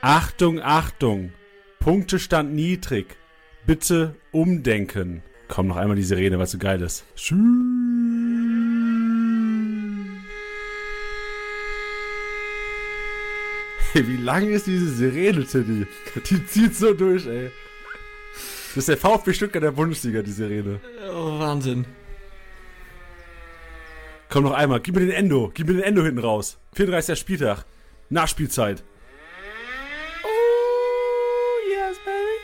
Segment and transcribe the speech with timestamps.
[0.00, 1.32] Achtung, Achtung.
[1.80, 3.16] Punktestand niedrig.
[3.66, 5.22] Bitte umdenken.
[5.48, 7.04] Komm noch einmal die Sirene, weil es so geil ist.
[7.16, 7.38] Tschüss.
[13.92, 15.86] Hey, wie lang ist diese Sirene, Tiddy?
[16.28, 17.50] Die zieht so durch, ey.
[18.34, 20.78] Das ist der VfB Stuttgart der Bundesliga, die Sirene.
[21.10, 21.86] Oh, Wahnsinn.
[24.28, 25.50] Komm noch einmal, gib mir den Endo.
[25.54, 26.58] Gib mir den Endo hinten raus.
[26.74, 27.18] 34.
[27.18, 27.64] Spieltag.
[28.10, 28.84] Nachspielzeit.
[30.22, 30.28] Oh,
[31.70, 32.38] yes, baby.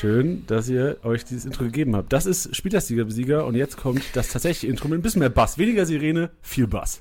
[0.00, 2.10] Schön, dass ihr euch dieses Intro gegeben habt.
[2.10, 5.58] Das ist Spieltagssieger-Besieger und jetzt kommt das tatsächliche Intro mit ein bisschen mehr Bass.
[5.58, 7.00] Weniger Sirene, viel Bass.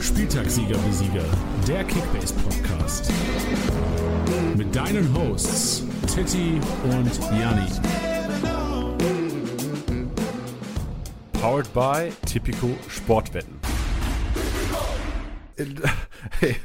[0.00, 1.24] Spieltagssieger-Besieger,
[1.68, 3.12] der Kickbase-Podcast.
[4.56, 7.99] Mit deinen Hosts Titti und Janni.
[11.40, 13.58] Powered by Tipico Sportwetten.
[16.38, 16.56] Hey.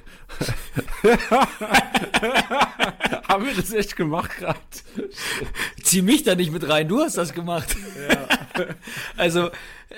[3.29, 4.59] Haben wir das echt gemacht gerade?
[5.81, 7.73] Zieh mich da nicht mit rein, du hast das gemacht.
[8.09, 8.65] Ja.
[9.17, 9.49] Also,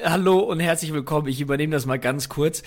[0.04, 1.28] hallo und herzlich willkommen.
[1.28, 2.62] Ich übernehme das mal ganz kurz.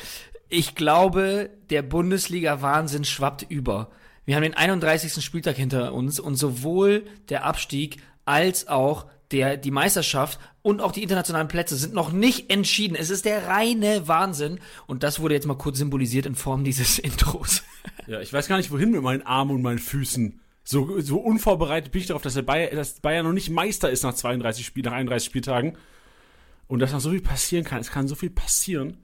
[0.49, 3.93] Ich glaube, der Bundesliga-Wahnsinn schwappt über.
[4.25, 5.25] Wir haben den 31.
[5.25, 11.03] Spieltag hinter uns und sowohl der Abstieg als auch der, die Meisterschaft und auch die
[11.03, 12.95] internationalen Plätze sind noch nicht entschieden.
[12.95, 14.61] Es ist der reine Wahnsinn.
[14.87, 17.63] Und das wurde jetzt mal kurz symbolisiert in Form dieses Intros.
[18.07, 20.41] Ja, ich weiß gar nicht, wohin mit meinen Armen und meinen Füßen.
[20.63, 24.03] So, so unvorbereitet bin ich darauf, dass, der Bayer, dass Bayern noch nicht Meister ist
[24.03, 25.79] nach 32 Spielen, nach 31 Spieltagen.
[26.67, 27.81] Und dass noch so viel passieren kann.
[27.81, 28.99] Es kann so viel passieren.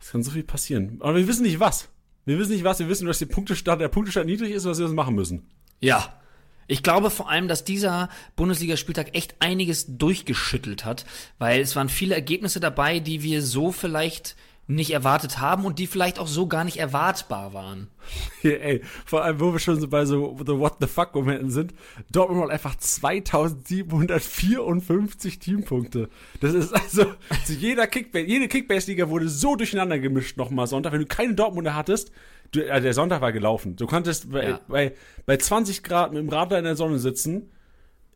[0.00, 0.96] Es kann so viel passieren.
[1.00, 1.88] Aber wir wissen nicht was.
[2.24, 2.78] Wir wissen nicht was.
[2.78, 5.46] Wir wissen dass der Punktestand, der Punktestand niedrig ist und dass wir das machen müssen.
[5.80, 6.20] Ja.
[6.66, 11.04] Ich glaube vor allem, dass dieser Bundesligaspieltag echt einiges durchgeschüttelt hat,
[11.38, 14.36] weil es waren viele Ergebnisse dabei, die wir so vielleicht
[14.68, 17.88] nicht erwartet haben und die vielleicht auch so gar nicht erwartbar waren.
[18.42, 21.50] Ja, ey, vor allem, wo wir schon so bei so The What the Fuck Momenten
[21.50, 21.74] sind,
[22.12, 26.08] Dortmund hat einfach 2754 Teampunkte.
[26.40, 30.92] Das ist also, also jeder Kickbase, jede Kickbase-Liga wurde so durcheinander gemischt nochmal Sonntag.
[30.92, 32.12] Wenn du keine Dortmunder hattest,
[32.52, 33.76] du, äh, der Sonntag war gelaufen.
[33.76, 34.60] Du konntest bei, Ja.
[34.68, 34.94] bei,
[35.26, 37.50] bei 20 Grad mit dem Radler in der Sonne sitzen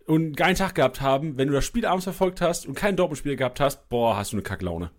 [0.07, 1.37] und einen geilen Tag gehabt haben.
[1.39, 4.37] Wenn du das Spiel abends verfolgt hast und keinen Dortmund-Spieler gehabt hast, boah, hast du
[4.37, 4.91] eine Kacklaune.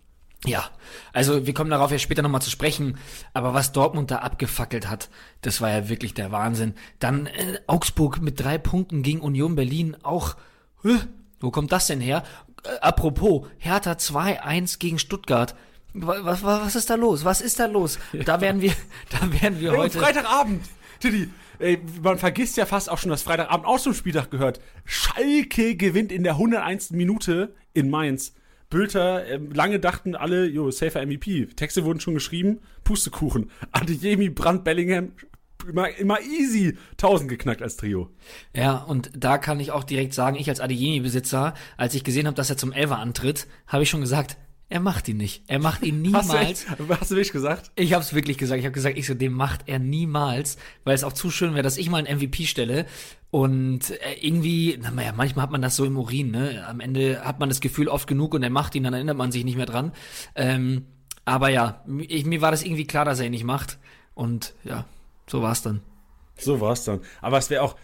[0.44, 0.70] Ja,
[1.12, 2.98] also wir kommen darauf ja später nochmal zu sprechen,
[3.32, 5.08] aber was Dortmund da abgefackelt hat,
[5.42, 6.74] das war ja wirklich der Wahnsinn.
[6.98, 10.36] Dann äh, Augsburg mit drei Punkten gegen Union Berlin auch.
[10.82, 10.96] Hä?
[11.38, 12.24] Wo kommt das denn her?
[12.64, 15.54] Äh, apropos, Hertha 2-1 gegen Stuttgart.
[15.94, 17.24] Was, was, was ist da los?
[17.24, 18.00] Was ist da los?
[18.24, 18.72] Da werden wir,
[19.10, 20.00] da werden wir heute.
[20.00, 20.64] Freitagabend,
[20.98, 21.30] Tiddy.
[21.60, 24.58] Ey, man vergisst ja fast auch schon, dass Freitagabend auch zum Spieltag gehört.
[24.84, 26.90] Schalke gewinnt in der 101.
[26.90, 28.34] Minute in Mainz.
[28.72, 31.46] Bülter, ähm, lange dachten alle, jo, safer MVP.
[31.54, 33.50] Texte wurden schon geschrieben, Pustekuchen.
[33.70, 35.12] Adeyemi, Brandt, Bellingham,
[35.68, 38.08] immer, immer easy 1000 geknackt als Trio.
[38.56, 42.34] Ja, und da kann ich auch direkt sagen, ich als Adeyemi-Besitzer, als ich gesehen habe,
[42.34, 44.38] dass er zum Elfer antritt, habe ich schon gesagt,
[44.72, 45.42] er macht ihn nicht.
[45.48, 46.66] Er macht ihn Hast du, niemals.
[46.66, 47.70] echt, hast du wirklich gesagt?
[47.76, 48.58] Ich habe es wirklich gesagt.
[48.58, 51.62] Ich habe gesagt, ich so, den macht er niemals, weil es auch zu schön wäre,
[51.62, 52.86] dass ich mal einen MVP stelle.
[53.30, 56.66] Und äh, irgendwie, naja, manchmal hat man das so im Urin, ne?
[56.66, 59.30] Am Ende hat man das Gefühl oft genug und er macht ihn, dann erinnert man
[59.30, 59.92] sich nicht mehr dran.
[60.34, 60.86] Ähm,
[61.26, 63.78] aber ja, ich, mir war das irgendwie klar, dass er ihn nicht macht.
[64.14, 64.86] Und ja,
[65.26, 65.82] so war's dann.
[66.38, 67.00] So war's dann.
[67.20, 67.76] Aber es wäre auch,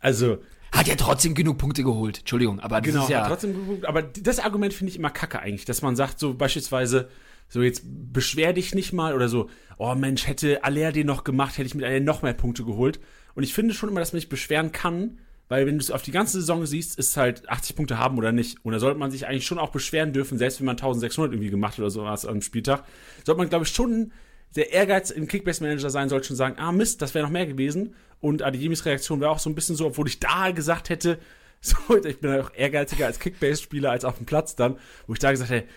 [0.00, 0.38] also,
[0.72, 2.20] Hat ja trotzdem genug Punkte geholt.
[2.20, 3.20] Entschuldigung, aber das Genau, ist ja.
[3.20, 3.84] hat trotzdem geguckt.
[3.86, 7.08] Aber das Argument finde ich immer kacke eigentlich, dass man sagt, so beispielsweise,
[7.48, 11.58] so jetzt beschwer dich nicht mal oder so, oh Mensch, hätte Aller den noch gemacht,
[11.58, 13.00] hätte ich mit Aller noch mehr Punkte geholt.
[13.34, 15.18] Und ich finde schon immer, dass man sich beschweren kann,
[15.48, 18.16] weil wenn du es auf die ganze Saison siehst, ist es halt 80 Punkte haben
[18.16, 18.64] oder nicht.
[18.64, 21.50] Und da sollte man sich eigentlich schon auch beschweren dürfen, selbst wenn man 1600 irgendwie
[21.50, 22.84] gemacht hat oder sowas am Spieltag,
[23.26, 24.12] sollte man, glaube ich, schon
[24.56, 27.94] der Ehrgeiz im Kickbase-Manager sein sollte schon sagen, ah Mist, das wäre noch mehr gewesen.
[28.22, 31.18] Und Adeyemis Reaktion wäre auch so ein bisschen so, obwohl ich da gesagt hätte,
[31.60, 35.18] so, ich bin ja auch ehrgeiziger als Kickbase-Spieler als auf dem Platz dann, wo ich
[35.18, 35.68] da gesagt hätte,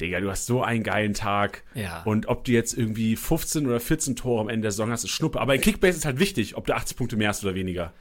[0.00, 1.62] Digga, du hast so einen geilen Tag.
[1.74, 2.02] Ja.
[2.02, 5.10] Und ob du jetzt irgendwie 15 oder 14 Tore am Ende der Saison hast, ist
[5.10, 5.40] Schnuppe.
[5.40, 7.92] Aber in Kickbase ist halt wichtig, ob du 80 Punkte mehr hast oder weniger.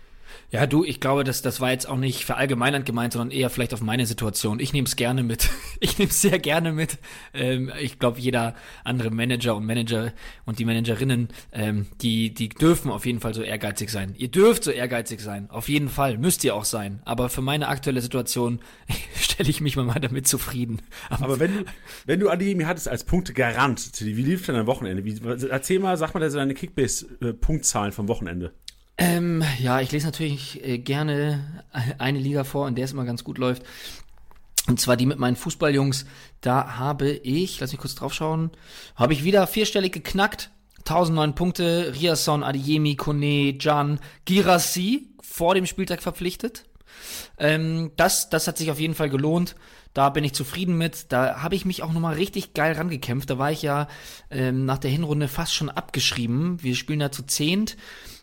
[0.53, 3.73] Ja, du, ich glaube, das, das war jetzt auch nicht verallgemeinernd gemeint, sondern eher vielleicht
[3.73, 4.59] auf meine Situation.
[4.59, 5.49] Ich nehme es gerne mit.
[5.79, 6.97] Ich nehme es sehr gerne mit.
[7.33, 8.55] Ähm, ich glaube, jeder
[8.85, 10.13] andere Manager und Manager
[10.45, 14.13] und die Managerinnen, ähm, die, die dürfen auf jeden Fall so ehrgeizig sein.
[14.15, 15.49] Ihr dürft so ehrgeizig sein.
[15.49, 16.17] Auf jeden Fall.
[16.17, 17.01] Müsst ihr auch sein.
[17.03, 18.61] Aber für meine aktuelle Situation
[19.19, 20.81] stelle ich mich mal damit zufrieden.
[21.09, 21.65] Aber, Aber wenn du,
[22.05, 25.03] wenn du Adeyemi hattest als Punktegarant, wie lief denn dein Wochenende?
[25.03, 25.19] Wie,
[25.49, 28.53] erzähl mal, sag mal deine Kickbase-Punktzahlen vom Wochenende.
[28.97, 31.63] Ähm, ja, ich lese natürlich äh, gerne
[31.97, 33.63] eine Liga vor, in der es immer ganz gut läuft.
[34.67, 36.05] Und zwar die mit meinen Fußballjungs.
[36.41, 38.51] Da habe ich, lass mich kurz draufschauen,
[38.95, 40.51] habe ich wieder vierstellig geknackt.
[40.79, 46.65] 1009 Punkte, Riasson, Adiemi, Kone, Jan, Girassi vor dem Spieltag verpflichtet.
[47.37, 49.55] Ähm, das, das hat sich auf jeden Fall gelohnt.
[49.93, 51.11] Da bin ich zufrieden mit.
[51.11, 53.29] Da habe ich mich auch nochmal richtig geil rangekämpft.
[53.29, 53.87] Da war ich ja
[54.31, 56.61] ähm, nach der Hinrunde fast schon abgeschrieben.
[56.63, 57.77] Wir spielen da zu zehnt.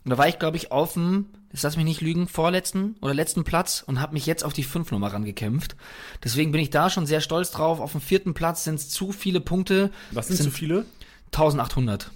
[0.04, 3.14] Und da war ich, glaube ich, auf dem, jetzt lass mich nicht lügen, vorletzten oder
[3.14, 5.76] letzten Platz und habe mich jetzt auf die fünf Nummer rangekämpft.
[6.24, 7.80] Deswegen bin ich da schon sehr stolz drauf.
[7.80, 9.90] Auf dem vierten Platz sind es zu viele Punkte.
[10.10, 10.86] Was sind, sind zu viele?
[11.26, 12.10] 1800.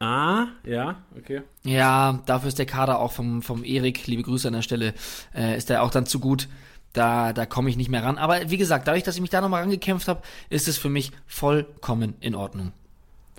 [0.00, 1.42] Ah, ja, okay.
[1.64, 4.94] Ja, dafür ist der Kader auch vom, vom Erik, liebe Grüße an der Stelle,
[5.34, 6.48] äh, ist der auch dann zu gut.
[6.92, 8.18] Da, da komme ich nicht mehr ran.
[8.18, 11.12] Aber wie gesagt, dadurch, dass ich mich da nochmal rangekämpft habe, ist es für mich
[11.26, 12.72] vollkommen in Ordnung.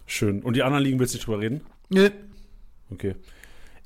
[0.05, 0.41] Schön.
[0.41, 1.61] Und die anderen Ligen willst du nicht drüber reden?
[1.89, 2.09] Nö.
[2.91, 3.15] Okay.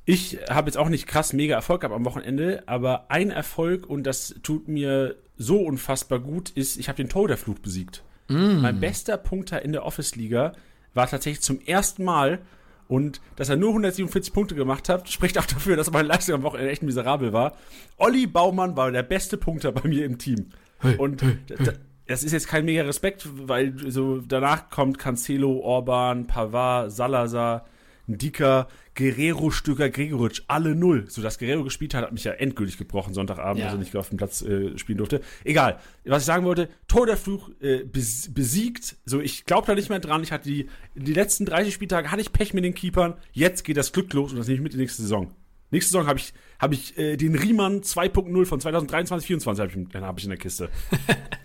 [0.06, 4.04] Ich habe jetzt auch nicht krass mega Erfolg gehabt am Wochenende, aber ein Erfolg, und
[4.04, 8.02] das tut mir so unfassbar gut, ist, ich habe den Torhüterfluch besiegt.
[8.28, 8.60] Mm.
[8.60, 10.52] Mein bester Punkter in der Office-Liga
[10.92, 12.40] war tatsächlich zum ersten Mal
[12.88, 16.42] und dass er nur 147 Punkte gemacht hat, spricht auch dafür, dass meine Leistung am
[16.42, 17.56] Wochenende echt miserabel war.
[17.96, 20.50] Olli Baumann war der beste Punkter bei mir im Team.
[20.80, 21.72] Hey, und hey, hey.
[22.06, 27.66] das ist jetzt kein mega Respekt, weil so danach kommt Cancelo, Orban, Pavard, Salazar,
[28.06, 31.06] Dicker, Guerrero, Stöger, Gregoritsch, alle null.
[31.08, 33.66] So, dass Guerrero gespielt hat, hat mich ja endgültig gebrochen, Sonntagabend, ja.
[33.66, 35.20] als er nicht auf dem Platz äh, spielen durfte.
[35.44, 35.78] Egal.
[36.04, 38.96] Was ich sagen wollte, Tor der Fluch äh, besiegt.
[39.04, 40.22] So, ich glaube da nicht mehr dran.
[40.22, 43.14] Ich hatte die, die letzten 30 Spieltage hatte ich Pech mit den Keepern.
[43.32, 45.32] Jetzt geht das Glück los und das nehme ich mit in die nächste Saison.
[45.70, 50.02] Nächste Saison habe ich, hab ich äh, den Riemann 2.0 von 2023, 2024 habe ich,
[50.02, 50.68] hab ich in der Kiste.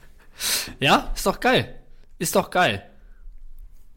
[0.79, 1.75] ja, ist doch geil.
[2.19, 2.88] Ist doch geil.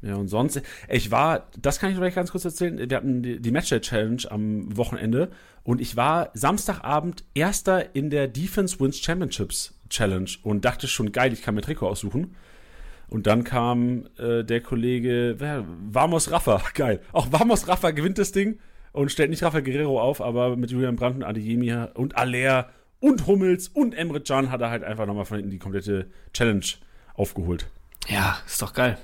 [0.03, 3.41] Ja, und sonst, ich war, das kann ich vielleicht ganz kurz erzählen, wir hatten die,
[3.41, 5.31] die Matchday-Challenge am Wochenende
[5.63, 11.33] und ich war Samstagabend Erster in der Defense Wins Championships Challenge und dachte schon, geil,
[11.33, 12.35] ich kann mir Trikot aussuchen.
[13.09, 17.01] Und dann kam äh, der Kollege, wer, Vamos Rafa, geil.
[17.13, 18.59] Auch Vamos Rafa gewinnt das Ding
[18.93, 23.27] und stellt nicht Rafa Guerrero auf, aber mit Julian Brandt und Adeyemi und Aller und
[23.27, 26.65] Hummels und Emre Can hat er halt einfach nochmal von hinten die komplette Challenge
[27.15, 27.67] aufgeholt.
[28.09, 28.99] Ja, ist doch geil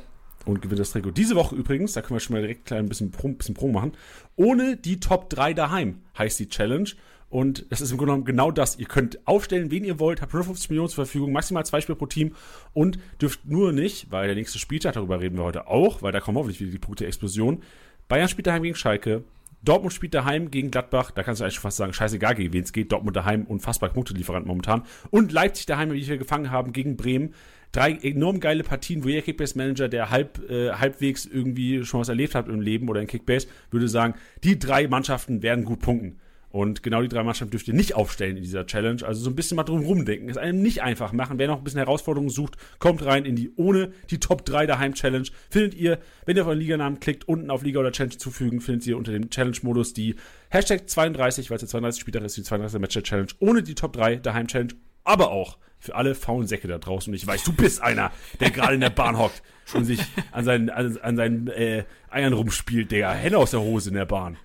[0.47, 1.11] und gewinnt das Trikot.
[1.11, 3.93] Diese Woche übrigens, da können wir schon mal direkt ein bisschen bisschen Pro machen,
[4.37, 6.89] ohne die Top 3 daheim heißt die Challenge.
[7.31, 8.79] Und das ist im Grunde genommen genau das.
[8.79, 12.07] Ihr könnt aufstellen, wen ihr wollt, habt 50 Millionen zur Verfügung, maximal zwei Spiele pro
[12.07, 12.35] Team
[12.73, 16.21] und dürft nur nicht, weil der nächste Spieltag, darüber reden wir heute auch, weil da
[16.21, 17.63] kommen hoffentlich wieder die Punkte-Explosion.
[18.09, 19.25] Bayern spielt daheim gegen Schalke,
[19.63, 22.73] Dortmund spielt daheim gegen Gladbach, da kannst du eigentlich fast sagen, scheißegal gegen wen es
[22.73, 24.83] geht, Dortmund daheim, unfassbar Punktelieferant momentan.
[25.11, 27.35] Und Leipzig daheim, wie wir gefangen haben, gegen Bremen
[27.73, 32.35] drei enorm geile Partien, wo jeder Kickbase-Manager, der halb, äh, halbwegs irgendwie schon was erlebt
[32.35, 34.15] hat im Leben oder in Kickbase, würde sagen,
[34.45, 36.19] die drei Mannschaften werden gut punkten.
[36.51, 39.03] Und genau die drei Mannschaften dürft ihr nicht aufstellen in dieser Challenge.
[39.05, 40.31] Also so ein bisschen mal drum rumdenken.
[40.31, 41.39] Es einem nicht einfach machen.
[41.39, 44.95] Wer noch ein bisschen Herausforderungen sucht, kommt rein in die ohne die Top 3 daheim
[44.95, 45.29] Challenge.
[45.51, 48.87] Findet ihr, wenn ihr auf euren Liganamen klickt, unten auf Liga oder Challenge zufügen, findet
[48.87, 50.17] ihr unter dem Challenge-Modus die
[50.49, 53.93] Hashtag 32, weil es der 32 Spieltag ist, die 32 Match Challenge ohne die Top
[53.93, 54.73] 3 daheim Challenge.
[55.05, 57.11] Aber auch für alle faulen Säcke da draußen.
[57.11, 58.11] Und ich weiß, du bist einer,
[58.41, 59.43] der gerade in der Bahn hockt
[59.75, 60.01] und sich
[60.33, 64.07] an seinen, an, an seinen äh, Eiern rumspielt, der Henne aus der Hose in der
[64.07, 64.39] Bahn.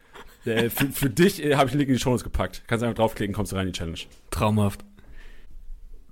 [0.45, 2.63] Äh, für, für, dich äh, habe ich einen Link in die Show gepackt.
[2.67, 4.00] Kannst einfach draufklicken, kommst du rein in die Challenge.
[4.31, 4.83] Traumhaft.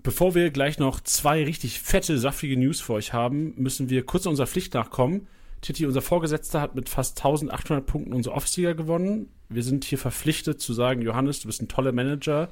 [0.03, 4.25] Bevor wir gleich noch zwei richtig fette, saftige News für euch haben, müssen wir kurz
[4.25, 5.27] unserer Pflicht nachkommen.
[5.61, 9.29] Titi, unser Vorgesetzter, hat mit fast 1800 Punkten unsere Office-Liga gewonnen.
[9.50, 12.50] Wir sind hier verpflichtet zu sagen, Johannes, du bist ein toller Manager.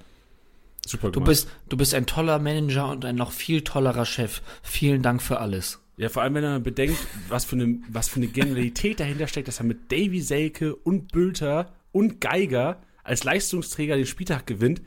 [0.86, 4.42] Super du bist, du bist ein toller Manager und ein noch viel tollerer Chef.
[4.62, 5.80] Vielen Dank für alles.
[6.00, 6.96] Ja, vor allem, wenn man bedenkt,
[7.28, 11.12] was für eine, was für eine Genialität dahinter steckt, dass er mit Davy Selke und
[11.12, 14.82] Bülter und Geiger als Leistungsträger den Spieltag gewinnt.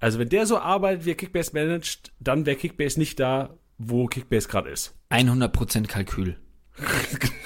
[0.00, 4.06] Also, wenn der so arbeitet, wie er Kickbase managt, dann wäre Kickbase nicht da, wo
[4.06, 4.96] Kickbase gerade ist.
[5.12, 6.36] 100% Kalkül.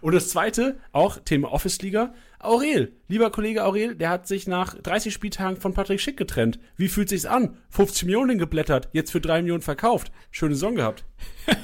[0.00, 2.14] Und das zweite, auch Thema Office-Liga.
[2.38, 6.58] Aurel, lieber Kollege Aurel, der hat sich nach 30 Spieltagen von Patrick Schick getrennt.
[6.76, 7.56] Wie fühlt sich's an?
[7.70, 10.12] 50 Millionen geblättert, jetzt für 3 Millionen verkauft.
[10.30, 11.04] Schöne Saison gehabt.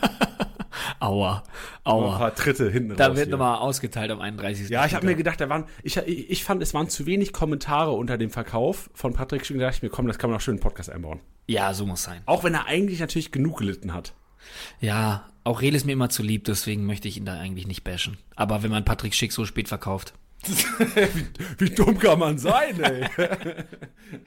[1.01, 1.43] Aua,
[1.85, 2.19] Ein aua.
[2.19, 3.17] paar Tritte hinten Da raus.
[3.17, 4.69] wird nochmal ausgeteilt am 31.
[4.69, 7.93] Ja, ich habe mir gedacht, da waren, ich, ich fand, es waren zu wenig Kommentare
[7.93, 9.59] unter dem Verkauf von Patrick Schick.
[9.59, 11.21] Da dachte ich mir, komm, das kann man auch schön in den Podcast einbauen.
[11.47, 12.23] Ja, so muss sein.
[12.27, 14.15] Auch wenn er eigentlich natürlich genug gelitten hat.
[14.81, 17.85] Ja, auch Rel ist mir immer zu lieb, deswegen möchte ich ihn da eigentlich nicht
[17.85, 18.19] bashen.
[18.37, 20.13] Aber wenn man Patrick Schick so spät verkauft.
[21.59, 23.07] Wie dumm kann man sein, ey?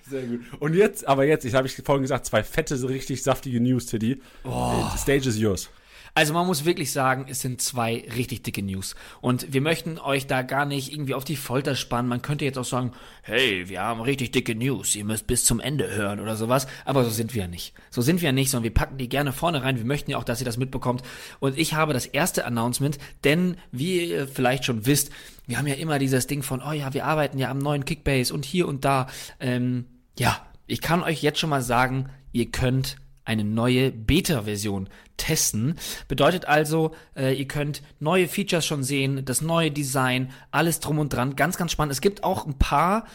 [0.10, 0.42] Sehr gut.
[0.60, 3.88] Und jetzt, aber jetzt, ich habe ich vorhin gesagt, zwei fette, so richtig saftige News,
[3.88, 4.22] Teddy.
[4.44, 5.70] The Stage is yours.
[6.16, 8.96] Also man muss wirklich sagen, es sind zwei richtig dicke News.
[9.20, 12.08] Und wir möchten euch da gar nicht irgendwie auf die Folter spannen.
[12.08, 12.92] Man könnte jetzt auch sagen,
[13.24, 16.68] hey, wir haben richtig dicke News, ihr müsst bis zum Ende hören oder sowas.
[16.86, 17.74] Aber so sind wir ja nicht.
[17.90, 19.78] So sind wir ja nicht, sondern wir packen die gerne vorne rein.
[19.78, 21.02] Wir möchten ja auch, dass ihr das mitbekommt.
[21.40, 25.10] Und ich habe das erste Announcement, denn wie ihr vielleicht schon wisst,
[25.48, 28.34] wir haben ja immer dieses Ding von, oh ja, wir arbeiten ja am neuen Kickbase
[28.34, 29.08] und hier und da.
[29.40, 29.86] Ähm,
[30.18, 35.76] ja, ich kann euch jetzt schon mal sagen, ihr könnt eine neue Beta-Version testen.
[36.08, 41.14] Bedeutet also, äh, ihr könnt neue Features schon sehen, das neue Design, alles drum und
[41.14, 41.36] dran.
[41.36, 41.94] Ganz, ganz spannend.
[41.94, 43.06] Es gibt auch ein paar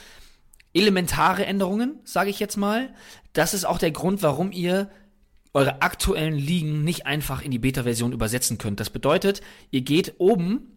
[0.72, 2.90] elementare Änderungen, sage ich jetzt mal.
[3.32, 4.90] Das ist auch der Grund, warum ihr
[5.54, 8.80] eure aktuellen Ligen nicht einfach in die Beta-Version übersetzen könnt.
[8.80, 10.72] Das bedeutet, ihr geht oben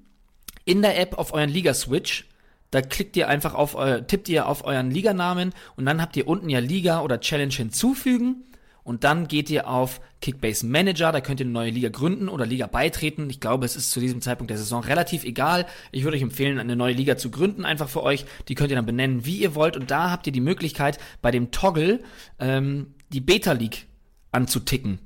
[0.66, 2.28] in der App auf euren Liga-Switch.
[2.72, 6.28] Da klickt ihr einfach auf euer, tippt ihr auf euren Liganamen und dann habt ihr
[6.28, 8.46] unten ja Liga oder Challenge hinzufügen.
[8.84, 12.46] Und dann geht ihr auf Kickbase Manager, da könnt ihr eine neue Liga gründen oder
[12.46, 13.30] Liga beitreten.
[13.30, 15.66] Ich glaube, es ist zu diesem Zeitpunkt der Saison relativ egal.
[15.92, 18.26] Ich würde euch empfehlen, eine neue Liga zu gründen, einfach für euch.
[18.48, 19.78] Die könnt ihr dann benennen, wie ihr wollt.
[19.78, 22.02] Und da habt ihr die Möglichkeit, bei dem Toggle
[22.40, 23.88] ähm, die Beta League
[24.32, 25.00] anzuticken.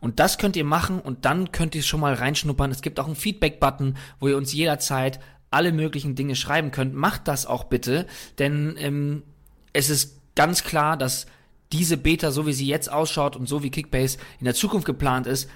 [0.00, 2.70] Und das könnt ihr machen und dann könnt ihr schon mal reinschnuppern.
[2.70, 5.20] Es gibt auch einen Feedback-Button, wo ihr uns jederzeit
[5.50, 6.94] alle möglichen Dinge schreiben könnt.
[6.94, 8.06] Macht das auch bitte,
[8.38, 9.22] denn ähm,
[9.72, 11.26] es ist ganz klar, dass
[11.72, 15.26] diese Beta, so wie sie jetzt ausschaut und so wie Kickbase in der Zukunft geplant
[15.26, 15.48] ist,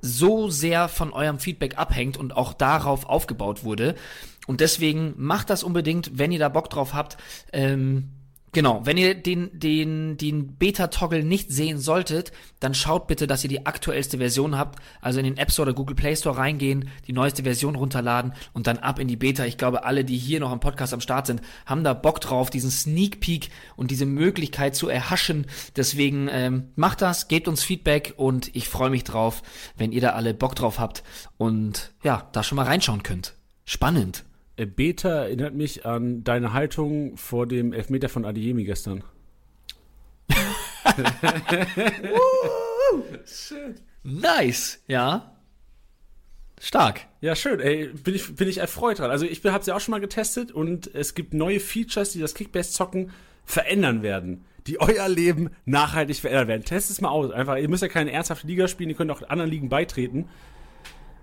[0.00, 3.94] so sehr von eurem Feedback abhängt und auch darauf aufgebaut wurde.
[4.46, 7.16] Und deswegen macht das unbedingt, wenn ihr da Bock drauf habt.
[7.52, 8.10] Ähm,
[8.54, 12.30] Genau, wenn ihr den, den, den Beta-Toggle nicht sehen solltet,
[12.60, 14.78] dann schaut bitte, dass ihr die aktuellste Version habt.
[15.00, 18.68] Also in den App Store oder Google Play Store reingehen, die neueste Version runterladen und
[18.68, 19.44] dann ab in die Beta.
[19.44, 22.48] Ich glaube, alle, die hier noch am Podcast am Start sind, haben da Bock drauf,
[22.48, 25.46] diesen Sneak Peek und diese Möglichkeit zu erhaschen.
[25.74, 29.42] Deswegen ähm, macht das, gebt uns Feedback und ich freue mich drauf,
[29.76, 31.02] wenn ihr da alle Bock drauf habt
[31.38, 33.34] und ja, da schon mal reinschauen könnt.
[33.64, 34.24] Spannend.
[34.56, 39.04] Äh, Beta erinnert mich an deine Haltung vor dem Elfmeter von Adiemi gestern.
[44.02, 45.32] Nice, ja.
[46.60, 47.06] Stark.
[47.20, 47.60] Ja, schön.
[47.60, 49.10] Ey, bin ich, bin ich erfreut dran.
[49.10, 52.20] Also ich habe es ja auch schon mal getestet und es gibt neue Features, die
[52.20, 53.10] das Kickbase-Zocken
[53.44, 54.44] verändern werden.
[54.66, 56.64] Die euer Leben nachhaltig verändern werden.
[56.64, 57.30] Testet es mal aus.
[57.32, 60.28] Einfach, ihr müsst ja keine ernsthafte Liga spielen, ihr könnt auch anderen Ligen beitreten.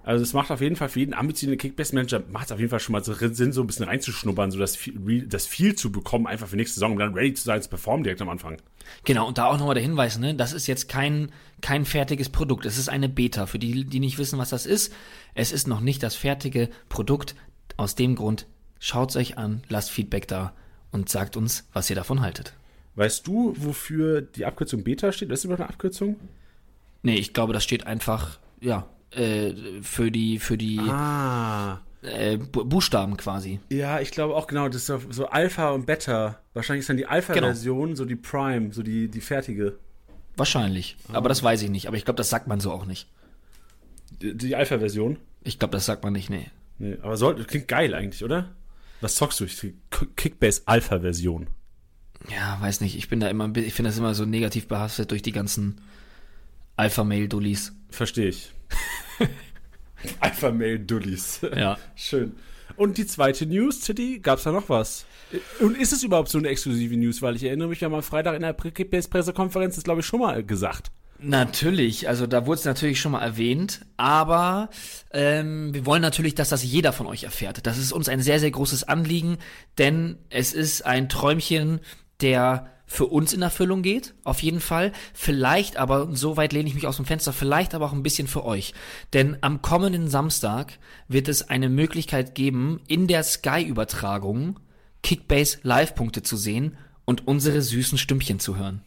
[0.04, 2.80] Also es macht auf jeden Fall für jeden ambitionierten Kickbase-Manager, macht es auf jeden Fall
[2.80, 6.26] schon mal so Sinn, so ein bisschen reinzuschnuppern, so das viel, das viel zu bekommen,
[6.26, 8.58] einfach für nächste Saison, um dann ready zu sein, zu performen direkt am Anfang.
[9.06, 11.32] Genau, und da auch nochmal der Hinweis, ne, das ist jetzt kein,
[11.62, 12.66] kein fertiges Produkt.
[12.66, 13.46] Es ist eine Beta.
[13.46, 14.92] Für die, die nicht wissen, was das ist,
[15.36, 17.36] es ist noch nicht das fertige Produkt.
[17.78, 18.48] Aus dem Grund,
[18.80, 20.54] schaut's euch an, lasst Feedback da
[20.92, 22.54] und sagt uns, was ihr davon haltet.
[22.96, 25.30] Weißt du, wofür die Abkürzung Beta steht?
[25.30, 26.18] Ist das überhaupt eine Abkürzung?
[27.04, 31.80] Nee, ich glaube, das steht einfach, ja, äh, für die, für die Ah.
[32.02, 33.60] äh, Bu- Buchstaben quasi.
[33.70, 36.40] Ja, ich glaube auch genau, das ist so, so Alpha und Beta.
[36.54, 39.78] Wahrscheinlich ist dann die Alpha-Version so die Prime, so die, die fertige.
[40.38, 40.96] Wahrscheinlich.
[41.12, 41.88] Aber das weiß ich nicht.
[41.88, 43.08] Aber ich glaube, das sagt man so auch nicht.
[44.22, 45.18] Die, die Alpha-Version.
[45.44, 46.48] Ich glaube, das sagt man nicht, nee.
[46.80, 48.50] Nee, aber soll, klingt geil eigentlich, oder?
[49.02, 49.44] Was zockst du?
[49.46, 49.74] Ich-
[50.16, 51.48] Kickbase Alpha-Version.
[52.30, 52.96] Ja, weiß nicht.
[52.98, 55.82] Ich bin da immer, ich finde das immer so negativ behaftet durch die ganzen
[56.78, 57.74] Alpha-Mail-Dullis.
[57.90, 58.52] Verstehe ich.
[60.20, 61.42] Alpha-Mail-Dullis.
[61.56, 61.78] Ja.
[61.96, 62.36] Schön.
[62.76, 65.06] Und die zweite News, City, gab's da noch was?
[65.60, 67.22] Und ist es überhaupt so eine exklusive News?
[67.22, 70.20] Weil ich erinnere mich, wir haben am Freitag in der Kickbase-Pressekonferenz das, glaube ich, schon
[70.20, 70.92] mal gesagt.
[71.24, 74.72] Natürlich, also da wurde es natürlich schon mal erwähnt, aber
[75.12, 77.68] ähm, wir wollen natürlich, dass das jeder von euch erfährt.
[77.68, 79.38] Das ist uns ein sehr, sehr großes Anliegen,
[79.78, 81.80] denn es ist ein Träumchen,
[82.22, 84.92] der für uns in Erfüllung geht, auf jeden Fall.
[85.14, 88.28] Vielleicht aber, so weit lehne ich mich aus dem Fenster, vielleicht aber auch ein bisschen
[88.28, 88.74] für euch.
[89.14, 94.60] Denn am kommenden Samstag wird es eine Möglichkeit geben, in der Sky-Übertragung
[95.04, 98.82] Kickbase Live-Punkte zu sehen und unsere süßen Stümpchen zu hören.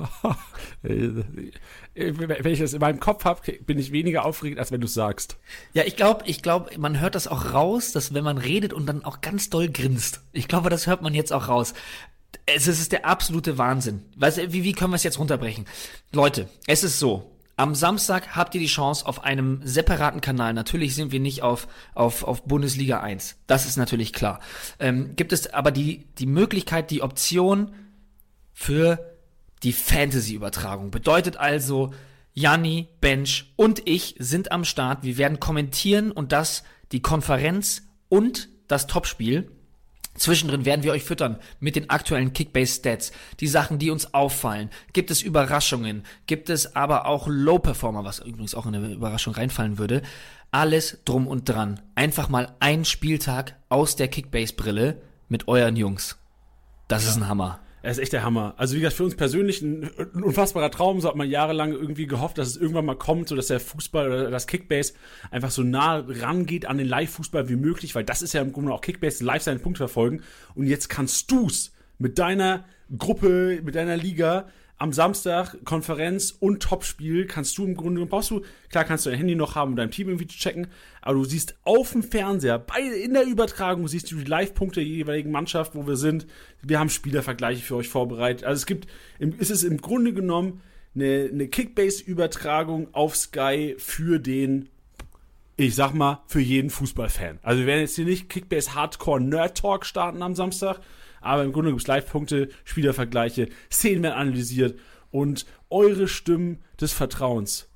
[0.82, 4.94] Wenn ich das in meinem Kopf habe, bin ich weniger aufgeregt, als wenn du es
[4.94, 5.38] sagst.
[5.72, 8.86] Ja, ich glaube, ich glaube, man hört das auch raus, dass wenn man redet und
[8.86, 10.22] dann auch ganz doll grinst.
[10.32, 11.74] Ich glaube, das hört man jetzt auch raus.
[12.46, 14.02] Es ist der absolute Wahnsinn.
[14.16, 15.66] Du, wie, wie können wir es jetzt runterbrechen?
[16.12, 17.36] Leute, es ist so.
[17.56, 20.54] Am Samstag habt ihr die Chance auf einem separaten Kanal.
[20.54, 23.36] Natürlich sind wir nicht auf, auf, auf Bundesliga 1.
[23.46, 24.40] Das ist natürlich klar.
[24.78, 27.74] Ähm, gibt es aber die, die Möglichkeit, die Option
[28.54, 29.14] für
[29.62, 30.90] die Fantasy-Übertragung.
[30.90, 31.92] Bedeutet also,
[32.32, 35.02] Janni, Bench und ich sind am Start.
[35.02, 39.50] Wir werden kommentieren und das die Konferenz und das Topspiel.
[40.14, 44.70] Zwischendrin werden wir euch füttern mit den aktuellen Kickbase-Stats, die Sachen, die uns auffallen.
[44.92, 46.04] Gibt es Überraschungen?
[46.26, 50.02] Gibt es aber auch Low-Performer, was übrigens auch in eine Überraschung reinfallen würde?
[50.50, 51.80] Alles drum und dran.
[51.94, 56.18] Einfach mal ein Spieltag aus der Kickbase-Brille mit euren Jungs.
[56.88, 57.10] Das ja.
[57.10, 57.60] ist ein Hammer.
[57.82, 58.54] Er ist echt der Hammer.
[58.56, 61.00] Also wie gesagt, für uns persönlich ein, ein, unfassbarer Traum.
[61.00, 64.06] So hat man jahrelang irgendwie gehofft, dass es irgendwann mal kommt, so dass der Fußball
[64.06, 64.94] oder das Kickbase
[65.30, 68.72] einfach so nah rangeht an den Live-Fußball wie möglich, weil das ist ja im Grunde
[68.72, 70.22] auch Kickbase, live seinen Punkt verfolgen.
[70.54, 72.64] Und jetzt kannst du's mit deiner
[72.96, 74.48] Gruppe, mit deiner Liga
[74.80, 79.18] am Samstag Konferenz und Topspiel kannst du im Grunde, brauchst du, klar kannst du dein
[79.18, 80.68] Handy noch haben, um dein Team irgendwie zu checken,
[81.02, 84.88] aber du siehst auf dem Fernseher, bei, in der Übertragung siehst du die Live-Punkte der
[84.88, 86.26] jeweiligen Mannschaft, wo wir sind.
[86.62, 88.44] Wir haben Spielervergleiche für euch vorbereitet.
[88.44, 88.86] Also es gibt,
[89.18, 90.62] ist es im Grunde genommen
[90.94, 94.70] eine, eine Kickbase-Übertragung auf Sky für den
[95.58, 97.38] ich sag mal, für jeden Fußballfan.
[97.42, 100.80] Also wir werden jetzt hier nicht Kickbase Hardcore Nerd Talk starten am Samstag,
[101.20, 104.78] aber im Grunde gibt es Live-Punkte, Spielervergleiche, Szenen werden analysiert
[105.10, 107.68] und eure Stimmen des Vertrauens.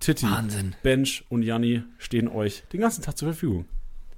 [0.00, 0.76] Titti, Wahnsinn.
[0.82, 3.66] Bench und Janni stehen euch den ganzen Tag zur Verfügung.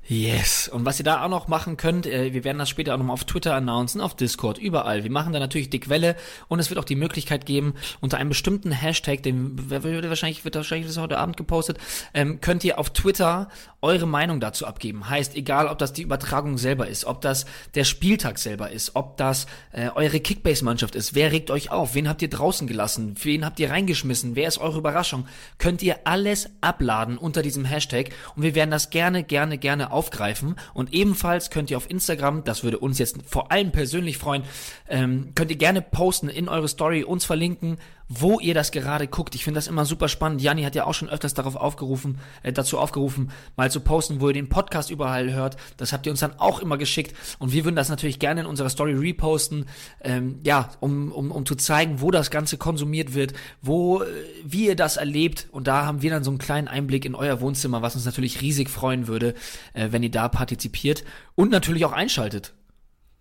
[0.06, 0.68] Yes.
[0.68, 3.14] Und was ihr da auch noch machen könnt, äh, wir werden das später auch nochmal
[3.14, 5.04] auf Twitter announcen, auf Discord, überall.
[5.04, 6.16] Wir machen da natürlich die Quelle
[6.48, 10.56] und es wird auch die Möglichkeit geben, unter einem bestimmten Hashtag, den wird wahrscheinlich, wird
[10.56, 11.78] wahrscheinlich das heute Abend gepostet,
[12.12, 13.48] ähm, könnt ihr auf Twitter
[13.82, 15.08] eure Meinung dazu abgeben.
[15.08, 19.16] Heißt, egal ob das die Übertragung selber ist, ob das der Spieltag selber ist, ob
[19.16, 23.44] das äh, eure Kickbase-Mannschaft ist, wer regt euch auf, wen habt ihr draußen gelassen, wen
[23.44, 25.26] habt ihr reingeschmissen, wer ist eure Überraschung,
[25.58, 30.56] könnt ihr alles abladen unter diesem Hashtag und wir werden das gerne, gerne, gerne aufgreifen.
[30.74, 34.42] Und ebenfalls könnt ihr auf Instagram, das würde uns jetzt vor allem persönlich freuen,
[34.88, 37.78] ähm, könnt ihr gerne posten in eure Story, uns verlinken,
[38.12, 39.36] wo ihr das gerade guckt.
[39.36, 40.42] Ich finde das immer super spannend.
[40.42, 44.26] Janni hat ja auch schon öfters darauf aufgerufen, äh, dazu aufgerufen, mal zu posten, wo
[44.26, 45.56] ihr den Podcast überall hört.
[45.76, 47.14] Das habt ihr uns dann auch immer geschickt.
[47.38, 49.66] Und wir würden das natürlich gerne in unserer Story reposten,
[50.02, 54.06] ähm, ja, um, um, um zu zeigen, wo das Ganze konsumiert wird, wo, äh,
[54.44, 55.46] wie ihr das erlebt.
[55.52, 58.40] Und da haben wir dann so einen kleinen Einblick in euer Wohnzimmer, was uns natürlich
[58.40, 59.34] riesig freuen würde,
[59.72, 61.04] äh, wenn ihr da partizipiert
[61.36, 62.54] und natürlich auch einschaltet.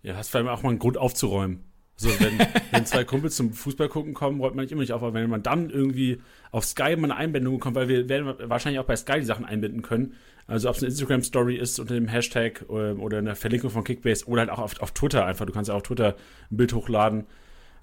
[0.02, 1.69] Ja, hast vor allem auch mal einen Grund aufzuräumen.
[2.00, 2.40] So, wenn,
[2.72, 5.30] wenn zwei Kumpels zum Fußball gucken kommen, räumt man nicht immer nicht auf, aber wenn
[5.30, 8.96] man dann irgendwie auf Sky mal eine Einbindung bekommt, weil wir werden wahrscheinlich auch bei
[8.96, 10.14] Sky die Sachen einbinden können.
[10.48, 13.84] Also ob es eine Instagram-Story ist unter dem Hashtag oder, ähm, oder eine Verlinkung von
[13.84, 15.46] Kickbase oder halt auch auf, auf Twitter einfach.
[15.46, 16.16] Du kannst ja auf Twitter
[16.50, 17.26] ein Bild hochladen,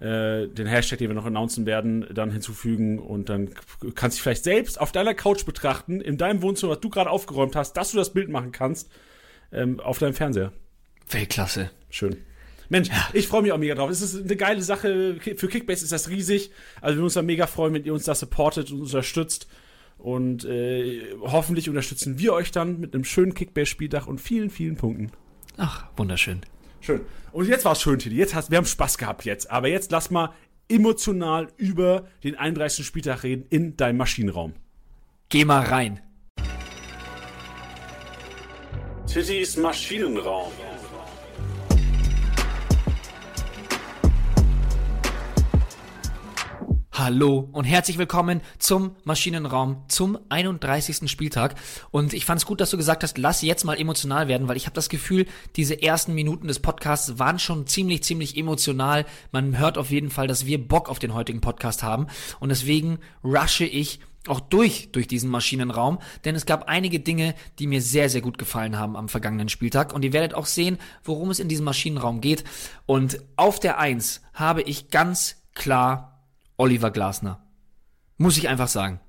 [0.01, 3.51] äh, den Hashtag, den wir noch announcen werden, dann hinzufügen und dann
[3.95, 7.11] kannst du dich vielleicht selbst auf deiner Couch betrachten, in deinem Wohnzimmer, was du gerade
[7.11, 8.91] aufgeräumt hast, dass du das Bild machen kannst,
[9.53, 10.53] ähm, auf deinem Fernseher.
[11.11, 11.71] Weltklasse.
[11.91, 12.17] Schön.
[12.69, 13.09] Mensch, ja.
[13.13, 13.91] ich freue mich auch mega drauf.
[13.91, 15.17] Es ist eine geile Sache.
[15.21, 16.51] Für Kickbase ist das riesig.
[16.81, 19.47] Also wir uns da mega freuen, wenn ihr uns da supportet und unterstützt.
[19.99, 25.11] Und äh, hoffentlich unterstützen wir euch dann mit einem schönen Kickbase-Spieltag und vielen, vielen Punkten.
[25.57, 26.43] Ach, wunderschön.
[26.81, 27.01] Schön.
[27.33, 28.17] Und jetzt war es schön, Titi.
[28.17, 29.51] Jetzt hast, wir haben Spaß gehabt jetzt.
[29.51, 30.35] Aber jetzt lass mal
[30.69, 32.85] emotional über den 31.
[32.85, 34.55] Spieltag reden in deinem Maschinenraum.
[35.29, 36.01] Geh mal rein.
[39.07, 40.53] Titis Maschinenraum.
[46.99, 51.11] Hallo und herzlich willkommen zum Maschinenraum zum 31.
[51.11, 51.55] Spieltag.
[51.91, 54.57] Und ich fand es gut, dass du gesagt hast, lass jetzt mal emotional werden, weil
[54.57, 59.05] ich habe das Gefühl, diese ersten Minuten des Podcasts waren schon ziemlich, ziemlich emotional.
[59.31, 62.07] Man hört auf jeden Fall, dass wir Bock auf den heutigen Podcast haben.
[62.41, 67.67] Und deswegen rushe ich auch durch, durch diesen Maschinenraum, denn es gab einige Dinge, die
[67.67, 71.29] mir sehr, sehr gut gefallen haben am vergangenen Spieltag und ihr werdet auch sehen, worum
[71.29, 72.43] es in diesem Maschinenraum geht.
[72.87, 76.16] Und auf der Eins habe ich ganz klar
[76.57, 77.43] Oliver Glasner.
[78.19, 79.01] Muss ich einfach sagen.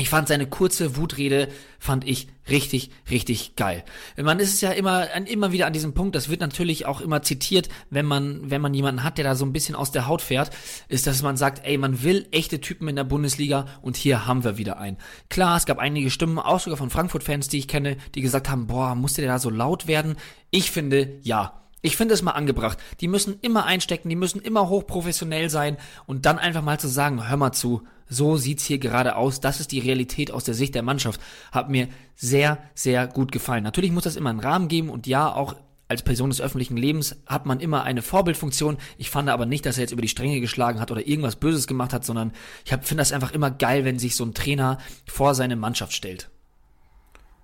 [0.00, 1.48] Ich fand seine kurze Wutrede,
[1.80, 3.84] fand ich richtig, richtig geil.
[4.16, 7.20] Man ist es ja immer, immer wieder an diesem Punkt, das wird natürlich auch immer
[7.22, 10.22] zitiert, wenn man, wenn man jemanden hat, der da so ein bisschen aus der Haut
[10.22, 10.50] fährt,
[10.88, 14.44] ist, dass man sagt, ey, man will echte Typen in der Bundesliga und hier haben
[14.44, 14.98] wir wieder einen.
[15.30, 18.68] Klar, es gab einige Stimmen, auch sogar von Frankfurt-Fans, die ich kenne, die gesagt haben,
[18.68, 20.16] boah, musste der da so laut werden?
[20.50, 21.67] Ich finde, ja.
[21.80, 22.78] Ich finde es mal angebracht.
[23.00, 27.28] Die müssen immer einstecken, die müssen immer hochprofessionell sein und dann einfach mal zu sagen,
[27.28, 30.74] hör mal zu, so sieht's hier gerade aus, das ist die Realität aus der Sicht
[30.74, 31.20] der Mannschaft,
[31.52, 33.62] hat mir sehr, sehr gut gefallen.
[33.62, 35.54] Natürlich muss das immer einen Rahmen geben und ja, auch
[35.88, 38.76] als Person des öffentlichen Lebens hat man immer eine Vorbildfunktion.
[38.98, 41.66] Ich fand aber nicht, dass er jetzt über die Stränge geschlagen hat oder irgendwas Böses
[41.66, 42.32] gemacht hat, sondern
[42.64, 46.28] ich finde das einfach immer geil, wenn sich so ein Trainer vor seine Mannschaft stellt.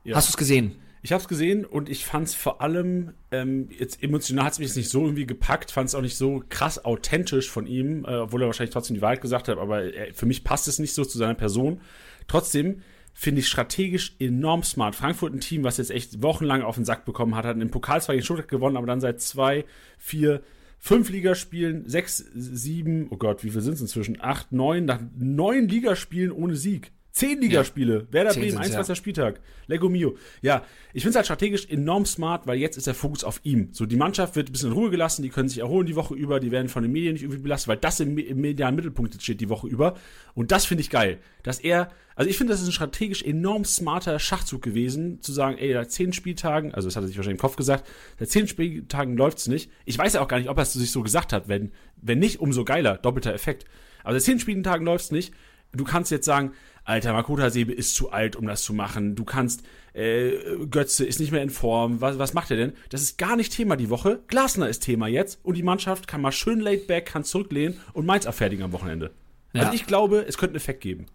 [0.04, 0.16] Ja.
[0.16, 0.76] Hast du es gesehen?
[1.04, 4.58] Ich habe es gesehen und ich fand es vor allem, ähm, jetzt emotional hat es
[4.58, 8.16] mich nicht so irgendwie gepackt, fand es auch nicht so krass authentisch von ihm, äh,
[8.16, 10.94] obwohl er wahrscheinlich trotzdem die Wahrheit gesagt hat, aber er, für mich passt es nicht
[10.94, 11.82] so zu seiner Person.
[12.26, 12.80] Trotzdem
[13.12, 14.94] finde ich strategisch enorm smart.
[14.94, 18.00] Frankfurt ein Team, was jetzt echt wochenlang auf den Sack bekommen hat, hat einen Pokal
[18.00, 19.66] zwar gegen Stuttgart gewonnen, aber dann seit zwei,
[19.98, 20.40] vier,
[20.78, 24.22] fünf Ligaspielen, sechs, sieben, oh Gott, wie viel sind es inzwischen?
[24.22, 26.92] Acht, neun, nach neun Ligaspielen ohne Sieg.
[27.14, 28.06] Zehn Ligaspiele.
[28.08, 28.12] Ja.
[28.12, 28.88] Werder Bremen, 21.
[28.88, 28.94] Ja.
[28.96, 29.40] Spieltag.
[29.68, 30.16] Lego Mio.
[30.42, 33.68] Ja, ich finde es halt strategisch enorm smart, weil jetzt ist der Fokus auf ihm.
[33.70, 36.16] So, die Mannschaft wird ein bisschen in Ruhe gelassen, die können sich erholen die Woche
[36.16, 39.22] über, die werden von den Medien nicht irgendwie belastet, weil das im, im medialen Mittelpunkt
[39.22, 39.94] steht die Woche über.
[40.34, 41.20] Und das finde ich geil.
[41.44, 45.56] Dass er, also ich finde, das ist ein strategisch enorm smarter Schachzug gewesen, zu sagen,
[45.56, 48.48] ey, seit zehn Spieltagen, also das hat er sich wahrscheinlich im Kopf gesagt, seit zehn
[48.48, 49.70] Spieltagen läuft's nicht.
[49.84, 51.70] Ich weiß ja auch gar nicht, ob er es sich so gesagt hat, wenn,
[52.02, 53.66] wenn nicht, umso geiler, doppelter Effekt.
[54.02, 55.32] Aber seit zehn Spieltagen läuft's nicht.
[55.76, 56.52] Du kannst jetzt sagen,
[56.84, 59.14] Alter, Makoto Sebe ist zu alt, um das zu machen.
[59.14, 59.62] Du kannst,
[59.94, 60.32] äh,
[60.70, 62.00] Götze ist nicht mehr in Form.
[62.00, 62.72] Was, was macht er denn?
[62.90, 64.20] Das ist gar nicht Thema die Woche.
[64.26, 68.04] Glasner ist Thema jetzt und die Mannschaft kann mal schön laid back, kann zurücklehnen und
[68.04, 69.12] Mainz abfertigen am Wochenende.
[69.54, 69.62] Ja.
[69.62, 71.06] Also ich glaube, es könnte einen Effekt geben.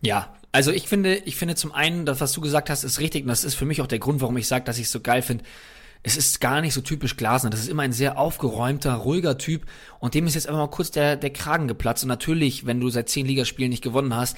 [0.00, 3.22] Ja, also ich finde, ich finde zum einen, das, was du gesagt hast, ist richtig
[3.22, 5.00] und das ist für mich auch der Grund, warum ich sage, dass ich es so
[5.00, 5.44] geil finde
[6.02, 7.50] es ist gar nicht so typisch Glasner.
[7.50, 9.66] Das ist immer ein sehr aufgeräumter, ruhiger Typ.
[9.98, 12.04] Und dem ist jetzt einfach mal kurz der, der Kragen geplatzt.
[12.04, 14.36] Und natürlich, wenn du seit zehn Ligaspielen nicht gewonnen hast,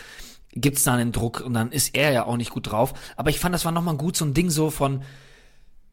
[0.52, 2.92] gibt's da einen Druck und dann ist er ja auch nicht gut drauf.
[3.16, 5.02] Aber ich fand, das war nochmal gut so ein Ding so von,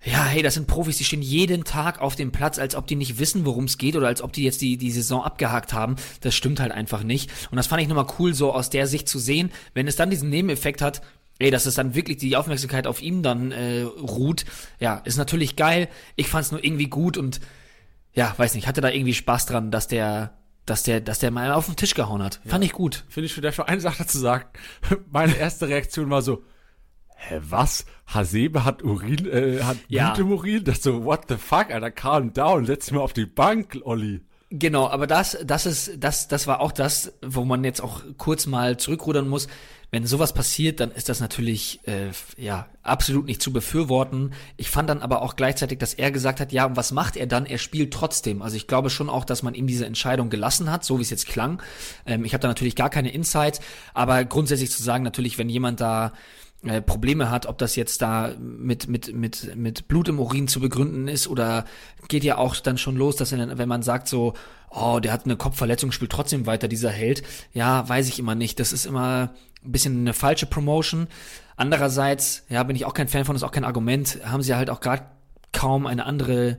[0.03, 2.95] ja, hey, das sind Profis, die stehen jeden Tag auf dem Platz, als ob die
[2.95, 5.95] nicht wissen, worum es geht oder als ob die jetzt die, die Saison abgehakt haben.
[6.21, 7.31] Das stimmt halt einfach nicht.
[7.51, 10.09] Und das fand ich nochmal cool, so aus der Sicht zu sehen, wenn es dann
[10.09, 11.01] diesen Nebeneffekt hat,
[11.39, 14.45] ey, dass es dann wirklich die Aufmerksamkeit auf ihm dann äh, ruht,
[14.79, 15.87] ja, ist natürlich geil.
[16.15, 17.39] Ich fand's nur irgendwie gut und
[18.13, 20.36] ja, weiß nicht, hatte da irgendwie Spaß dran, dass der
[20.67, 22.39] dass der, dass der mal auf den Tisch gehauen hat.
[22.43, 22.51] Ja.
[22.51, 23.05] Fand ich gut.
[23.09, 24.45] Finde ich vielleicht eine Sache dazu sagen.
[25.11, 26.43] Meine erste Reaktion war so,
[27.15, 27.85] hä, was?
[28.05, 30.13] Hasebe hat Urin, äh, hat ja.
[30.13, 30.63] Blut im Urin?
[30.63, 34.21] Das so, what the fuck, Alter, calm down, setz dich mal auf die Bank, Olli.
[34.49, 38.45] Genau, aber das, das ist, das, das war auch das, wo man jetzt auch kurz
[38.45, 39.47] mal zurückrudern muss
[39.89, 44.33] wenn sowas passiert, dann ist das natürlich äh, ja absolut nicht zu befürworten.
[44.57, 47.25] Ich fand dann aber auch gleichzeitig, dass er gesagt hat, ja, und was macht er
[47.25, 47.45] dann?
[47.45, 48.41] Er spielt trotzdem.
[48.41, 51.09] Also ich glaube schon auch, dass man ihm diese Entscheidung gelassen hat, so wie es
[51.09, 51.61] jetzt klang.
[52.05, 53.61] Ähm, ich habe da natürlich gar keine Insights,
[53.93, 56.11] aber grundsätzlich zu sagen, natürlich, wenn jemand da
[56.63, 60.59] äh, Probleme hat, ob das jetzt da mit, mit, mit, mit Blut im Urin zu
[60.59, 61.65] begründen ist oder
[62.07, 64.33] geht ja auch dann schon los, dass wenn man sagt so,
[64.69, 67.23] oh, der hat eine Kopfverletzung, spielt trotzdem weiter, dieser Held.
[67.53, 68.59] Ja, weiß ich immer nicht.
[68.59, 71.07] Das ist immer, ein bisschen eine falsche Promotion.
[71.55, 74.69] Andererseits, ja, bin ich auch kein Fan von, ist auch kein Argument, haben sie halt
[74.69, 75.05] auch gerade
[75.51, 76.57] kaum eine andere äh,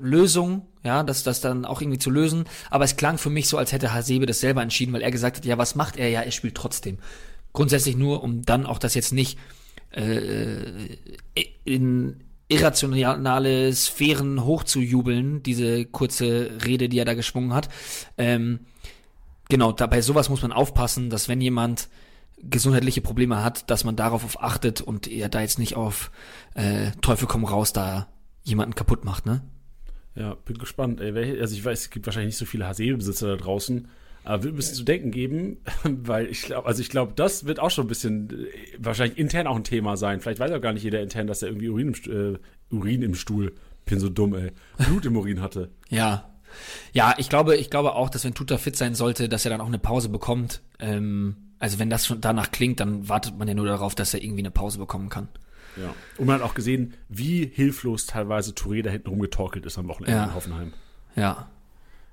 [0.00, 2.44] Lösung, ja, das, das dann auch irgendwie zu lösen.
[2.70, 5.36] Aber es klang für mich so, als hätte Hasebe das selber entschieden, weil er gesagt
[5.36, 6.08] hat, ja, was macht er?
[6.08, 6.98] Ja, er spielt trotzdem.
[7.52, 9.38] Grundsätzlich nur, um dann auch das jetzt nicht
[9.90, 10.96] äh,
[11.64, 17.68] in irrationale Sphären hochzujubeln, diese kurze Rede, die er da geschwungen hat.
[18.18, 18.60] Ähm,
[19.52, 21.90] genau, da, bei sowas muss man aufpassen, dass wenn jemand
[22.38, 26.10] gesundheitliche Probleme hat, dass man darauf achtet und er da jetzt nicht auf
[26.54, 28.08] äh, Teufel komm raus da
[28.44, 29.42] jemanden kaputt macht, ne?
[30.14, 31.02] Ja, bin gespannt.
[31.02, 33.88] Ey, also ich weiß, es gibt wahrscheinlich nicht so viele HC-Besitzer da draußen,
[34.24, 37.60] aber wird ein bisschen zu denken geben, weil ich glaube, also ich glaube, das wird
[37.60, 38.46] auch schon ein bisschen äh,
[38.78, 40.20] wahrscheinlich intern auch ein Thema sein.
[40.20, 42.38] Vielleicht weiß auch gar nicht jeder intern, dass er irgendwie Urin im, äh,
[42.74, 43.52] Urin im Stuhl,
[43.84, 45.68] bin so dumm, ey, Blut im Urin hatte.
[45.90, 46.31] Ja,
[46.92, 49.60] ja, ich glaube, ich glaube auch, dass wenn Tuta fit sein sollte, dass er dann
[49.60, 50.60] auch eine Pause bekommt.
[50.78, 54.22] Ähm, also wenn das schon danach klingt, dann wartet man ja nur darauf, dass er
[54.22, 55.28] irgendwie eine Pause bekommen kann.
[55.76, 55.94] Ja.
[56.18, 60.16] Und man hat auch gesehen, wie hilflos teilweise Touré da hinten rumgetorkelt ist am Wochenende
[60.16, 60.24] ja.
[60.24, 60.72] in Hoffenheim.
[61.16, 61.48] Ja.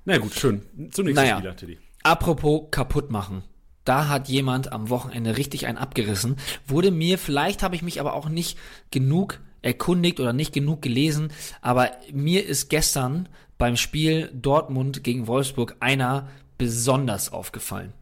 [0.04, 0.62] Na gut, schön.
[0.90, 1.38] Zum nächsten naja.
[1.38, 1.78] Spieler, Teddy.
[2.02, 3.42] Apropos kaputt machen.
[3.84, 6.36] Da hat jemand am Wochenende richtig einen abgerissen.
[6.66, 8.58] Wurde mir, vielleicht habe ich mich aber auch nicht
[8.90, 13.28] genug erkundigt oder nicht genug gelesen, aber mir ist gestern
[13.60, 17.92] beim Spiel Dortmund gegen Wolfsburg einer besonders aufgefallen.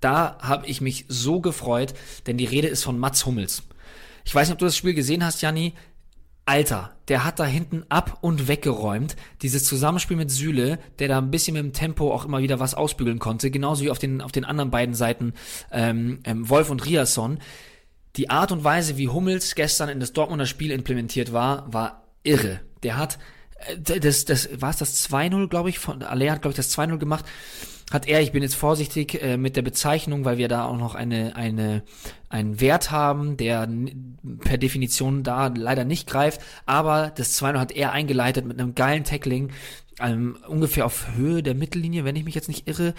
[0.00, 1.94] Da habe ich mich so gefreut,
[2.26, 3.62] denn die Rede ist von Mats Hummels.
[4.24, 5.72] Ich weiß nicht, ob du das Spiel gesehen hast, Janni.
[6.44, 9.16] Alter, der hat da hinten ab und weggeräumt.
[9.40, 12.74] Dieses Zusammenspiel mit Süle, der da ein bisschen mit dem Tempo auch immer wieder was
[12.74, 15.32] ausbügeln konnte, genauso wie auf den, auf den anderen beiden Seiten
[15.70, 17.38] ähm, ähm, Wolf und Riasson.
[18.16, 22.60] Die Art und Weise, wie Hummels gestern in das Dortmunder Spiel implementiert war, war irre.
[22.82, 23.18] Der hat
[23.82, 26.98] das, das, war es das 2-0, glaube ich, von, Alea hat, glaube ich, das 2-0
[26.98, 27.24] gemacht,
[27.92, 30.94] hat er, ich bin jetzt vorsichtig äh, mit der Bezeichnung, weil wir da auch noch
[30.94, 31.82] eine, eine,
[32.28, 33.68] einen Wert haben, der
[34.40, 39.04] per Definition da leider nicht greift, aber das 2-0 hat er eingeleitet mit einem geilen
[39.04, 39.50] Tackling,
[40.00, 42.94] ähm, ungefähr auf Höhe der Mittellinie, wenn ich mich jetzt nicht irre.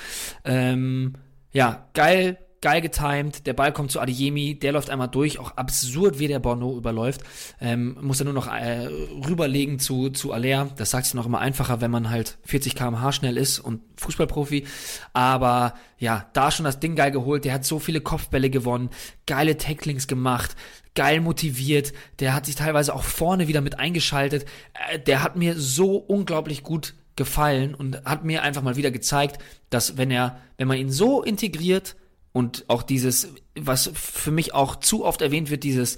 [0.46, 1.16] Ähm,
[1.52, 6.18] ja, geil, geil getimed, der Ball kommt zu Adeyemi, der läuft einmal durch, auch absurd,
[6.18, 7.20] wie der Bono überläuft,
[7.60, 8.88] ähm, muss er nur noch äh,
[9.28, 13.12] rüberlegen zu, zu Aller, das sagt sich noch immer einfacher, wenn man halt 40 km/h
[13.12, 14.66] schnell ist und Fußballprofi,
[15.12, 18.92] aber ja, da schon das Ding geil geholt, der hat so viele Kopfbälle gewonnen,
[19.28, 20.56] geile Tacklings gemacht,
[20.96, 24.46] geil motiviert, der hat sich teilweise auch vorne wieder mit eingeschaltet,
[24.90, 29.44] äh, der hat mir so unglaublich gut gefallen und hat mir einfach mal wieder gezeigt,
[29.70, 31.98] dass wenn er, wenn man ihn so integriert,
[32.34, 35.98] und auch dieses, was für mich auch zu oft erwähnt wird, dieses,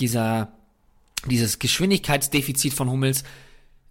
[0.00, 0.52] dieser,
[1.28, 3.22] dieses Geschwindigkeitsdefizit von Hummels,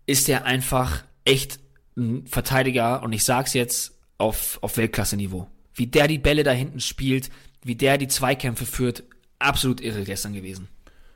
[0.08, 1.60] ist er einfach echt
[1.96, 5.48] ein Verteidiger und ich sag's jetzt auf, auf Weltklasse-Niveau.
[5.76, 7.30] Wie der die Bälle da hinten spielt,
[7.64, 9.04] wie der die Zweikämpfe führt,
[9.38, 10.68] absolut irre gestern gewesen.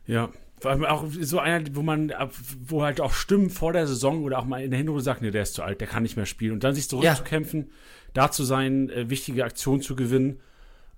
[0.05, 2.13] Ja, vor allem auch so einer, wo man,
[2.65, 5.31] wo halt auch Stimmen vor der Saison oder auch mal in der Hinrunde sagt, nee,
[5.31, 6.53] der ist zu alt, der kann nicht mehr spielen.
[6.53, 7.67] Und dann sich zurückzukämpfen, ja.
[8.13, 10.39] da zu sein, äh, wichtige Aktionen zu gewinnen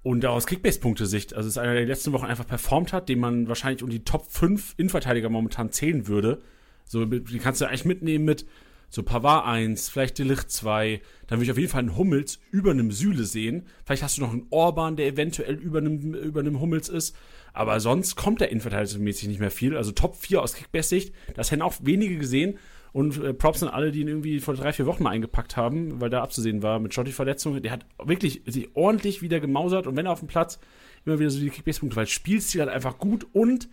[0.01, 3.47] und aus Kickbase-Punkte-Sicht, also ist einer, der die letzten Wochen einfach performt hat, den man
[3.47, 6.41] wahrscheinlich um die Top 5 Innenverteidiger momentan zählen würde.
[6.85, 8.45] So, die kannst du eigentlich mitnehmen mit
[8.89, 11.01] so Pavard 1, vielleicht Delicht 2.
[11.27, 13.67] Dann würde ich auf jeden Fall einen Hummels über einem Süle sehen.
[13.85, 17.15] Vielleicht hast du noch einen Orban, der eventuell über einem, über einem Hummels ist.
[17.53, 19.77] Aber sonst kommt der Innenverteidigungsmäßig nicht mehr viel.
[19.77, 21.13] Also Top 4 aus Kickbase-Sicht.
[21.35, 22.57] Das hätten auch wenige gesehen.
[22.91, 26.01] Und äh, Props an alle, die ihn irgendwie vor drei, vier Wochen mal eingepackt haben,
[26.01, 27.61] weil da abzusehen war mit Schotti-Verletzungen.
[27.61, 30.59] Der hat wirklich sich ordentlich wieder gemausert und wenn er auf dem Platz
[31.05, 33.69] immer wieder so die Kickbase-Punkte, weil Spielstil hat einfach gut und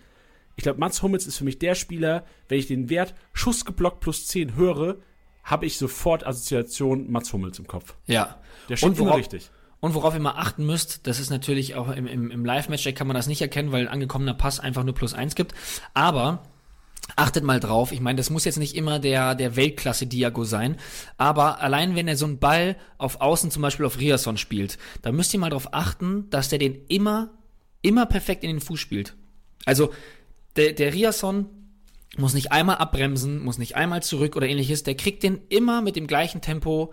[0.57, 4.01] ich glaube, Mats Hummels ist für mich der Spieler, wenn ich den Wert Schuss geblockt
[4.01, 4.97] plus 10 höre,
[5.45, 7.95] habe ich sofort Assoziation Mats Hummels im Kopf.
[8.07, 8.41] Ja.
[8.69, 9.51] Der steht immer richtig.
[9.81, 13.07] Und worauf ihr mal achten müsst, das ist natürlich auch im, im, im Live-Match, kann
[13.07, 15.55] man das nicht erkennen, weil ein angekommener Pass einfach nur plus 1 gibt.
[15.93, 16.43] Aber
[17.15, 20.77] Achtet mal drauf, ich meine, das muss jetzt nicht immer der, der Weltklasse-Diago sein,
[21.17, 25.13] aber allein wenn er so einen Ball auf Außen zum Beispiel auf Riasson spielt, da
[25.13, 27.31] müsst ihr mal darauf achten, dass der den immer,
[27.81, 29.15] immer perfekt in den Fuß spielt.
[29.65, 29.93] Also,
[30.57, 31.47] der, der Riasson
[32.17, 35.97] muss nicht einmal abbremsen, muss nicht einmal zurück oder ähnliches, der kriegt den immer mit
[35.97, 36.93] dem gleichen Tempo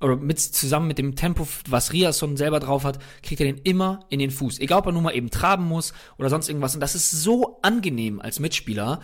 [0.00, 4.00] oder mit, zusammen mit dem Tempo, was Riasson selber drauf hat, kriegt er den immer
[4.10, 4.58] in den Fuß.
[4.58, 6.74] Egal, ob er nur mal eben traben muss oder sonst irgendwas.
[6.74, 9.00] Und das ist so angenehm als Mitspieler.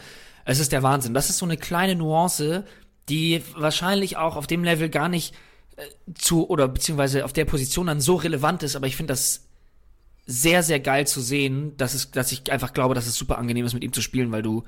[0.50, 1.14] Es ist der Wahnsinn.
[1.14, 2.64] Das ist so eine kleine Nuance,
[3.08, 5.32] die wahrscheinlich auch auf dem Level gar nicht
[5.76, 5.84] äh,
[6.14, 9.46] zu oder beziehungsweise auf der Position dann so relevant ist, aber ich finde das
[10.26, 13.64] sehr, sehr geil zu sehen, dass, es, dass ich einfach glaube, dass es super angenehm
[13.64, 14.64] ist, mit ihm zu spielen, weil du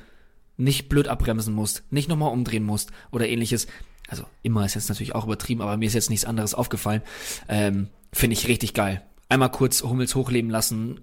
[0.57, 3.67] nicht blöd abbremsen musst, nicht nochmal umdrehen musst oder ähnliches.
[4.07, 7.03] Also immer ist jetzt natürlich auch übertrieben, aber mir ist jetzt nichts anderes aufgefallen.
[7.49, 9.03] Ähm, finde ich richtig geil.
[9.29, 11.01] Einmal kurz Hummels hochleben lassen.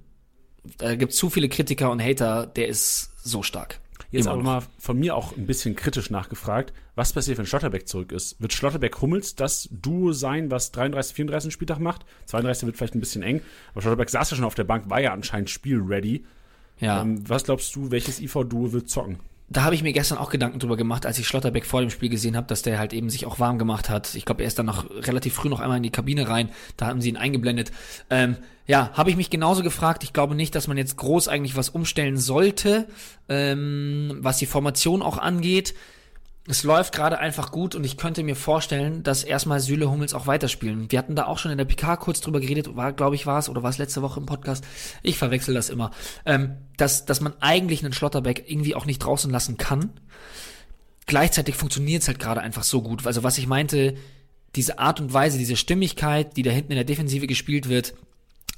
[0.77, 3.81] Da gibt zu viele Kritiker und Hater, der ist so stark.
[4.11, 8.11] Jetzt aber mal von mir auch ein bisschen kritisch nachgefragt, was passiert, wenn Schlotterbeck zurück
[8.11, 8.41] ist?
[8.41, 12.05] Wird Schlotterbeck-Hummels das Duo sein, was 33, 34 Spieltag macht?
[12.25, 13.41] 32 wird vielleicht ein bisschen eng,
[13.71, 16.25] aber Schlotterbeck saß ja schon auf der Bank, war ja anscheinend spielready.
[16.79, 17.01] Ja.
[17.01, 19.19] Ähm, was glaubst du, welches IV-Duo wird zocken?
[19.49, 22.09] Da habe ich mir gestern auch Gedanken drüber gemacht, als ich Schlotterbeck vor dem Spiel
[22.09, 24.13] gesehen habe, dass der halt eben sich auch warm gemacht hat.
[24.13, 26.49] Ich glaube, er ist dann noch relativ früh noch einmal in die Kabine rein.
[26.77, 27.71] Da haben sie ihn eingeblendet.
[28.09, 30.03] Ähm, ja, habe ich mich genauso gefragt.
[30.03, 32.87] Ich glaube nicht, dass man jetzt groß eigentlich was umstellen sollte,
[33.27, 35.73] ähm, was die Formation auch angeht
[36.47, 40.25] es läuft gerade einfach gut und ich könnte mir vorstellen, dass erstmal Süle Hummels auch
[40.25, 40.91] weiterspielen.
[40.91, 43.37] Wir hatten da auch schon in der PK kurz drüber geredet, war, glaube ich, war
[43.37, 44.63] es, oder war es letzte Woche im Podcast?
[45.03, 45.91] Ich verwechsel das immer.
[46.25, 49.91] Ähm, dass, dass man eigentlich einen Schlotterbeck irgendwie auch nicht draußen lassen kann.
[51.05, 53.05] Gleichzeitig funktioniert es halt gerade einfach so gut.
[53.05, 53.95] Also was ich meinte,
[54.55, 57.93] diese Art und Weise, diese Stimmigkeit, die da hinten in der Defensive gespielt wird,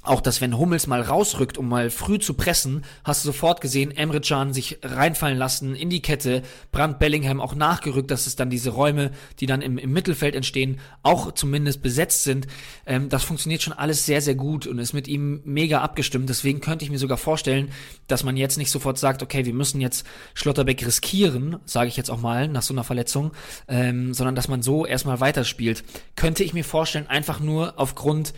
[0.02, 3.92] auch, dass wenn Hummels mal rausrückt, um mal früh zu pressen, hast du sofort gesehen,
[3.92, 8.50] Emre Can sich reinfallen lassen in die Kette, Brand Bellingham auch nachgerückt, dass es dann
[8.50, 12.48] diese Räume, die dann im, im Mittelfeld entstehen, auch zumindest besetzt sind.
[12.84, 16.28] Ähm, das funktioniert schon alles sehr, sehr gut und ist mit ihm mega abgestimmt.
[16.28, 17.70] Deswegen könnte ich mir sogar vorstellen,
[18.08, 22.10] dass man jetzt nicht sofort sagt, okay, wir müssen jetzt Schlotterbeck riskieren, sage ich jetzt
[22.10, 23.30] auch mal, nach so einer Verletzung,
[23.68, 25.84] ähm, sondern dass man so erstmal weiterspielt.
[26.16, 28.34] Könnte ich mir vorstellen, einfach nur aufgrund,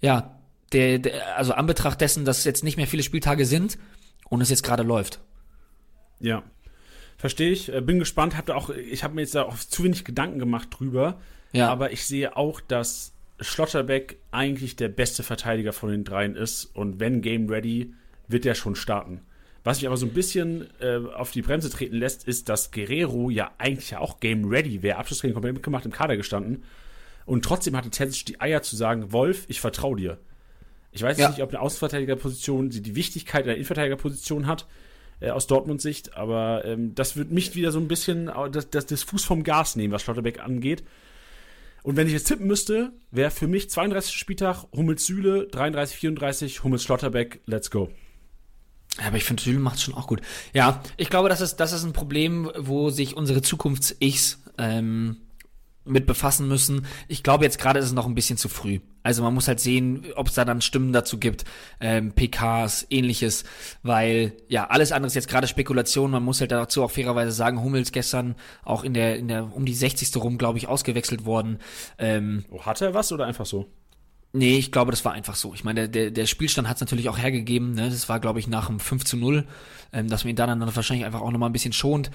[0.00, 0.35] ja,
[0.72, 3.78] der, der, also Anbetracht dessen, dass jetzt nicht mehr viele Spieltage sind
[4.28, 5.20] und es jetzt gerade läuft.
[6.20, 6.42] Ja.
[7.16, 7.72] Verstehe ich.
[7.72, 8.36] Äh, bin gespannt.
[8.36, 11.20] Hab auch, ich habe mir jetzt da auch zu wenig Gedanken gemacht drüber.
[11.52, 11.68] Ja.
[11.68, 16.64] Aber ich sehe auch, dass Schlotterbeck eigentlich der beste Verteidiger von den dreien ist.
[16.64, 17.94] Und wenn Game Ready,
[18.28, 19.20] wird er schon starten.
[19.66, 23.30] Was mich aber so ein bisschen äh, auf die Bremse treten lässt, ist, dass Guerrero
[23.30, 24.96] ja eigentlich ja auch game ready wäre.
[24.98, 26.62] Abschlusstraining komplett mitgemacht, im Kader gestanden.
[27.24, 30.18] Und trotzdem hatte Terzic die Eier zu sagen, Wolf, ich vertraue dir.
[30.96, 31.28] Ich weiß Ja.
[31.28, 34.66] nicht, ob eine Außenverteidigerposition die, die Wichtigkeit einer Innenverteidigerposition hat,
[35.20, 38.86] äh, aus Dortmunds Sicht, aber ähm, das wird mich wieder so ein bisschen das, das,
[38.86, 40.84] das Fuß vom Gas nehmen, was Schlotterbeck angeht.
[41.82, 44.14] Und wenn ich jetzt tippen müsste, wäre für mich 32.
[44.16, 47.90] Spieltag Hummels Süle, 33, 34, Hummels Schlotterbeck, let's go.
[48.98, 50.20] Ja, aber ich finde, Süle macht schon auch gut.
[50.54, 55.18] Ja, ich glaube, das ist, das ist ein Problem, wo sich unsere Zukunfts-Ichs ähm,
[55.86, 56.86] mit befassen müssen.
[57.08, 58.80] Ich glaube, jetzt gerade ist es noch ein bisschen zu früh.
[59.02, 61.44] Also man muss halt sehen, ob es da dann Stimmen dazu gibt,
[61.80, 63.44] ähm, PKs, ähnliches,
[63.84, 66.10] weil ja, alles andere ist jetzt gerade Spekulation.
[66.10, 69.64] Man muss halt dazu auch fairerweise sagen, Hummels gestern auch in der, in der um
[69.64, 70.16] die 60.
[70.16, 71.58] rum, glaube ich, ausgewechselt worden.
[71.98, 73.66] Ähm, Oh, hat er was oder einfach so?
[74.32, 75.54] Nee, ich glaube, das war einfach so.
[75.54, 77.72] Ich meine, der, der, Spielstand hat es natürlich auch hergegeben.
[77.72, 77.88] Ne?
[77.88, 79.46] Das war, glaube ich, nach dem 5 zu 0,
[79.92, 82.10] ähm, dass man ihn dann, dann wahrscheinlich einfach auch nochmal ein bisschen schont.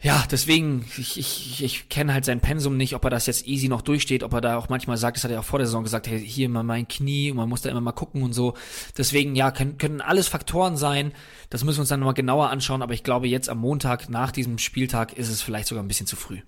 [0.00, 3.68] Ja, deswegen, ich, ich, ich kenne halt sein Pensum nicht, ob er das jetzt easy
[3.68, 5.82] noch durchsteht, ob er da auch manchmal sagt, das hat er auch vor der Saison
[5.82, 8.52] gesagt, hey, hier mal mein Knie und man muss da immer mal gucken und so.
[8.98, 11.12] Deswegen, ja, können, können alles Faktoren sein.
[11.48, 14.30] Das müssen wir uns dann nochmal genauer anschauen, aber ich glaube, jetzt am Montag nach
[14.30, 16.40] diesem Spieltag ist es vielleicht sogar ein bisschen zu früh.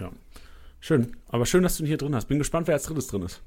[0.00, 0.10] Ja.
[0.80, 1.16] Schön.
[1.28, 2.26] Aber schön, dass du ihn hier drin hast.
[2.26, 3.42] Bin gespannt, wer als drittes drin ist.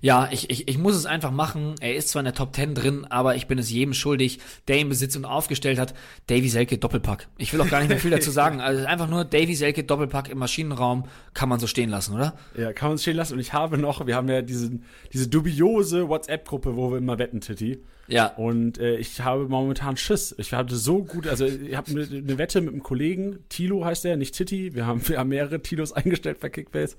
[0.00, 1.74] Ja, ich, ich, ich muss es einfach machen.
[1.80, 4.78] Er ist zwar in der Top 10 drin, aber ich bin es jedem schuldig, der
[4.78, 5.94] ihn besitzt und aufgestellt hat.
[6.26, 7.28] Davy Selke Doppelpack.
[7.38, 8.60] Ich will auch gar nicht mehr viel dazu sagen.
[8.60, 11.04] Also einfach nur Davy Selke Doppelpack im Maschinenraum
[11.34, 12.34] kann man so stehen lassen, oder?
[12.56, 13.34] Ja, kann man es stehen lassen.
[13.34, 17.40] Und ich habe noch, wir haben ja diesen, diese dubiose WhatsApp-Gruppe, wo wir immer wetten,
[17.40, 17.82] Titi.
[18.08, 18.26] Ja.
[18.26, 20.34] Und äh, ich habe momentan Schiss.
[20.38, 24.04] Ich hatte so gut, also ich habe eine ne Wette mit einem Kollegen, Tilo heißt
[24.04, 24.74] der, nicht Titi.
[24.74, 26.96] Wir haben, wir haben mehrere Tilos eingestellt bei Kickbase.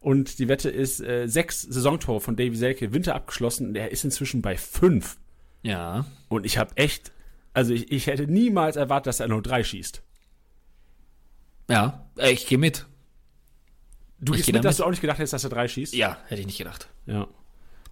[0.00, 3.68] Und die Wette ist äh, sechs Saisontore von Davy Selke, Winter abgeschlossen.
[3.68, 5.18] Und er ist inzwischen bei fünf.
[5.62, 6.06] Ja.
[6.28, 7.12] Und ich habe echt,
[7.52, 10.02] also ich, ich hätte niemals erwartet, dass er nur drei schießt.
[11.68, 12.86] Ja, äh, ich gehe mit.
[14.20, 15.68] Du Ich gehst geh mit, da dass du auch nicht gedacht hättest, dass er drei
[15.68, 15.94] schießt?
[15.94, 16.88] Ja, hätte ich nicht gedacht.
[17.06, 17.26] Ja.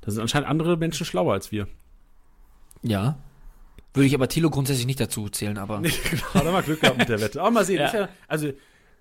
[0.01, 1.67] Da sind anscheinend andere Menschen schlauer als wir.
[2.83, 3.19] Ja.
[3.95, 5.81] Würde ich aber Thilo grundsätzlich nicht dazu zählen, aber.
[5.81, 6.47] Nee, genau.
[6.47, 7.41] Er mal Glück gehabt mit der Wette.
[7.41, 7.81] Aber mal sehen.
[7.81, 7.93] Ja.
[7.93, 8.53] Ja, also,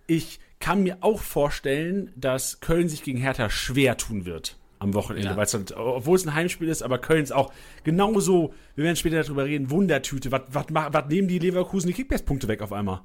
[0.07, 5.29] ich kann mir auch vorstellen, dass Köln sich gegen Hertha schwer tun wird am Wochenende,
[5.29, 5.37] Ja.
[5.37, 7.51] weil es obwohl es ein Heimspiel ist, aber Köln ist auch
[7.83, 10.31] genauso, wir werden später darüber reden, Wundertüte.
[10.31, 13.01] Was, was, ma- was nehmen die Leverkusen die Kickbase-Punkte weg auf einmal?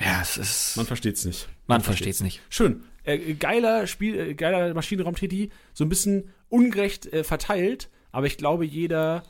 [0.00, 0.76] Ja, es ist.
[0.76, 1.48] Man versteht's nicht.
[1.66, 2.40] Man versteht's nicht.
[2.48, 2.82] Schön.
[3.04, 8.64] Äh, geiler Spiel, äh, geiler Maschinenraum-TD, so ein bisschen ungerecht äh, verteilt, aber ich glaube,
[8.64, 9.22] jeder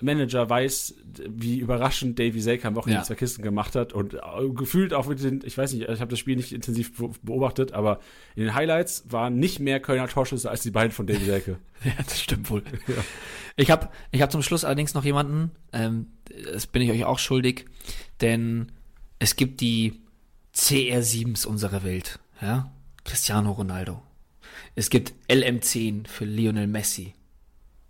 [0.00, 0.94] Manager weiß,
[1.28, 3.04] wie überraschend Davy Selke am Wochenende Ja.
[3.04, 4.18] zwei Kisten gemacht hat und äh,
[4.54, 7.72] gefühlt auch mit den, ich weiß nicht, ich habe das Spiel nicht intensiv be- beobachtet,
[7.72, 8.00] aber
[8.34, 11.58] in den Highlights waren nicht mehr Kölner Torschüsse als die beiden von Davy Selke.
[11.84, 12.62] Ja, das stimmt wohl.
[13.56, 16.08] Ich habe ich hab zum Schluss allerdings noch jemanden, ähm,
[16.52, 17.66] das bin ich euch auch schuldig,
[18.20, 18.72] denn
[19.20, 20.00] es gibt die
[20.56, 22.72] CR7s unserer Welt, ja,
[23.04, 24.02] Cristiano Ronaldo.
[24.74, 27.14] Es gibt LM10 für Lionel Messi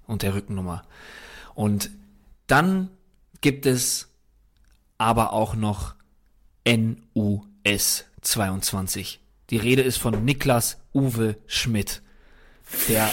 [0.06, 0.82] und der Rückennummer.
[1.54, 1.90] Und
[2.46, 2.90] dann
[3.40, 4.10] gibt es
[4.98, 5.94] aber auch noch
[6.66, 9.20] NUS 22.
[9.50, 12.02] Die Rede ist von Niklas Uwe Schmidt.
[12.88, 13.10] Der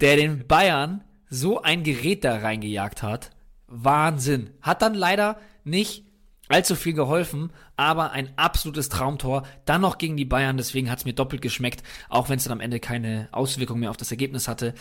[0.00, 3.30] der den Bayern so ein Gerät da reingejagt hat.
[3.66, 4.50] Wahnsinn.
[4.62, 6.04] Hat dann leider nicht
[6.48, 9.44] allzu viel geholfen, aber ein absolutes Traumtor.
[9.64, 12.52] Dann noch gegen die Bayern, deswegen hat es mir doppelt geschmeckt, auch wenn es dann
[12.52, 14.74] am Ende keine Auswirkung mehr auf das Ergebnis hatte.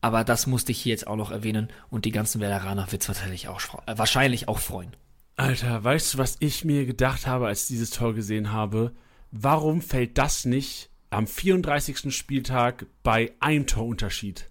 [0.00, 3.08] Aber das musste ich hier jetzt auch noch erwähnen und die ganzen Werderaner wird es
[3.08, 4.94] wahrscheinlich auch, äh, wahrscheinlich auch freuen.
[5.36, 8.94] Alter, weißt du, was ich mir gedacht habe, als ich dieses Tor gesehen habe?
[9.30, 12.14] Warum fällt das nicht am 34.
[12.14, 14.50] Spieltag bei einem Torunterschied?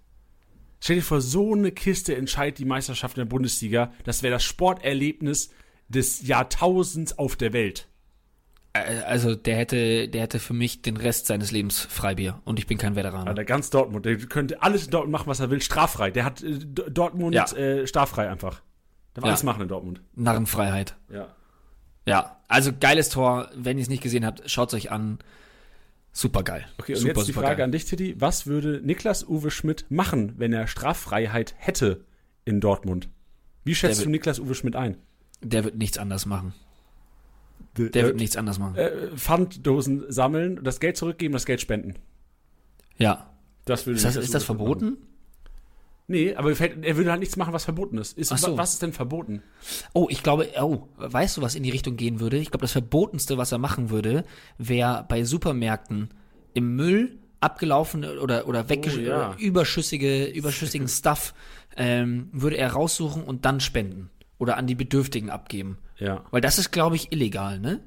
[0.78, 3.92] Stell dir vor, so eine Kiste entscheidet die Meisterschaft in der Bundesliga.
[4.04, 5.50] Das wäre das Sporterlebnis
[5.88, 7.88] des Jahrtausends auf der Welt.
[9.06, 12.76] Also der hätte, der hätte für mich den Rest seines Lebens Freibier und ich bin
[12.76, 13.28] kein Werderaner.
[13.28, 14.04] Alter, ganz Dortmund.
[14.04, 15.62] Der könnte alles in Dortmund machen, was er will.
[15.62, 16.10] Straffrei.
[16.10, 17.50] Der hat äh, Dortmund Ja.
[17.52, 18.60] äh, straffrei einfach.
[19.14, 19.30] Der Ja.
[19.30, 20.02] alles machen in Dortmund.
[20.14, 20.94] Narrenfreiheit.
[21.10, 21.34] Ja.
[22.06, 23.48] Ja, also geiles Tor.
[23.56, 25.18] Wenn ihr es nicht gesehen habt, schaut es euch an.
[26.12, 26.64] Super geil.
[26.78, 28.14] Okay, und super, jetzt die Frage an dich, Titi.
[28.20, 32.04] Was würde Niklas Uwe Schmidt machen, wenn er Straffreiheit hätte
[32.44, 33.08] in Dortmund?
[33.64, 34.96] Wie schätzt Der du Niklas Uwe Schmidt ein?
[35.42, 36.52] Der wird nichts anders machen.
[37.76, 38.76] Der Der wird nichts anders machen.
[38.76, 41.94] äh, Pfanddosen sammeln, das Geld zurückgeben, das Geld spenden.
[42.98, 43.30] Ja.
[43.66, 44.56] Das würde Ist das, ist das machen.
[44.58, 44.96] verboten?
[46.08, 48.16] Nee, aber er würde halt nichts machen, was verboten ist.
[48.16, 48.52] ist so.
[48.52, 49.42] wa- Was ist denn verboten?
[49.92, 52.36] Oh, ich glaube, oh, weißt du, was in die Richtung gehen würde?
[52.38, 54.24] Ich glaube, das Verbotenste, was er machen würde,
[54.56, 56.10] wäre bei Supermärkten
[56.54, 59.34] im Müll abgelaufene oder, oder weg, Oh, ja.
[59.38, 61.34] überschüssige, überschüssigen Stuff
[61.76, 64.08] ähm, würde er raussuchen und dann spenden.
[64.38, 65.78] Oder an die Bedürftigen abgeben.
[65.98, 66.24] Ja.
[66.30, 67.80] Weil das ist, glaube ich, illegal, ne?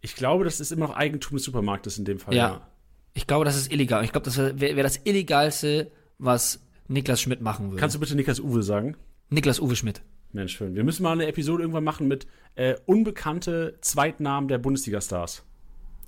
[0.00, 2.34] Ich glaube, das ist immer noch Eigentum des Supermarktes in dem Fall.
[2.34, 2.66] Ja.
[3.12, 4.04] Ich glaube, das ist illegal.
[4.04, 7.80] Ich glaube, das wäre wär das Illegalste, was Niklas Schmidt machen würde.
[7.80, 8.96] Kannst du bitte Niklas Uwe sagen?
[9.30, 10.02] Niklas Uwe Schmidt.
[10.32, 10.74] Mensch, schön.
[10.74, 15.44] Wir müssen mal eine Episode irgendwann machen mit äh, unbekannte Zweitnamen der Bundesliga-Stars.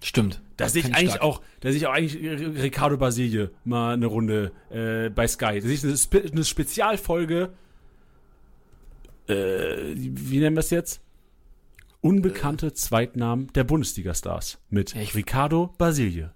[0.00, 0.42] Stimmt.
[0.56, 1.22] Da sehe ich eigentlich stark.
[1.22, 2.16] auch, da sehe ich auch eigentlich
[2.60, 5.60] Ricardo Basilie mal eine Runde äh, bei Sky.
[5.60, 7.52] Da sehe ich eine, Spe eine Spezialfolge.
[9.28, 11.00] Äh, wie nennen wir es jetzt?
[12.00, 16.32] Unbekannte Zweitnamen der Bundesliga-Stars mit ich- Ricardo Basilie.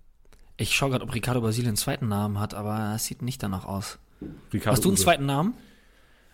[0.56, 3.64] Ich schaue gerade, ob Ricardo Basile einen zweiten Namen hat, aber es sieht nicht danach
[3.66, 3.98] aus.
[4.52, 5.02] Ricardo Hast du einen Uwe.
[5.02, 5.54] zweiten Namen?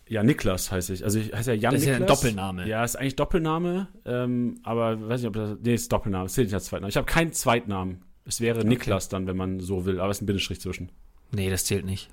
[0.06, 1.02] Ja, Niklas heiße ich.
[1.04, 2.20] Also ich heiße ja Jan Das ist ja ein Niklas.
[2.20, 2.68] Doppelname.
[2.68, 5.56] Ja, ist eigentlich Doppelname, ähm, aber weiß nicht, ob das.
[5.62, 6.26] Nee, ist Doppelname.
[6.26, 6.90] Es zählt nicht als Zweitname.
[6.90, 8.02] Ich habe keinen Zweitnamen.
[8.24, 10.92] Es wäre Niklas dann, wenn man so will, aber es ist ein Bindestrich zwischen.
[11.32, 12.10] Nee, das zählt nicht.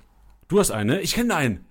[0.48, 1.00] Du hast einen, ne?
[1.02, 1.64] Ich kenne einen.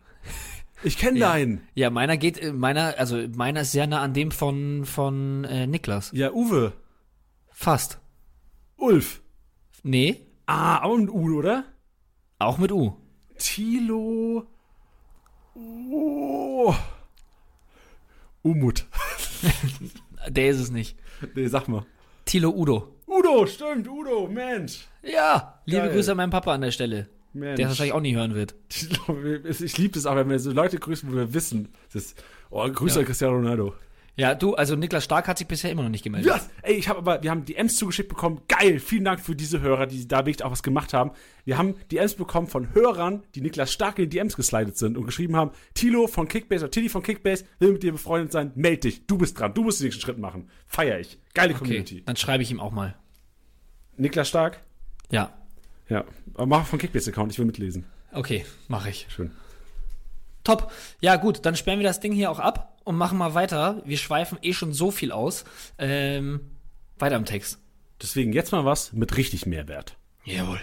[0.84, 1.32] Ich kenne Ja.
[1.34, 1.62] deinen.
[1.76, 5.68] Ja, meiner geht, äh, meiner, also meiner ist sehr nah an dem von, von äh,
[5.68, 6.12] Niklas.
[6.14, 6.74] Ja, Uwe.
[7.52, 8.00] Fast.
[8.78, 9.22] Ulf.
[9.84, 11.64] Nee, Ah, auch ein U, oder?
[12.40, 12.94] auch mit U.
[13.38, 14.48] Tilo.
[15.56, 16.74] Oh.
[18.42, 18.86] Umut.
[20.30, 20.98] Der ist es nicht.
[21.36, 21.86] Nee, sag mal.
[22.26, 22.96] Tilo Udo.
[23.08, 24.88] Udo, stimmt, Udo, Mensch.
[25.04, 25.92] Ja, liebe Geil.
[25.94, 27.10] Grüße an meinen Papa an der Stelle.
[27.34, 27.58] Mensch.
[27.58, 28.56] Der es wahrscheinlich auch nie hören wird.
[29.50, 31.70] Ich, ich liebe es auch, wenn wir so Leute grüßen, wo wir wissen.
[31.94, 33.00] Das ist, oh, Grüße Ja.
[33.02, 33.74] an Cristiano Ronaldo.
[34.16, 36.30] Ja, du, also Niklas Stark hat sich bisher immer noch nicht gemeldet.
[36.30, 38.42] Ja, ey, ich habe aber, wir haben die Ems zugeschickt bekommen.
[38.50, 41.12] Geil, vielen Dank für diese Hörer, die da wirklich auch was gemacht haben.
[41.46, 44.98] Wir haben die Ems bekommen von Hörern, die Niklas Stark in die DMs geslidet sind
[44.98, 48.52] und geschrieben haben, Tilo von Kickbase oder Tilly von Kickbase will mit dir befreundet sein,
[48.56, 50.50] meld dich, du bist dran, du musst den nächsten Schritt machen.
[50.68, 51.18] Feier ich.
[51.34, 52.04] Geile Okay, Community.
[52.06, 52.96] dann schreibe ich ihm auch mal.
[53.96, 54.60] Niklas Stark?
[55.12, 55.34] Ja,
[55.90, 57.86] Ja, aber mach von Kickbase-Account, ich will mitlesen.
[58.14, 59.08] okay, mache ich.
[59.10, 59.32] Schön.
[60.44, 60.72] Top.
[61.02, 63.82] Ja, gut, dann sperren wir das Ding hier auch ab und machen mal weiter.
[63.86, 65.44] Wir schweifen eh schon so viel aus.
[65.78, 66.40] Ähm,
[66.98, 67.60] weiter im Text.
[68.02, 69.98] Deswegen jetzt mal was mit richtig Mehrwert.
[70.24, 70.60] Jawohl.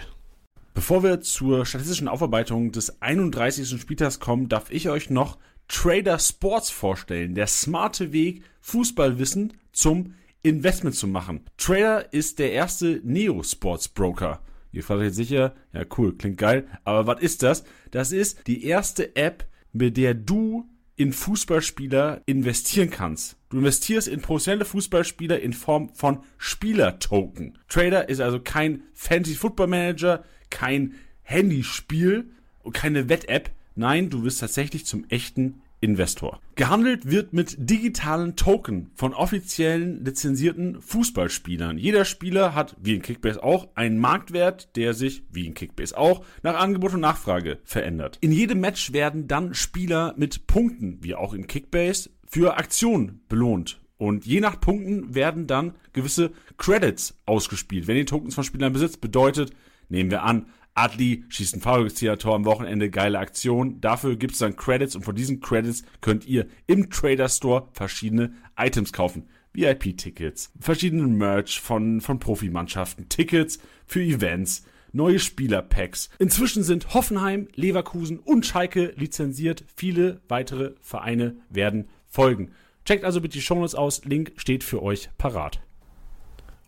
[0.73, 3.79] Bevor wir zur statistischen Aufarbeitung des 31.
[3.79, 7.35] Spieltags kommen, darf ich euch noch Trader Sports vorstellen.
[7.35, 11.41] Der smarte Weg, Fußballwissen zum Investment zu machen.
[11.57, 14.39] Trader ist der erste Neo-Sports-Broker.
[14.77, 17.63] Ihr fragt euch jetzt sicher, ja cool, klingt geil, aber was ist das?
[17.89, 23.37] Das ist die erste App, mit der du in Fußballspieler investieren kannst.
[23.49, 27.57] Du investierst in professionelle Fußballspieler in Form von Spielertoken.
[27.67, 32.29] Trader ist also kein Fantasy Football Manager, kein Handyspiel
[32.61, 33.49] und keine Wett-App.
[33.73, 36.41] Nein, du wirst tatsächlich zum echten Investor.
[36.55, 41.77] Gehandelt wird mit digitalen Token von offiziellen lizenzierten Fußballspielern.
[41.77, 46.25] Jeder Spieler hat, wie in Kickbase auch, einen Marktwert, der sich, wie in Kickbase auch,
[46.41, 48.17] nach Angebot und Nachfrage verändert.
[48.21, 53.79] In jedem Match werden dann Spieler mit Punkten, wie auch in Kickbase, für Aktionen belohnt.
[53.97, 57.87] Und je nach Punkten werden dann gewisse Credits ausgespielt.
[57.87, 59.51] Wenn ihr Tokens von Spielern besitzt, bedeutet,
[59.89, 60.47] nehmen wir an,
[60.77, 63.81] Adli schießt ein Foulrückzieher-Tor am Wochenende, geile Aktion.
[63.81, 68.35] Dafür gibt es dann Credits und von diesen Credits könnt ihr im Trader Store verschiedene
[68.55, 69.27] Items kaufen.
[69.53, 73.57] VIP-Tickets, verschiedene Merch von, von Profimannschaften, Tickets
[73.87, 76.11] für Events, neue Spielerpacks.
[76.19, 79.65] Inzwischen sind Hoffenheim, Leverkusen und Schalke lizenziert.
[79.75, 82.51] Viele weitere Vereine werden folgen.
[82.85, 85.59] Checkt also bitte die Shownotes aus, Link steht für euch parat.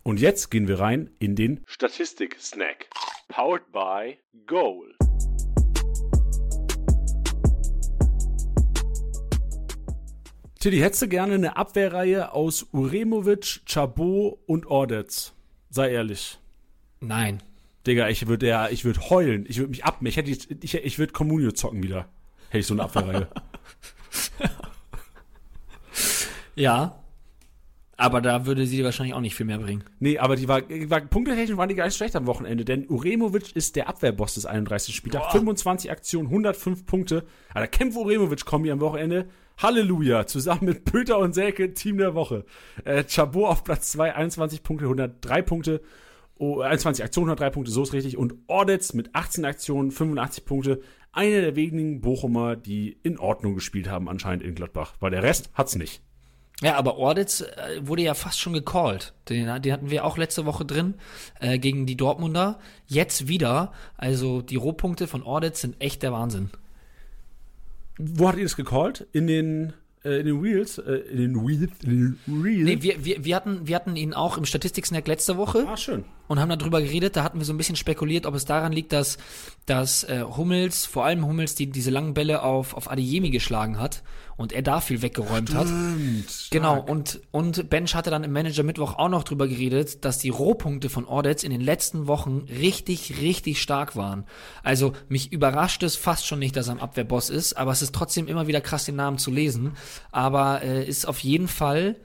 [0.02, 2.88] Und jetzt gehen wir rein in den Statistik-Snack.
[3.30, 4.92] Powered by Goal.
[10.58, 15.32] Tilly, hättest du gerne eine Abwehrreihe aus Uremovic, Chabot und Ordetz?
[15.70, 16.40] Sei ehrlich.
[16.98, 17.40] Nein.
[17.86, 19.46] Digga, ich würde ja, ich würde heulen.
[19.48, 22.08] Ich würde mich ab, ich hätte, ich, ich würde Communio zocken wieder.
[22.48, 23.28] Hätte ich so eine Abwehrreihe.
[26.56, 26.99] Ja.
[28.00, 29.84] Aber da würde sie wahrscheinlich auch nicht viel mehr bringen.
[29.98, 32.88] Nee, aber die war, die war punktetechnisch waren die gar nicht schlecht am Wochenende, denn
[32.88, 34.96] Uremovic ist der Abwehrboss des 31.
[34.96, 35.32] Spieltags.
[35.32, 37.24] 25 Aktionen, 105 Punkte.
[37.52, 39.28] Alter, kämpft Uremovic-Kombi am Wochenende.
[39.58, 42.46] Halleluja, zusammen mit Pöter und Selke, Team der Woche.
[42.84, 45.82] Äh, Chabot auf Platz 2, 21 Punkte, 103 Punkte.
[46.38, 48.16] Oh, 21 Aktionen, 103 Punkte, so ist richtig.
[48.16, 50.80] Und Ordetz mit 18 Aktionen, 85 Punkte.
[51.12, 54.94] Einer der wenigen Bochumer, die in Ordnung gespielt haben, anscheinend in Gladbach.
[55.00, 56.02] Weil der Rest hat's nicht.
[56.62, 59.14] Ja, aber Orditz äh, wurde ja fast schon gecallt.
[59.28, 60.94] Den, den hatten wir auch letzte Woche drin
[61.40, 62.58] äh, gegen die Dortmunder.
[62.86, 63.72] Jetzt wieder.
[63.96, 66.50] Also die Rohpunkte von Orditz sind echt der Wahnsinn.
[67.98, 69.06] Wo hat ihr das gecallt?
[69.12, 69.72] In den,
[70.04, 70.78] äh, in den Wheels?
[70.78, 71.72] Äh, in den Wheels?
[71.82, 72.64] In den Reels?
[72.64, 75.66] Nee, wir, wir, wir, hatten, wir hatten ihn auch im Statistik-Snack letzte Woche.
[75.66, 76.04] ah, schön.
[76.30, 77.16] Und haben darüber geredet.
[77.16, 79.18] Da hatten wir so ein bisschen spekuliert, ob es daran liegt, dass,
[79.66, 84.04] dass äh, Hummels, vor allem Hummels, die diese langen Bälle auf, auf Adeyemi geschlagen hat
[84.36, 85.66] und er da viel weggeräumt hat.
[86.50, 90.28] Genau, und, und Bench hatte dann im Manager Mittwoch auch noch drüber geredet, dass die
[90.28, 94.24] Rohpunkte von Ordetz in den letzten Wochen richtig, richtig stark waren.
[94.62, 97.92] Also mich überrascht es fast schon nicht, dass er am Abwehrboss ist, aber es ist
[97.92, 99.72] trotzdem immer wieder krass, den Namen zu lesen.
[100.12, 101.96] Aber äh, ist auf jeden Fall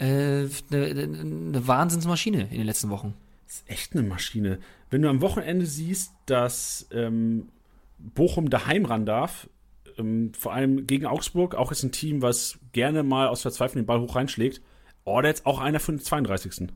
[0.00, 3.14] eine äh, ne, ne Wahnsinnsmaschine in den letzten Wochen.
[3.48, 4.58] Das ist echt eine Maschine.
[4.90, 7.48] Wenn du am Wochenende siehst, dass ähm,
[7.96, 9.48] Bochum daheim ran darf,
[9.96, 13.86] ähm, vor allem gegen Augsburg, auch ist ein Team, was gerne mal aus Verzweiflung den
[13.86, 14.60] Ball hoch reinschlägt,
[15.04, 16.68] oh, der ist auch einer von den 32.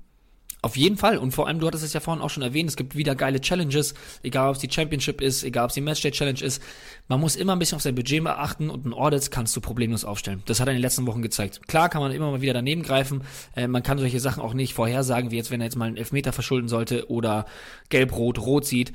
[0.64, 1.18] Auf jeden Fall.
[1.18, 3.40] Und vor allem, du hattest es ja vorhin auch schon erwähnt, es gibt wieder geile
[3.40, 6.62] Challenges, egal ob es die Championship ist, egal ob es die Matchday Challenge ist.
[7.08, 10.04] Man muss immer ein bisschen auf sein Budget beachten und ein Audits kannst du problemlos
[10.04, 10.44] aufstellen.
[10.46, 11.66] Das hat er in den letzten Wochen gezeigt.
[11.66, 13.24] Klar kann man immer mal wieder daneben greifen.
[13.56, 15.96] Äh, man kann solche Sachen auch nicht vorhersagen, wie jetzt, wenn er jetzt mal einen
[15.96, 17.46] Elfmeter verschulden sollte oder
[17.88, 18.92] gelb-rot, rot sieht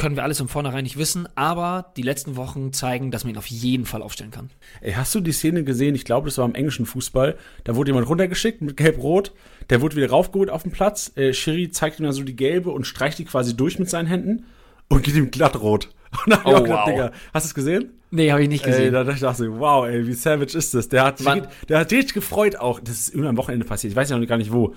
[0.00, 3.38] können wir alles im Vornherein nicht wissen, aber die letzten Wochen zeigen, dass man ihn
[3.38, 4.48] auf jeden Fall aufstellen kann.
[4.80, 5.94] Ey, hast du die Szene gesehen?
[5.94, 7.36] Ich glaube, das war im englischen Fußball.
[7.64, 9.32] Da wurde jemand runtergeschickt mit Gelb-Rot.
[9.68, 11.12] Der wurde wieder raufgeholt auf den Platz.
[11.16, 14.06] Äh, Schiri zeigt ihm dann so die gelbe und streicht die quasi durch mit seinen
[14.06, 14.46] Händen
[14.88, 15.90] und geht ihm glatt rot.
[16.24, 16.84] Und dann oh, gedacht, wow.
[16.86, 17.90] Digga, hast du es gesehen?
[18.10, 18.86] Nee, habe ich nicht gesehen.
[18.86, 20.88] Ey, da dachte ich, wow, ey, wie savage ist das?
[20.88, 22.80] Der hat, sich, der hat richtig gefreut auch.
[22.80, 23.92] Das ist irgendwann am Wochenende passiert.
[23.92, 24.74] Ich weiß ja noch gar nicht wo.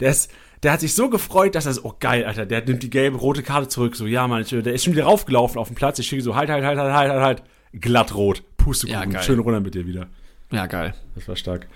[0.00, 0.30] Der ist,
[0.64, 3.18] der hat sich so gefreut, dass er so, oh geil, Alter, der nimmt die gelbe,
[3.18, 3.96] rote Karte zurück.
[3.96, 5.98] So, ja, Mann, der ist schon wieder raufgelaufen auf dem Platz.
[5.98, 7.42] Ich schicke so, halt, halt, halt, halt, halt, halt, halt.
[7.80, 8.42] Glatt rot.
[8.56, 9.12] Pustekuchen.
[9.12, 10.06] Ja, Schön runter mit dir wieder.
[10.50, 10.94] Ja, geil.
[11.14, 11.66] Das war stark.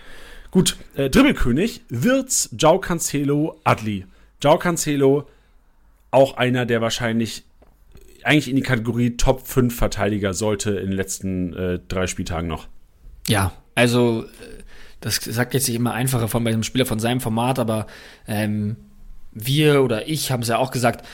[0.51, 4.07] Gut, äh, Dribbelkönig, Wirtz, Jao Cancelo, Adli.
[4.43, 5.29] Jao Cancelo,
[6.11, 7.45] auch einer, der wahrscheinlich
[8.25, 12.69] eigentlich in die Kategorie Top 5 Verteidiger sollte in den letzten äh, drei Spieltagen noch.
[13.27, 14.25] Ja, also
[15.01, 17.87] das sagt jetzt nicht immer einfacher von bei einem Spieler von seinem Format, aber
[18.27, 18.77] ähm,
[19.33, 21.05] wir oder ich haben es ja auch gesagt,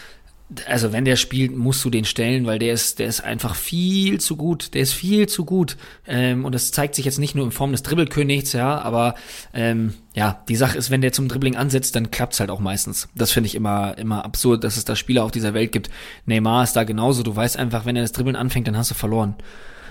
[0.66, 4.20] also wenn der spielt, musst du den stellen, weil der ist, der ist einfach viel
[4.20, 4.74] zu gut.
[4.74, 5.76] Der ist viel zu gut.
[6.06, 9.14] Ähm, und das zeigt sich jetzt nicht nur in Form des Dribbelkönigs, ja, aber
[9.54, 13.08] ähm, ja, die Sache ist, wenn der zum Dribbling ansetzt, dann klappt's halt auch meistens.
[13.14, 15.90] Das finde ich immer, immer absurd, dass es da Spieler auf dieser Welt gibt.
[16.26, 17.22] Neymar ist da genauso.
[17.22, 19.34] Du weißt einfach, wenn er das Dribbeln anfängt, dann hast du verloren.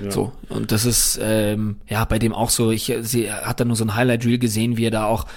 [0.01, 0.11] Ja.
[0.11, 3.75] So, und das ist ähm, ja bei dem auch so, ich sie hat da nur
[3.75, 5.27] so ein Highlight-Reel gesehen, wie er da auch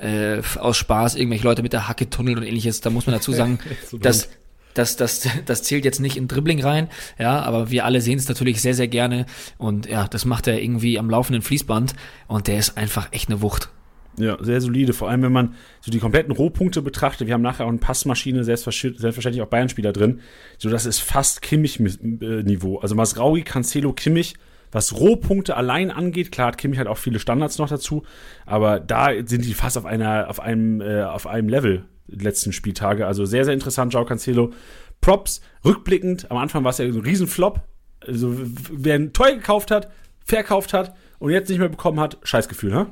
[0.00, 2.80] äh, aus Spaß irgendwelche Leute mit der Hacke tunnelt und ähnliches.
[2.80, 3.58] Da muss man dazu sagen,
[3.90, 4.28] so dass
[4.76, 6.88] das, das, das zählt jetzt nicht in Dribbling rein,
[7.18, 9.24] ja, aber wir alle sehen es natürlich sehr, sehr gerne
[9.56, 11.94] und ja, das macht er irgendwie am laufenden Fließband
[12.28, 13.70] und der ist einfach echt eine Wucht.
[14.18, 14.92] Ja, sehr solide.
[14.92, 17.26] Vor allem, wenn man so die kompletten Rohpunkte betrachtet.
[17.26, 20.20] Wir haben nachher auch eine Passmaschine, selbstverständlich auch Bayern-Spieler drin.
[20.58, 22.78] So, das ist fast Kimmich-Niveau.
[22.78, 24.34] Also Masraui, Cancelo, Kimmich,
[24.72, 26.32] was Rohpunkte allein angeht.
[26.32, 28.04] Klar hat Kimmich halt auch viele Standards noch dazu.
[28.46, 32.52] Aber da sind die fast auf einer, auf einem, äh, auf einem Level die letzten
[32.52, 33.06] Spieltage.
[33.06, 34.52] Also sehr, sehr interessant, Joao Cancelo.
[35.00, 37.60] Props, rückblickend, am Anfang war es ja so ein Riesenflop.
[38.00, 39.90] Also, wer ein teuer gekauft hat,
[40.24, 42.86] verkauft hat und jetzt nicht mehr bekommen hat, Scheißgefühl, ne?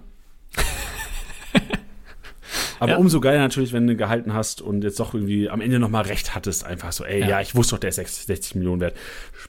[2.80, 2.98] Aber ja.
[2.98, 6.34] umso geiler natürlich, wenn du gehalten hast und jetzt doch irgendwie am Ende nochmal recht
[6.34, 6.64] hattest.
[6.64, 8.96] Einfach so, ey, ja, ja ich wusste doch, der ist 60 Millionen wert.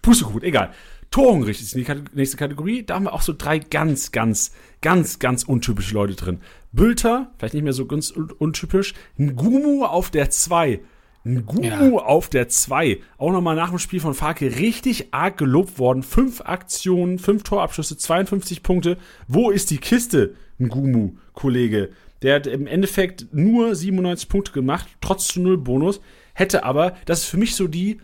[0.01, 0.71] Pustekuchen, egal.
[1.11, 2.83] Torhungrig ist die nächste Kategorie.
[2.83, 4.51] Da haben wir auch so drei ganz, ganz,
[4.81, 6.41] ganz, ganz untypische Leute drin.
[6.73, 8.93] Bülter, vielleicht nicht mehr so ganz untypisch.
[9.17, 10.81] Ngumu auf der 2.
[11.23, 12.05] Ngumu ja.
[12.05, 12.99] auf der 2.
[13.17, 16.03] Auch nochmal nach dem Spiel von Farke richtig arg gelobt worden.
[16.03, 18.97] Fünf Aktionen, fünf Torabschlüsse, 52 Punkte.
[19.27, 21.89] Wo ist die Kiste, Ngumu, Kollege?
[22.21, 26.01] Der hat im Endeffekt nur 97 Punkte gemacht, trotz zu null Bonus.
[26.33, 27.99] Hätte aber, das ist für mich so die,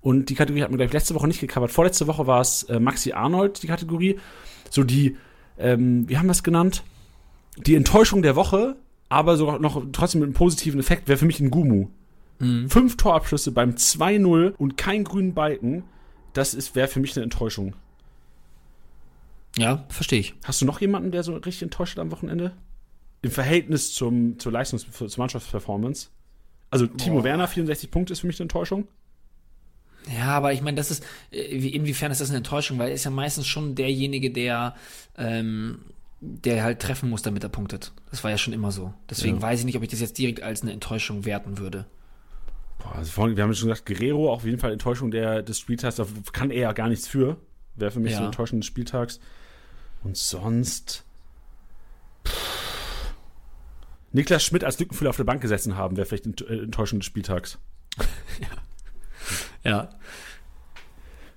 [0.00, 1.72] und die Kategorie hat man, glaube ich, letzte Woche nicht gecovert.
[1.72, 4.20] Vorletzte Woche war es äh, Maxi Arnold, die Kategorie.
[4.70, 5.16] So die,
[5.58, 6.84] ähm, wie haben wir es genannt?
[7.56, 8.76] Die Enttäuschung der Woche,
[9.08, 11.88] aber sogar noch trotzdem mit einem positiven Effekt, wäre für mich ein Gumu.
[12.38, 12.70] Mhm.
[12.70, 15.84] Fünf Torabschlüsse beim 2-0 und kein grünen Balken,
[16.34, 17.74] das wäre für mich eine Enttäuschung.
[19.58, 20.34] Ja, verstehe ich.
[20.44, 22.52] Hast du noch jemanden, der so richtig enttäuscht am Wochenende?
[23.22, 26.10] Im Verhältnis zum, zur Leistungs-, zur Mannschaftsperformance.
[26.70, 27.24] Also Timo Boah.
[27.24, 28.88] Werner, 64 Punkte ist für mich eine Enttäuschung.
[30.14, 33.04] Ja, aber ich meine, das ist, äh, inwiefern ist das eine Enttäuschung, weil er ist
[33.04, 34.74] ja meistens schon derjenige, der,
[35.16, 35.78] ähm,
[36.20, 37.92] der halt treffen muss, damit er punktet.
[38.10, 38.94] Das war ja schon immer so.
[39.10, 39.42] Deswegen ja.
[39.42, 41.86] weiß ich nicht, ob ich das jetzt direkt als eine Enttäuschung werten würde.
[42.78, 45.96] Boah, also vorhin, wir haben schon gesagt, Guerrero auf jeden Fall Enttäuschung der, des Spieltags,
[45.96, 47.36] da kann er ja gar nichts für.
[47.74, 48.18] Wäre für mich ja.
[48.18, 49.20] so Enttäuschung des Spieltags.
[50.04, 51.04] Und sonst.
[52.26, 52.55] Pff
[54.16, 57.58] Niklas Schmidt als Lückenfüller auf der Bank gesessen haben, wäre vielleicht äh, Enttäuschung des Spieltags.
[59.62, 59.70] ja.
[59.70, 59.90] ja.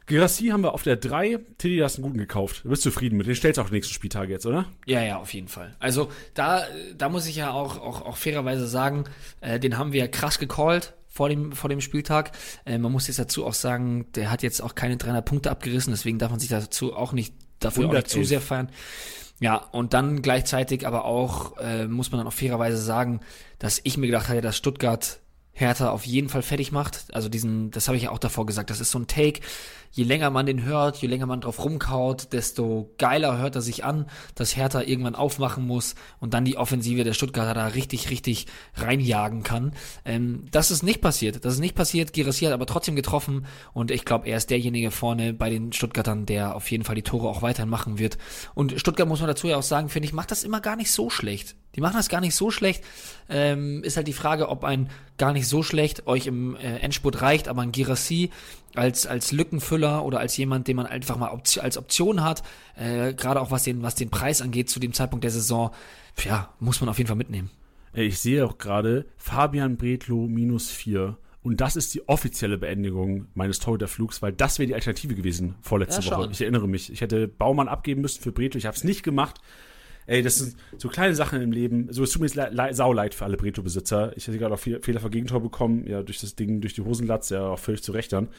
[0.06, 1.40] Gerassi haben wir auf der 3.
[1.58, 2.62] Tilly, hast einen guten gekauft.
[2.64, 3.28] Du bist zufrieden mit.
[3.28, 4.66] Den stellst du auch die nächsten Spieltage jetzt, oder?
[4.86, 5.76] Ja, ja, auf jeden Fall.
[5.80, 6.64] Also da,
[6.98, 9.04] da muss ich ja auch, auch, auch fairerweise sagen,
[9.42, 12.32] äh, den haben wir krass gecallt vor dem, vor dem Spieltag.
[12.66, 15.92] Äh, man muss jetzt dazu auch sagen, der hat jetzt auch keine 300 Punkte abgerissen,
[15.92, 18.70] deswegen darf man sich dazu auch nicht, dafür auch nicht zu sehr feiern.
[19.40, 23.22] Ja, und dann gleichzeitig aber auch, äh, muss man dann auch fairerweise sagen,
[23.58, 25.20] dass ich mir gedacht hatte, dass Stuttgart
[25.60, 27.06] Hertha auf jeden Fall fertig macht.
[27.14, 29.42] Also diesen, das habe ich ja auch davor gesagt, das ist so ein Take.
[29.92, 33.84] Je länger man den hört, je länger man drauf rumkaut, desto geiler hört er sich
[33.84, 34.06] an,
[34.36, 38.46] dass Hertha irgendwann aufmachen muss und dann die Offensive der Stuttgarter da richtig, richtig
[38.76, 39.74] reinjagen kann.
[40.06, 41.44] Ähm, das ist nicht passiert.
[41.44, 42.14] Das ist nicht passiert.
[42.14, 46.28] Girassi hat aber trotzdem getroffen und ich glaube, er ist derjenige vorne bei den Stuttgartern,
[46.28, 48.18] der auf jeden Fall die Tore auch weiterhin machen wird.
[48.54, 50.92] Und Stuttgart muss man dazu ja auch sagen, finde ich, macht das immer gar nicht
[50.92, 51.56] so schlecht.
[51.76, 52.84] Die machen das gar nicht so schlecht.
[53.30, 57.22] Ähm, ist halt die Frage, ob ein gar nicht so schlecht euch im äh, Endspurt
[57.22, 58.32] reicht, aber ein Girassi
[58.76, 62.44] als, als Lückenfüller oder als jemand, den man einfach mal Option, als Option hat,
[62.76, 65.72] äh, gerade auch was den, was den Preis angeht zu dem Zeitpunkt der Saison,
[66.24, 67.50] ja, muss man auf jeden Fall mitnehmen.
[67.94, 71.18] Ich sehe auch gerade Fabian Bredlow minus vier.
[71.42, 76.02] Und das ist die offizielle Beendigung meines Torhüterflugs, weil das wäre die Alternative gewesen vorletzte
[76.02, 76.30] ja, Woche.
[76.32, 76.92] Ich erinnere mich.
[76.92, 78.58] Ich hätte Baumann abgeben müssen für Bredlow.
[78.58, 79.40] Ich habe es nicht gemacht.
[80.10, 81.94] Ey, das sind so kleine Sachen im Leben.
[81.94, 84.18] So, es tut mir le le sauleid für alle Breto-Besitzer.
[84.18, 86.82] Ich hätte gerade auch viel, Fehler für Gegentor bekommen, ja, durch das Ding, durch die
[86.82, 88.30] Hosenlatz, ja, auch völlig zu Recht dann.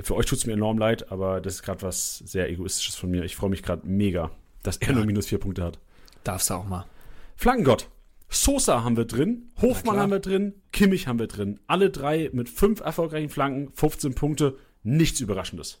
[0.00, 3.10] Für euch tut es mir enorm leid, aber das ist gerade was sehr Egoistisches von
[3.10, 3.24] mir.
[3.24, 4.30] Ich freue mich gerade mega,
[4.62, 4.94] dass er ja.
[4.94, 5.80] nur minus vier Punkte hat.
[6.22, 6.86] Darfst du auch mal.
[7.34, 7.88] Flankengott.
[8.28, 11.58] Sosa haben wir drin, Hofmann haben wir drin, Kimmich haben wir drin.
[11.66, 14.56] Alle drei mit fünf erfolgreichen Flanken, 15 Punkte.
[14.84, 15.80] Nichts Überraschendes.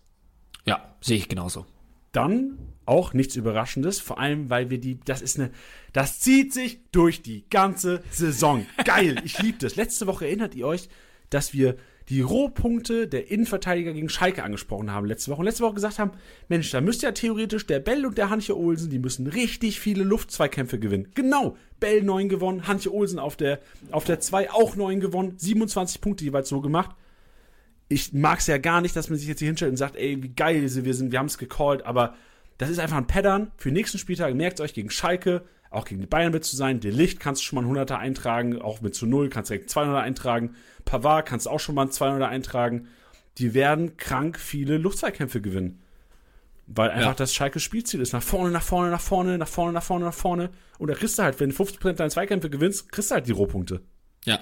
[0.64, 1.64] Ja, sehe ich genauso.
[2.12, 5.50] Dann auch nichts Überraschendes, vor allem, weil wir die, das ist eine,
[5.92, 8.66] das zieht sich durch die ganze Saison.
[8.84, 9.76] Geil, ich liebe das.
[9.76, 10.88] Letzte Woche erinnert ihr euch,
[11.28, 11.76] dass wir
[12.08, 15.40] die Rohpunkte der Innenverteidiger gegen Schalke angesprochen haben letzte Woche.
[15.40, 16.12] Und letzte Woche gesagt haben,
[16.48, 20.04] Mensch, da müsste ja theoretisch der Bell und der Hanche Olsen, die müssen richtig viele
[20.04, 21.08] Luftzweikämpfe gewinnen.
[21.14, 26.00] Genau, Bell 9 gewonnen, Hanche Olsen auf der, auf der 2 auch 9 gewonnen, 27
[26.00, 26.96] Punkte jeweils so gemacht
[27.88, 30.22] ich mag es ja gar nicht, dass man sich jetzt hier hinstellt und sagt, ey,
[30.22, 32.14] wie geil wir sind, wir haben es gecallt, aber
[32.58, 34.34] das ist einfach ein Pattern für den nächsten Spieltag.
[34.34, 36.80] Merkt euch gegen Schalke, auch gegen die Bayern wird zu sein.
[36.80, 39.54] Der Licht kannst du schon mal ein 100er eintragen, auch mit zu Null kannst du
[39.54, 40.54] direkt 200 eintragen.
[40.84, 42.88] Pavard kannst du auch schon mal ein 200er eintragen.
[43.38, 45.82] Die werden krank viele Luftzweikämpfe gewinnen.
[46.66, 47.14] Weil einfach ja.
[47.14, 48.12] das Schalke Spielziel ist.
[48.12, 50.50] Nach vorne, nach vorne, nach vorne, nach vorne, nach vorne, nach vorne.
[50.78, 53.32] Und da kriegst du halt, wenn du 50% deiner Zweikämpfe gewinnst, kriegst du halt die
[53.32, 53.80] Rohpunkte.
[54.24, 54.40] Ja.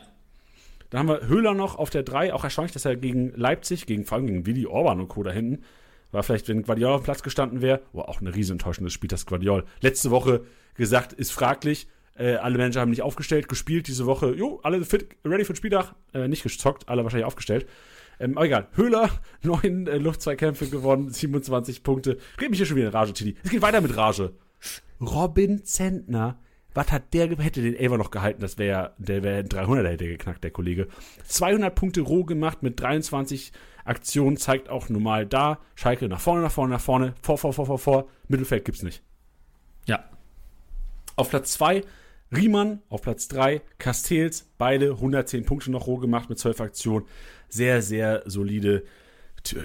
[0.97, 2.33] Dann haben wir Höhler noch auf der 3.
[2.33, 5.23] Auch erstaunlich, dass er gegen Leipzig, gegen, vor allem gegen Willi Orban und Co.
[5.23, 5.63] da hinten,
[6.11, 9.09] war vielleicht, wenn Guardiol auf dem Platz gestanden wäre, oh, auch eine riesen enttäuschendes Spiel,
[9.09, 9.67] das Guardiol.
[9.83, 11.87] Letzte Woche gesagt, ist fraglich.
[12.17, 14.35] Äh, alle Manager haben nicht aufgestellt, gespielt diese Woche.
[14.35, 15.95] Jo, alle fit, ready für den Spieltag.
[16.15, 17.67] Äh, nicht gezockt, alle wahrscheinlich aufgestellt.
[18.19, 18.69] Ähm, aber egal.
[18.73, 19.11] Höhler,
[19.43, 22.17] neun äh, Luftzweikämpfe gewonnen, 27 Punkte.
[22.41, 23.37] Red mich hier schon wieder in Rage, Titi.
[23.45, 24.33] Es geht weiter mit Rage.
[24.99, 26.39] Robin Zentner
[26.77, 30.45] was hat der, hätte den Elver noch gehalten, das wäre, der wäre 300er hätte geknackt,
[30.45, 30.89] der Kollege.
[31.25, 33.53] 200 Punkte roh gemacht mit 23
[33.87, 35.59] Aktionen, zeigt auch normal da.
[35.75, 38.09] Schalke nach vorne, nach vorne, nach vorne, vor, vor, vor, vor, vor.
[38.29, 39.03] Mittelfeld gibt's nicht.
[39.87, 40.05] Ja.
[41.17, 41.83] Auf Platz 2
[42.35, 47.07] Riemann, auf Platz 3 Castells, beide 110 Punkte noch roh gemacht mit 12 Aktionen.
[47.49, 48.85] Sehr, sehr solide.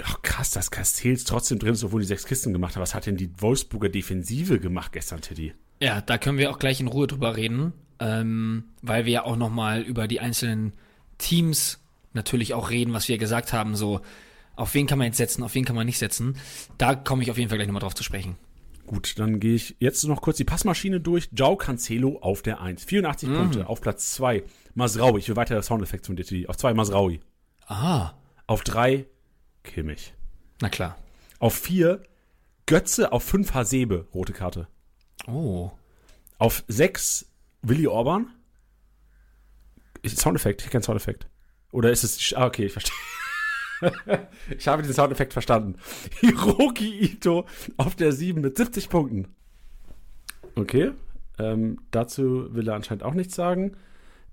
[0.03, 2.81] Ach, krass, dass Castells trotzdem drin ist, obwohl die sechs Kisten gemacht hat.
[2.81, 5.53] Was hat denn die Wolfsburger Defensive gemacht gestern, Teddy?
[5.81, 9.35] Ja, da können wir auch gleich in Ruhe drüber reden, ähm, weil wir ja auch
[9.35, 10.73] nochmal über die einzelnen
[11.17, 11.79] Teams
[12.13, 14.01] natürlich auch reden, was wir gesagt haben, so
[14.55, 16.37] auf wen kann man jetzt setzen, auf wen kann man nicht setzen.
[16.77, 18.37] Da komme ich auf jeden Fall gleich nochmal drauf zu sprechen.
[18.85, 21.29] Gut, dann gehe ich jetzt noch kurz die Passmaschine durch.
[21.33, 22.83] Jao Cancelo auf der 1.
[22.83, 23.33] 84 mm.
[23.33, 23.69] Punkte.
[23.69, 24.43] Auf Platz 2
[24.75, 25.19] Masraui.
[25.19, 26.49] Ich will weiter das Soundeffekt von DTD.
[26.49, 27.21] Auf 2 Masraui.
[27.67, 28.19] Aha.
[28.47, 29.05] Auf 3
[29.63, 30.13] Kimmich.
[30.59, 30.97] Na klar.
[31.39, 32.03] Auf 4
[32.65, 33.13] Götze.
[33.13, 34.07] Auf 5 Hasebe.
[34.13, 34.67] Rote Karte.
[35.27, 35.71] Oh.
[36.37, 37.25] Auf 6
[37.61, 38.29] Willy Orban.
[40.05, 40.63] Soundeffekt?
[40.63, 41.27] Ich kenne Soundeffekt.
[41.71, 42.33] Oder ist es.
[42.33, 42.95] Ah, okay, ich verstehe.
[44.57, 45.75] ich habe den Soundeffekt verstanden.
[46.19, 47.45] Hiroki Ito
[47.77, 49.27] auf der 7 mit 70 Punkten.
[50.55, 50.91] Okay.
[51.39, 53.77] Ähm, dazu will er anscheinend auch nichts sagen.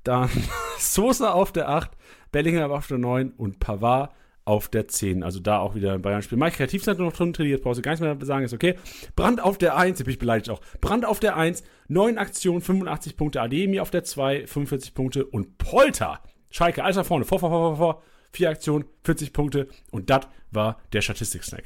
[0.04, 0.30] Dann
[0.78, 1.90] Sosa auf der 8,
[2.32, 4.12] Bellingham auf der 9 und Pavard
[4.48, 5.22] auf der 10.
[5.22, 6.38] Also da auch wieder ein Bayern-Spiel.
[6.38, 8.76] Mike Kreativcenter noch drin trainiert, brauchst du gar nichts mehr sagen, ist okay.
[9.14, 10.62] Brand auf der 1, bin ich beleidigt auch.
[10.80, 13.42] Brand auf der 1, 9 Aktionen, 85 Punkte.
[13.42, 15.26] Ademi auf der 2, 45 Punkte.
[15.26, 18.02] Und Polter, Schalke, alles nach vorne, vor, vor, vor, vor, vor.
[18.32, 19.68] 4 Aktionen, 40 Punkte.
[19.90, 21.64] Und das war der Statistik-Snack.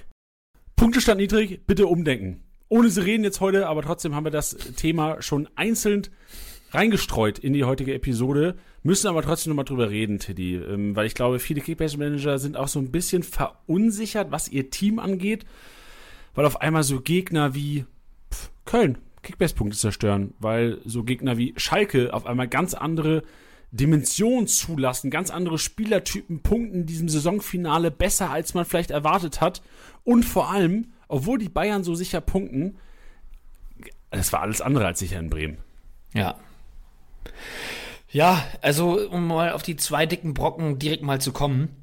[0.75, 2.43] Punktestand niedrig, bitte umdenken.
[2.69, 6.09] Ohne sie reden jetzt heute, aber trotzdem haben wir das Thema schon einzeln
[6.73, 8.57] reingestreut in die heutige Episode.
[8.83, 10.57] Müssen aber trotzdem nochmal drüber reden, Teddy.
[10.57, 14.99] Ähm, weil ich glaube, viele Kickbase-Manager sind auch so ein bisschen verunsichert, was ihr Team
[14.99, 15.45] angeht.
[16.35, 17.85] Weil auf einmal so Gegner wie
[18.33, 20.35] pff, Köln Kickbase-Punkte zerstören.
[20.39, 23.23] Weil so Gegner wie Schalke auf einmal ganz andere
[23.71, 29.63] Dimension zulassen, ganz andere Spielertypen punkten in diesem Saisonfinale besser, als man vielleicht erwartet hat.
[30.05, 32.77] Und vor allem, obwohl die Bayern so sicher punkten,
[34.11, 35.59] das war alles andere als sicher in Bremen.
[36.15, 36.37] Ja.
[38.11, 41.75] Ja, also um mal auf die zwei dicken Brocken direkt mal zu kommen,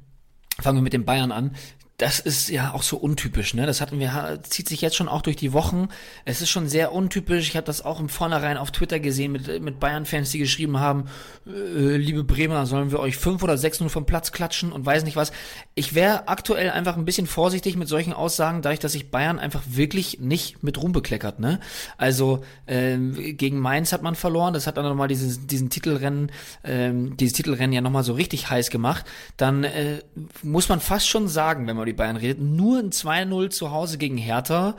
[0.60, 1.56] fangen wir mit den Bayern an
[2.00, 3.66] das ist ja auch so untypisch, ne?
[3.66, 5.88] Das hatten wir, zieht sich jetzt schon auch durch die Wochen.
[6.24, 7.48] Es ist schon sehr untypisch.
[7.48, 11.04] Ich habe das auch im Vornherein auf Twitter gesehen mit, mit Bayern-Fans, die geschrieben haben,
[11.46, 15.04] äh, liebe Bremer, sollen wir euch fünf oder sechs nur vom Platz klatschen und weiß
[15.04, 15.30] nicht was.
[15.74, 19.62] Ich wäre aktuell einfach ein bisschen vorsichtig mit solchen Aussagen, dadurch, dass sich Bayern einfach
[19.66, 21.60] wirklich nicht mit Ruhm bekleckert, ne?
[21.98, 26.32] Also äh, gegen Mainz hat man verloren, das hat dann nochmal diesen, diesen Titelrennen,
[26.62, 29.04] äh, dieses Titelrennen ja nochmal so richtig heiß gemacht.
[29.36, 29.98] Dann äh,
[30.42, 33.98] muss man fast schon sagen, wenn man die Bayern redet, nur ein 2-0 zu Hause
[33.98, 34.76] gegen Hertha,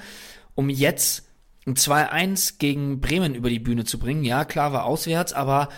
[0.56, 1.28] um jetzt
[1.66, 4.24] ein 2-1 gegen Bremen über die Bühne zu bringen.
[4.24, 5.70] Ja, klar war auswärts, aber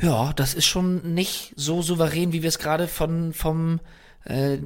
[0.00, 3.80] ja, das ist schon nicht so souverän, wie wir es gerade von vom
[4.24, 4.58] äh,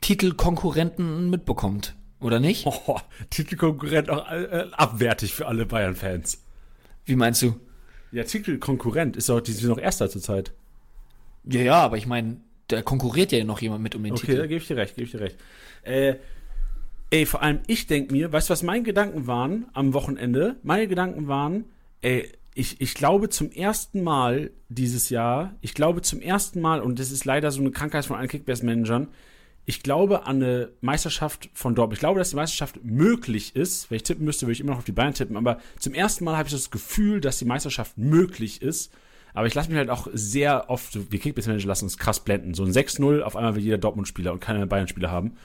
[0.00, 2.66] Titelkonkurrenten mitbekommt, oder nicht?
[2.86, 2.98] Oh,
[3.30, 6.42] Titelkonkurrent auch äh, abwertig für alle Bayern-Fans.
[7.04, 7.54] Wie meinst du?
[8.10, 10.52] Ja, Titelkonkurrent ist doch, die sind noch Erster zurzeit.
[11.44, 12.38] Ja, ja, aber ich meine,
[12.68, 14.32] da konkurriert ja noch jemand mit um den okay, Titel.
[14.32, 15.36] Okay, da gebe ich dir recht, gebe ich dir recht.
[15.82, 16.14] Äh,
[17.10, 20.56] ey, vor allem ich denke mir, weißt du, was meine Gedanken waren am Wochenende?
[20.62, 21.64] Meine Gedanken waren,
[22.02, 26.98] ey, ich, ich glaube zum ersten Mal dieses Jahr, ich glaube zum ersten Mal, und
[26.98, 29.08] das ist leider so eine Krankheit von allen Kickbase-Managern,
[29.64, 31.98] ich glaube an eine Meisterschaft von Dortmund.
[31.98, 33.90] Ich glaube, dass die Meisterschaft möglich ist.
[33.90, 35.36] Wenn ich tippen müsste, würde ich immer noch auf die Bayern tippen.
[35.36, 38.90] Aber zum ersten Mal habe ich das Gefühl, dass die Meisterschaft möglich ist.
[39.38, 42.54] Aber ich lasse mich halt auch sehr oft, wir Kickbase-Manager lassen uns krass blenden.
[42.54, 45.36] So ein 6-0, auf einmal will jeder Dortmund-Spieler und keiner Bayern-Spieler haben.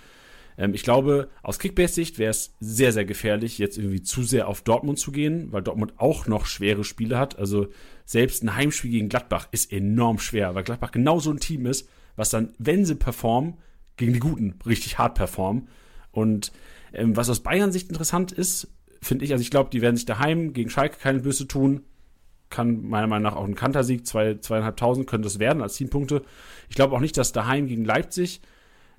[0.57, 4.63] Ähm, ich glaube, aus Kickbase-Sicht wäre es sehr, sehr gefährlich, jetzt irgendwie zu sehr auf
[4.63, 7.37] Dortmund zu gehen, weil Dortmund auch noch schwere Spiele hat.
[7.37, 7.67] Also
[8.03, 11.87] selbst ein Heimspiel gegen Gladbach ist enorm schwer, weil Gladbach genau so ein Team ist,
[12.15, 13.59] was dann, wenn sie performen,
[13.95, 15.67] gegen die Guten richtig hart performen.
[16.09, 16.51] Und
[16.93, 18.69] ähm, was aus Bayern-Sicht interessant ist,
[19.03, 21.83] finde ich, also ich glaube, die werden sich daheim gegen Schalke keine Böse tun
[22.53, 26.21] kann meiner Meinung nach auch ein Kantersieg, zwei, zweieinhalbtausend könnte es werden als Teampunkte.
[26.69, 28.41] Ich glaube auch nicht, dass daheim gegen Leipzig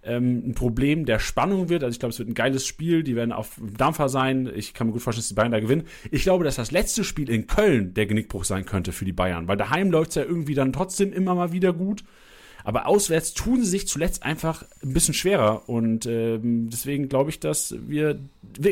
[0.03, 1.83] ähm, ein Problem der Spannung wird.
[1.83, 3.03] Also ich glaube, es wird ein geiles Spiel.
[3.03, 4.51] Die werden auf Dampfer sein.
[4.55, 5.85] Ich kann mir gut vorstellen, dass die Bayern da gewinnen.
[6.11, 9.49] Ich glaube, dass das letzte Spiel in Köln der Genickbruch sein könnte für die Bayern,
[9.49, 12.05] weil daheim läuft es ja irgendwie dann trotzdem immer mal wieder gut.
[12.65, 15.69] Aber auswärts tun sie sich zuletzt einfach ein bisschen schwerer.
[15.69, 18.19] Und ähm, deswegen glaube ich, dass wir.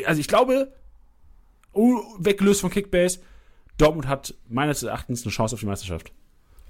[0.05, 0.73] Also ich glaube,
[1.73, 3.19] weggelöst von Kickbase,
[3.77, 6.11] Dortmund hat meines Erachtens eine Chance auf die Meisterschaft.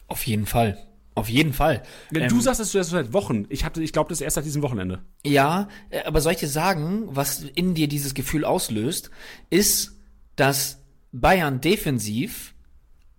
[0.08, 0.78] Auf jeden Fall.
[1.16, 1.84] Auf jeden Fall.
[2.14, 3.46] Ähm, du sagst es erst seit Wochen.
[3.50, 5.04] Ich hatte, ich glaube, das erst seit diesem Wochenende.
[5.24, 9.12] Ja, äh, aber soll ich dir sagen, was in dir dieses Gefühl auslöst,
[9.50, 10.00] ist,
[10.36, 10.80] dass
[11.12, 12.56] Bayern defensiv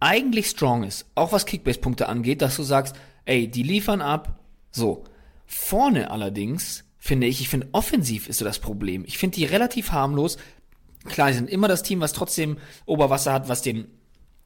[0.00, 4.40] eigentlich strong ist, auch was Kickbase-Punkte angeht, dass du sagst, ey, die liefern ab.
[4.70, 5.04] So.
[5.46, 9.04] Vorne allerdings finde ich, ich finde offensiv ist so das Problem.
[9.06, 10.36] Ich finde die relativ harmlos,
[11.04, 13.86] Klar, sie sind immer das Team, was trotzdem Oberwasser hat, was den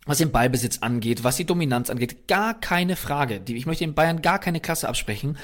[0.08, 3.42] was den Ballbesitz angeht, was die Dominanz angeht, gar keine Frage.
[3.46, 5.36] Ich möchte den Bayern gar keine Klasse absprechen.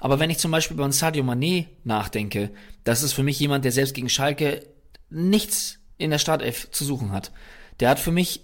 [0.00, 2.50] Aber wenn ich zum Beispiel über Sadio Mané nachdenke,
[2.82, 4.66] das ist für mich jemand, der selbst gegen Schalke
[5.08, 7.30] nichts in der Startelf zu suchen hat.
[7.78, 8.42] Der hat für mich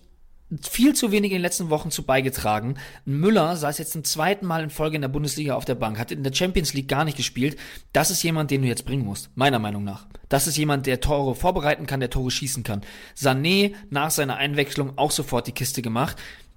[0.61, 2.77] viel zu wenig in den letzten Wochen zu beigetragen.
[3.05, 6.13] Müller saß jetzt zum zweiten Mal in Folge in der Bundesliga auf der Bank, hat
[6.13, 7.57] in der Champions League gar nicht gespielt.
[7.93, 10.07] Das ist jemand, den du jetzt bringen musst, meiner Meinung nach.
[10.29, 12.83] Das ist jemand, der Tore vorbereiten kann, der Tore schießen kann.
[13.17, 16.17] Sané nach seiner Einwechslung auch sofort die Kiste gemacht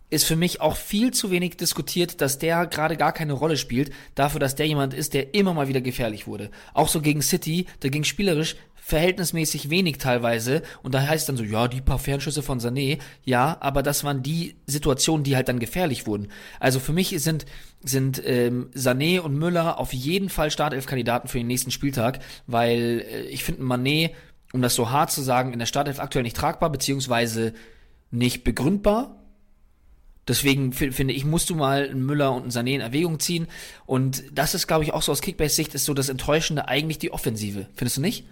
[0.09, 3.91] ist für mich auch viel zu wenig diskutiert, dass der gerade gar keine Rolle spielt,
[4.15, 6.49] dafür, dass der jemand ist, der immer mal wieder gefährlich wurde.
[6.73, 8.55] Auch so gegen City, da ging spielerisch
[8.87, 13.57] verhältnismäßig wenig teilweise und da heißt dann so, ja, die paar Fernschüsse von Sané, ja,
[13.59, 16.29] aber das waren die Situationen, die halt dann gefährlich wurden.
[16.61, 17.45] Also für mich sind
[17.83, 23.21] sind ähm, Sané und Müller auf jeden Fall Startelf-Kandidaten für den nächsten Spieltag, weil äh,
[23.23, 24.11] ich finde Mané,
[24.53, 27.53] um das so hart zu sagen, in der Startelf aktuell nicht tragbar, beziehungsweise
[28.09, 29.17] nicht begründbar,
[30.29, 33.47] Deswegen finde ich, musst du mal einen Müller und einen Sané in Erwägung ziehen.
[33.85, 37.13] Und das ist, glaube ich, auch so aus Kickbase-Sicht ist so das Enttäuschende eigentlich die
[37.13, 37.67] Offensive.
[37.75, 38.25] Findest du nicht?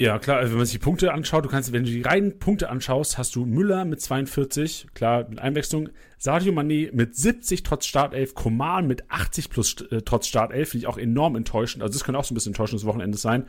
[0.00, 2.38] Ja, klar, also wenn man sich die Punkte anschaut, du kannst, wenn du die reinen
[2.38, 7.84] Punkte anschaust, hast du Müller mit 42, klar, mit Einwechslung, Sadio Mané mit 70 trotz
[7.84, 11.82] Startelf, Koman mit 80 plus äh, trotz Startelf, finde ich auch enorm enttäuschend.
[11.82, 13.44] Also das könnte auch so ein bisschen enttäuschendes Wochenende sein.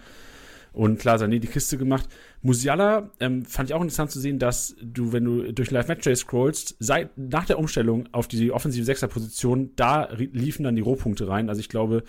[0.73, 2.09] Und klar, Sané die Kiste gemacht.
[2.41, 6.03] Musiala ähm, fand ich auch interessant zu sehen, dass du, wenn du durch Live Match
[6.03, 11.29] Day scrollst, seit, nach der Umstellung auf die offensive Sechserposition, da liefen dann die Rohpunkte
[11.29, 11.47] rein.
[11.47, 12.03] Also ich glaube,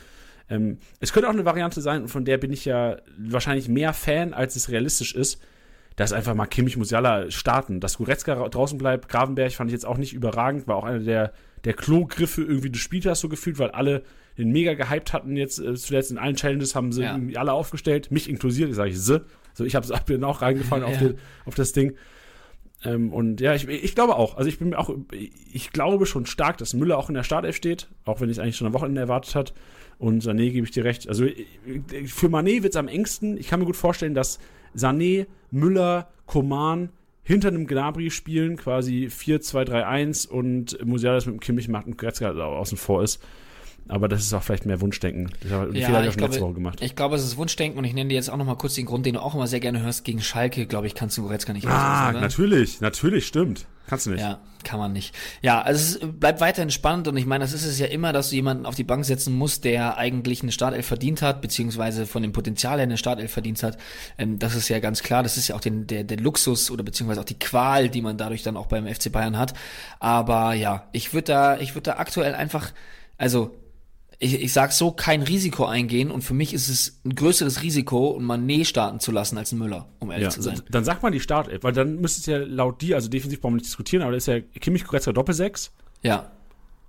[0.54, 4.34] ähm, es könnte auch eine Variante sein, von der bin ich ja wahrscheinlich mehr Fan,
[4.34, 5.40] als es realistisch ist.
[5.96, 7.78] dass einfach mal Kimmich Musiala starten.
[7.78, 11.32] Dass Goretzka draußen bleibt, Gravenberg fand ich jetzt auch nicht überragend, war auch einer der,
[11.64, 14.02] der Klogriffe irgendwie des Spieltags so gefühlt, weil alle
[14.38, 17.20] den mega gehypt hatten jetzt äh, zuletzt in allen Challenges haben sie Ja.
[17.34, 19.20] alle aufgestellt, mich inklusive, sage ich sie.
[19.52, 21.08] So, ich habe bin auch reingefallen auf, Ja.
[21.08, 21.94] den, auf das Ding.
[22.84, 24.94] Ähm, und ja, ich, ich glaube auch, also ich bin mir auch,
[25.52, 28.42] ich glaube schon stark, dass Müller auch in der Startelf steht, auch wenn ich es
[28.42, 29.52] eigentlich schon am Wochenende erwartet hat.
[29.98, 31.08] Und Sané gebe ich dir recht.
[31.08, 31.46] Also ich-
[32.12, 33.36] für Mané wird es am engsten.
[33.36, 34.38] Ich kann mir gut vorstellen, dass
[34.76, 36.90] Sané, Müller, Koman
[37.22, 42.32] hinter einem Gnabry spielen, quasi 4-2-3-1 und Musiala das mit dem Kimmich macht und Goretzka
[42.32, 43.22] außen vor ist.
[43.88, 45.30] Aber das ist auch vielleicht mehr Wunschdenken.
[45.42, 46.78] Das hat den Ja, ich ich auch schon letzte glaube- Woche gemacht.
[46.82, 49.04] Ich glaube, es ist Wunschdenken und ich nenne dir jetzt auch nochmal kurz den Grund,
[49.06, 50.04] den du auch immer sehr gerne hörst.
[50.04, 53.66] Gegen Schalke, glaube ich, kannst du Goretzka nicht Ah, natürlich, natürlich, stimmt.
[53.88, 54.20] Kannst du nicht.
[54.20, 55.12] Ja, kann man nicht.
[55.42, 58.30] Ja, also es bleibt weiterhin spannend und ich meine, das ist es ja immer, dass
[58.30, 62.22] du jemanden auf die Bank setzen musst, der eigentlich eine Startelf verdient hat, beziehungsweise von
[62.22, 63.76] dem Potenzial her eine Startelf verdient hat.
[64.18, 66.84] Ähm, das ist ja ganz klar, das ist ja auch den, der, der Luxus oder
[66.84, 69.52] beziehungsweise auch die Qual, die man dadurch dann auch beim FC Bayern hat.
[69.98, 72.72] Aber ja, ich würde da, ich würde da aktuell einfach,
[73.18, 73.52] also
[74.22, 78.16] ich, ich sag so, kein Risiko eingehen und für mich ist es ein größeres Risiko,
[78.16, 80.60] einen Mané starten zu lassen als einen Müller, um ehrlich Ja, zu sein.
[80.70, 83.54] dann sag mal die Startelf, weil dann müsste es ja laut dir, also defensiv brauchen
[83.54, 86.30] wir nicht diskutieren, aber da ist ja Kimmich Goretzka Doppelsechs Ja.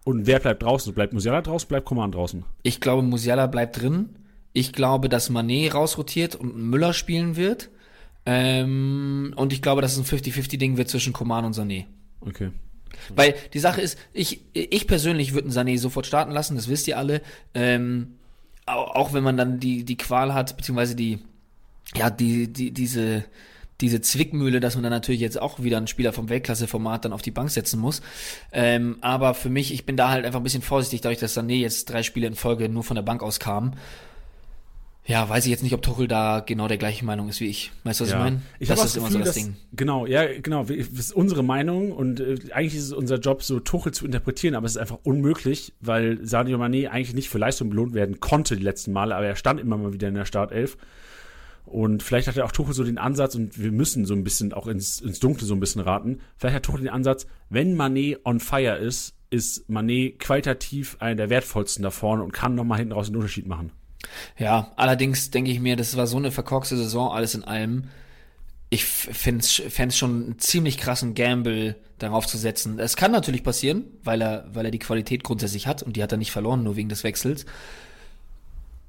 [0.05, 0.93] und wer bleibt draußen?
[0.93, 2.43] Bleibt Musiala draußen, bleibt Coman draußen?
[2.61, 4.09] Ich glaube, Musiala bleibt drin.
[4.53, 7.69] Ich glaube, dass Manet rausrotiert und Müller spielen wird.
[8.38, 11.86] Ähm, und ich glaube, dass es ein 50-50-Ding wird zwischen Coman und Sané.
[12.21, 12.51] Okay.
[13.16, 16.88] Weil die Sache ist, ich, ich persönlich würde einen Sané sofort starten lassen, das wisst
[16.88, 17.22] ihr alle.
[17.54, 18.16] Ähm,
[18.66, 21.20] au- auch wenn man dann die, die Qual hat, beziehungsweise die,
[21.95, 23.24] ja, die, die, diese,
[23.82, 27.22] diese Zwickmühle, dass man dann natürlich jetzt auch wieder einen Spieler vom Weltklasse-Format dann auf
[27.22, 28.01] die Bank setzen muss.
[28.51, 31.56] Ähm, aber für mich, ich bin da halt einfach ein bisschen vorsichtig, dadurch, dass Sané
[31.56, 33.74] jetzt drei Spiele in Folge nur von der Bank aus kam.
[35.06, 37.72] Ja, weiß ich jetzt nicht, ob Tuchel da genau der gleichen Meinung ist wie ich.
[37.84, 38.41] Weißt du, was ich meine?
[38.60, 39.56] Ich das ist das immer Gefühl, so das dass, Ding.
[39.74, 43.60] genau, ja, genau, das ist unsere Meinung und äh, eigentlich ist es unser Job, so
[43.60, 47.70] Tuchel zu interpretieren, aber es ist einfach unmöglich, weil Sadio Mané eigentlich nicht für Leistung
[47.70, 50.78] belohnt werden konnte die letzten Male, aber er stand immer mal wieder in der Startelf.
[51.66, 54.54] Und vielleicht hat er auch Tuchel so den Ansatz, und wir müssen so ein bisschen
[54.54, 58.18] auch ins, ins Dunkle so ein bisschen raten, vielleicht hat Tuchel den Ansatz, wenn Mané
[58.24, 62.93] on fire ist, ist Mané qualitativ einer der wertvollsten da vorne und kann nochmal hinten
[62.93, 63.72] raus einen Unterschied machen.
[64.38, 67.86] Ja, allerdings denke ich mir, das war so eine verkorkste Saison, alles in allem.
[68.70, 72.80] Ich fände es schon einen ziemlich krassen Gamble, darauf zu setzen.
[72.80, 76.12] Es kann natürlich passieren, weil er, weil er die Qualität grundsätzlich hat und die hat
[76.12, 77.45] er nicht verloren, nur wegen des Wechsels.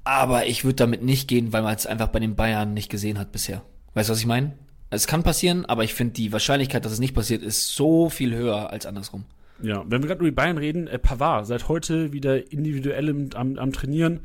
[0.03, 3.17] Aber ich würde damit nicht gehen, weil man es einfach bei den Bayern nicht gesehen
[3.17, 3.63] hat bisher.
[3.95, 4.53] Weißt du, was ich meine?
[4.91, 8.35] Es kann passieren, aber ich finde, die Wahrscheinlichkeit, dass es nicht passiert, ist so viel
[8.35, 9.25] höher als andersrum.
[9.61, 13.57] Ja, wenn wir gerade über die Bayern reden, äh, Pavard seit heute wieder individuell am,
[13.57, 14.19] am Trainieren.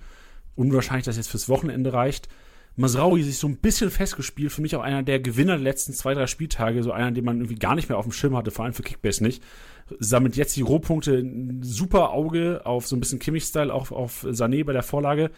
[0.61, 2.29] Unwahrscheinlich, dass jetzt fürs Wochenende reicht.
[2.77, 4.53] Masraui sich so ein bisschen festgespielt.
[4.53, 6.83] Für mich auch einer der Gewinner der letzten zwei, drei Spieltage.
[6.83, 8.83] So einer, den man irgendwie gar nicht mehr auf dem Schirm hatte, vor allem für
[8.83, 9.43] Kickbase nicht.
[9.99, 11.25] Sammelt jetzt die Rohpunkte.
[11.63, 15.31] Super Auge auf so ein bisschen Kimmich-Style, auch auf Sané bei der Vorlage.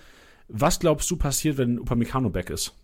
[0.48, 2.74] Was glaubst du passiert, wenn Upamecano back ist?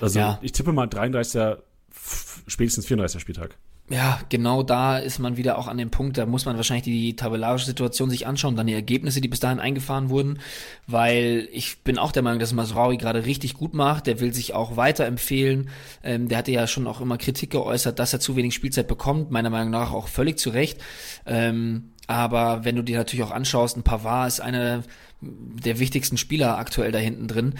[0.00, 0.38] Also, Ja.
[0.40, 1.58] ich tippe mal 33.
[1.90, 3.20] f- spätestens 34.
[3.20, 3.56] Spieltag.
[3.90, 7.16] Ja, genau da ist man wieder auch an dem Punkt, da muss man wahrscheinlich die
[7.16, 10.40] tabellarische Situation sich anschauen, dann die Ergebnisse, die bis dahin eingefahren wurden,
[10.86, 14.52] weil ich bin auch der Meinung, dass Masraui gerade richtig gut macht, der will sich
[14.52, 15.70] auch weiterempfehlen,
[16.02, 19.30] ähm, der hatte ja schon auch immer Kritik geäußert, dass er zu wenig Spielzeit bekommt,
[19.30, 20.78] meiner Meinung nach auch völlig zu Recht,
[21.24, 24.82] ähm, aber wenn du dir natürlich auch anschaust, ein Pavard ist einer
[25.22, 27.54] der wichtigsten Spieler aktuell da hinten drin,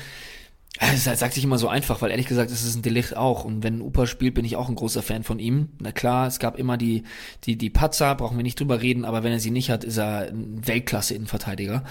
[0.81, 3.45] es sagt sich immer so einfach, weil ehrlich gesagt, es ist ein Delicht auch.
[3.45, 5.71] Und wenn Upa spielt, bin ich auch ein großer Fan von ihm.
[5.81, 7.03] Na klar, es gab immer die,
[7.45, 9.97] die, die Patzer, brauchen wir nicht drüber reden, aber wenn er sie nicht hat, ist
[9.97, 11.85] er ein Weltklasse-Innenverteidiger.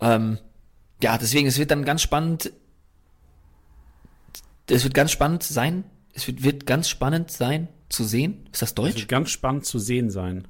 [0.00, 0.38] Ähm,
[1.02, 2.52] ja, deswegen, es wird dann ganz spannend.
[4.68, 5.84] Es wird ganz spannend sein.
[6.14, 8.46] Es wird, wird ganz spannend sein zu sehen.
[8.52, 8.94] Ist das Es Deutsch?
[8.96, 10.48] wird ganz spannend zu sehen sein.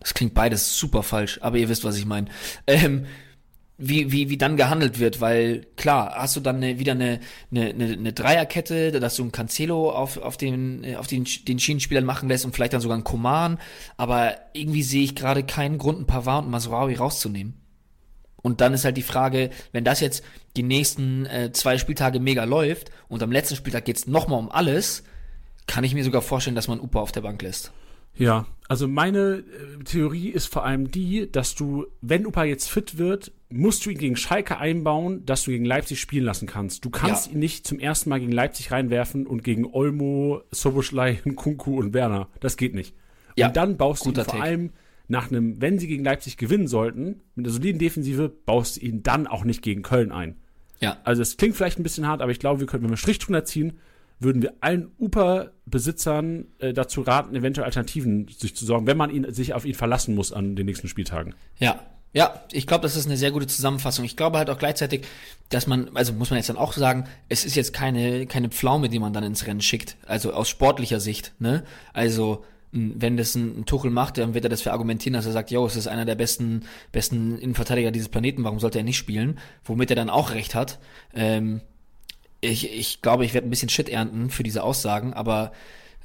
[0.00, 2.28] Das klingt beides super falsch, aber ihr wisst, was ich meine.
[2.66, 3.06] Ähm,
[3.76, 7.18] wie, wie, wie dann gehandelt wird, weil klar, hast du dann eine, wieder eine,
[7.50, 12.04] eine, eine, Dreierkette, dass du einen Cancelo auf, auf, den, äh, auf den, den Schienenspielern
[12.04, 13.58] machen lässt und vielleicht dann sogar einen Koman,
[13.96, 17.54] aber irgendwie sehe ich gerade keinen Grund, einen Pavard und Masraoui rauszunehmen.
[18.42, 20.22] Und dann ist halt die Frage, wenn das jetzt
[20.56, 25.02] die nächsten äh, zwei Spieltage mega läuft und am letzten Spieltag geht's nochmal um alles,
[25.66, 27.72] kann ich mir sogar vorstellen, dass man Upa auf der Bank lässt.
[28.16, 29.44] Ja, also meine
[29.80, 33.90] äh, Theorie ist vor allem die, dass du, wenn Upa jetzt fit wird, musst du
[33.90, 36.84] ihn gegen Schalke einbauen, dass du gegen Leipzig spielen lassen kannst.
[36.84, 37.32] Du kannst Ja.
[37.32, 42.28] ihn nicht zum ersten Mal gegen Leipzig reinwerfen und gegen Olmo, Soboschlei, Kunku und Werner.
[42.40, 42.94] Das geht nicht.
[43.36, 44.44] Ja, und dann baust du ihn guter vor Take.
[44.44, 44.70] allem
[45.06, 49.02] nach einem, wenn sie gegen Leipzig gewinnen sollten, mit einer soliden Defensive, baust du ihn
[49.02, 50.36] dann auch nicht gegen Köln ein.
[50.80, 50.96] Ja.
[51.04, 53.18] Also es klingt vielleicht ein bisschen hart, aber ich glaube, wir können, wenn wir Strich
[53.18, 53.74] drunter ziehen,
[54.20, 59.32] würden wir allen Uper-Besitzern äh, dazu raten, eventuell Alternativen sich zu sorgen, wenn man ihn,
[59.32, 61.34] sich auf ihn verlassen muss an den nächsten Spieltagen.
[61.58, 61.80] Ja,
[62.14, 64.04] ja, ich glaube, das ist eine sehr gute Zusammenfassung.
[64.04, 65.04] Ich glaube halt auch gleichzeitig,
[65.48, 68.88] dass man, also muss man jetzt dann auch sagen, es ist jetzt keine, keine Pflaume,
[68.88, 69.96] die man dann ins Rennen schickt.
[70.06, 71.64] Also aus sportlicher Sicht, ne?
[71.92, 75.66] Also, wenn das ein, Tuchel macht, dann wird er das verargumentieren, dass er sagt, yo,
[75.66, 76.62] es ist einer der besten,
[76.92, 79.40] besten Innenverteidiger dieses Planeten, warum sollte er nicht spielen?
[79.64, 80.78] Womit er dann auch recht hat.
[81.14, 81.62] Ähm,
[82.44, 85.52] ich, ich glaube, ich werde ein bisschen Shit ernten für diese Aussagen, aber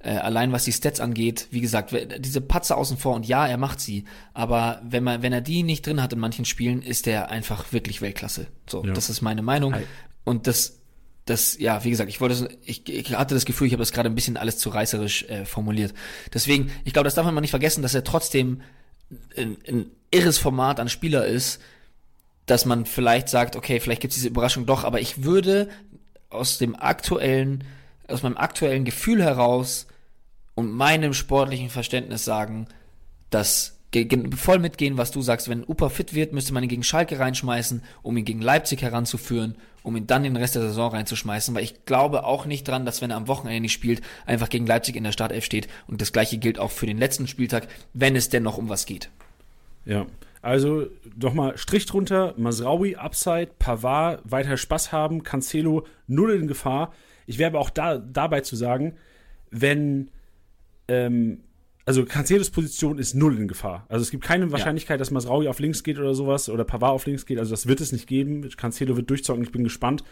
[0.01, 3.57] äh, allein was die Stats angeht, wie gesagt, diese Patzer außen vor und ja, er
[3.57, 7.05] macht sie, aber wenn man, wenn er die nicht drin hat in manchen Spielen, ist
[7.07, 8.47] er einfach wirklich Weltklasse.
[8.69, 8.93] So, ja.
[8.93, 9.75] das ist meine Meinung.
[10.23, 10.79] Und das,
[11.25, 14.09] das, ja, wie gesagt, ich wollte, ich, ich hatte das Gefühl, ich habe das gerade
[14.09, 15.93] ein bisschen alles zu reißerisch äh, formuliert.
[16.33, 18.61] Deswegen, ich glaube, das darf man mal nicht vergessen, dass er trotzdem
[19.35, 21.59] ein, ein irres Format an Spieler ist,
[22.45, 25.69] dass man vielleicht sagt, okay, vielleicht gibt es diese Überraschung doch, aber ich würde
[26.29, 27.63] aus dem aktuellen,
[28.07, 29.87] aus meinem aktuellen Gefühl heraus
[30.55, 32.67] und meinem sportlichen Verständnis sagen,
[33.29, 33.79] dass
[34.35, 35.49] voll mitgehen, was du sagst.
[35.49, 39.55] Wenn Upa fit wird, müsste man ihn gegen Schalke reinschmeißen, um ihn gegen Leipzig heranzuführen,
[39.81, 43.01] um ihn dann den Rest der Saison reinzuschmeißen, weil ich glaube auch nicht dran, dass
[43.01, 45.67] wenn er am Wochenende nicht spielt, einfach gegen Leipzig in der Startelf steht.
[45.87, 48.85] Und das gleiche gilt auch für den letzten Spieltag, wenn es denn noch um was
[48.85, 49.09] geht.
[49.85, 50.05] Ja,
[50.41, 50.87] also
[51.19, 56.93] nochmal Strich drunter, Masraui, Upside, Pavard, weiter Spaß haben, Cancelo, null in Gefahr.
[57.25, 58.95] Ich wäre aber auch da, dabei zu sagen,
[59.51, 60.11] wenn,
[60.87, 61.41] ähm,
[61.85, 63.85] also Cancelos Position ist null in Gefahr.
[63.89, 64.97] Also es gibt keine Wahrscheinlichkeit, ja.
[64.99, 67.39] dass Masraui auf links geht oder sowas oder Pavard auf links geht.
[67.39, 68.49] Also das wird es nicht geben.
[68.55, 69.43] Cancelo wird durchzocken.
[69.43, 70.03] Ich bin gespannt,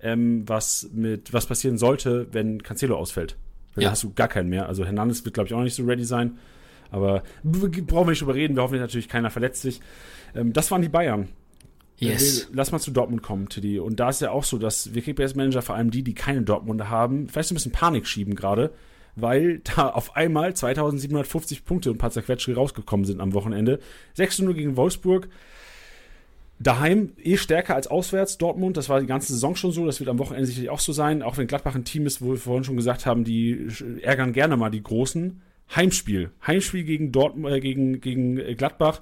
[0.00, 3.36] ähm, was mit was passieren sollte, wenn Cancelo ausfällt.
[3.74, 3.86] Weil ja.
[3.86, 4.68] Dann hast du gar keinen mehr.
[4.68, 6.38] Also Hernandez wird, glaube ich, auch nicht so ready sein.
[6.90, 8.56] Aber brauchen wir nicht drüber reden.
[8.56, 9.80] Wir hoffen natürlich, keiner verletzt sich.
[10.34, 11.28] Ähm, das waren die Bayern.
[12.00, 12.48] Yes.
[12.52, 13.78] Lass mal zu Dortmund kommen, Tiddy.
[13.78, 16.88] Und da ist ja auch so, dass wir Kickbase-Manager, vor allem die, die keine Dortmunder
[16.88, 18.72] haben, vielleicht ein bisschen Panik schieben gerade,
[19.16, 23.80] weil da auf einmal 2750 Punkte und ein paar Zerquetsche rausgekommen sind am Wochenende.
[24.16, 25.28] 6-0 gegen Wolfsburg.
[26.58, 28.78] Daheim eh stärker als auswärts Dortmund.
[28.78, 29.84] Das war die ganze Saison schon so.
[29.84, 31.22] Das wird am Wochenende sicherlich auch so sein.
[31.22, 33.68] Auch wenn Gladbach ein Team ist, wo wir vorhin schon gesagt haben, die
[34.02, 35.42] ärgern gerne mal die Großen.
[35.74, 36.30] Heimspiel.
[36.46, 39.00] Heimspiel gegen Dortmund, äh, gegen, gegen Gladbach.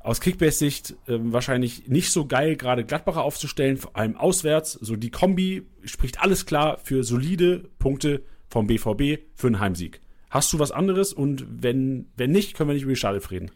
[0.00, 4.72] Aus Kickbase-Sicht äh, wahrscheinlich nicht so geil, gerade Gladbacher aufzustellen, vor allem auswärts.
[4.72, 10.00] So die Kombi spricht alles klar für solide Punkte vom BVB für einen Heimsieg.
[10.28, 11.12] Hast du was anderes?
[11.12, 13.50] Und wenn, wenn nicht, können wir nicht über die Schale reden.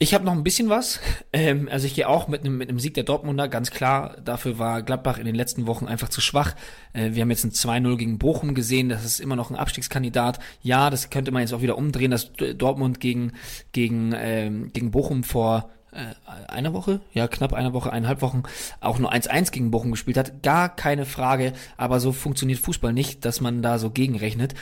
[0.00, 1.00] Ich habe noch ein bisschen was.
[1.30, 4.16] Ähm, also ich gehe auch mit einem mit einem Sieg der Dortmunder, ganz klar.
[4.24, 6.54] Dafür war Gladbach in den letzten Wochen einfach zu schwach.
[6.94, 8.88] Äh, wir haben jetzt ein 2-0 gegen Bochum gesehen.
[8.88, 10.38] Das ist immer noch ein Abstiegskandidat.
[10.62, 13.32] Ja, das könnte man jetzt auch wieder umdrehen, dass Dortmund gegen,
[13.72, 16.14] gegen, ähm, gegen Bochum vor äh,
[16.48, 18.44] einer Woche, ja knapp eine Woche, eineinhalb Wochen,
[18.80, 20.42] auch nur 1-1 gegen Bochum gespielt hat.
[20.42, 24.54] Gar keine Frage, aber so funktioniert Fußball nicht, dass man da so gegenrechnet.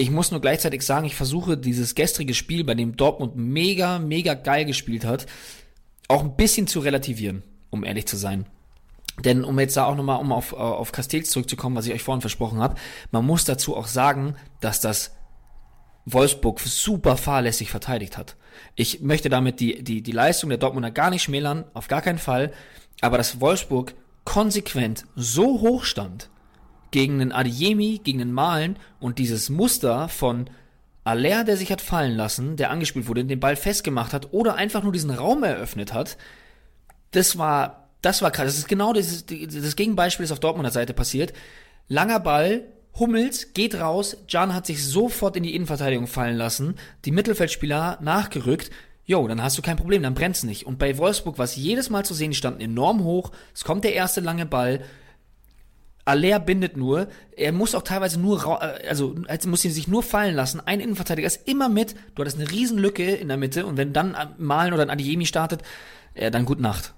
[0.00, 4.32] Ich muss nur gleichzeitig sagen, ich versuche dieses gestrige Spiel, bei dem Dortmund mega, mega
[4.32, 5.26] geil gespielt hat,
[6.08, 8.46] auch ein bisschen zu relativieren, um ehrlich zu sein.
[9.26, 12.22] Denn um jetzt da auch nochmal, um auf, auf Castells zurückzukommen, was ich euch vorhin
[12.22, 12.76] versprochen habe,
[13.10, 15.14] man muss dazu auch sagen, dass das
[16.06, 18.36] Wolfsburg super fahrlässig verteidigt hat.
[18.76, 22.16] Ich möchte damit die, die, die Leistung der Dortmunder gar nicht schmälern, auf gar keinen
[22.16, 22.54] Fall,
[23.02, 23.92] aber dass Wolfsburg
[24.24, 26.30] konsequent so hoch stand
[26.90, 30.50] gegen einen Adiemi, gegen einen Malen und dieses Muster von
[31.04, 34.82] Aller, der sich hat fallen lassen, der angespielt wurde, den Ball festgemacht hat oder einfach
[34.82, 36.16] nur diesen Raum eröffnet hat,
[37.12, 38.46] das war, das war krass.
[38.46, 41.32] Das ist genau das, das Gegenbeispiel ist auf Dortmunder Seite passiert.
[41.88, 42.64] Langer Ball,
[42.98, 46.74] Hummels geht raus, Jan hat sich sofort in die Innenverteidigung fallen lassen,
[47.04, 48.70] die Mittelfeldspieler nachgerückt,
[49.04, 50.66] jo, dann hast du kein Problem, dann brennt's nicht.
[50.66, 53.84] Und bei Wolfsburg war es jedes Mal zu sehen, die standen enorm hoch, es kommt
[53.84, 54.82] der erste lange Ball,
[56.10, 57.06] Aller bindet nur,
[57.36, 59.14] er muss auch teilweise nur, äh, also,
[59.46, 63.14] muss ihn sich nur fallen lassen, ein Innenverteidiger ist immer mit, du hattest eine Riesenlücke
[63.14, 65.62] in der Mitte und wenn dann Malen oder ein Adiemi startet,
[66.16, 66.94] ja, dann gut Nacht.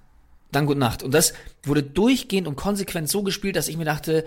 [0.50, 1.02] Dann gut Nacht.
[1.02, 4.24] Und das wurde durchgehend und konsequent so gespielt, dass ich mir dachte,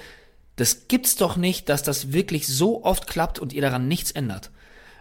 [0.55, 4.51] das gibt's doch nicht, dass das wirklich so oft klappt und ihr daran nichts ändert.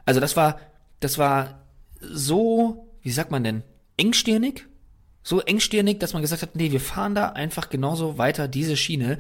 [0.07, 0.61] Also das war,
[1.01, 1.67] das war
[2.01, 3.63] so, wie sagt man denn,
[3.99, 4.67] engstirnig?
[5.27, 9.19] So engstirnig, dass man gesagt hat, nee, wir fahren da einfach genauso weiter diese Schiene.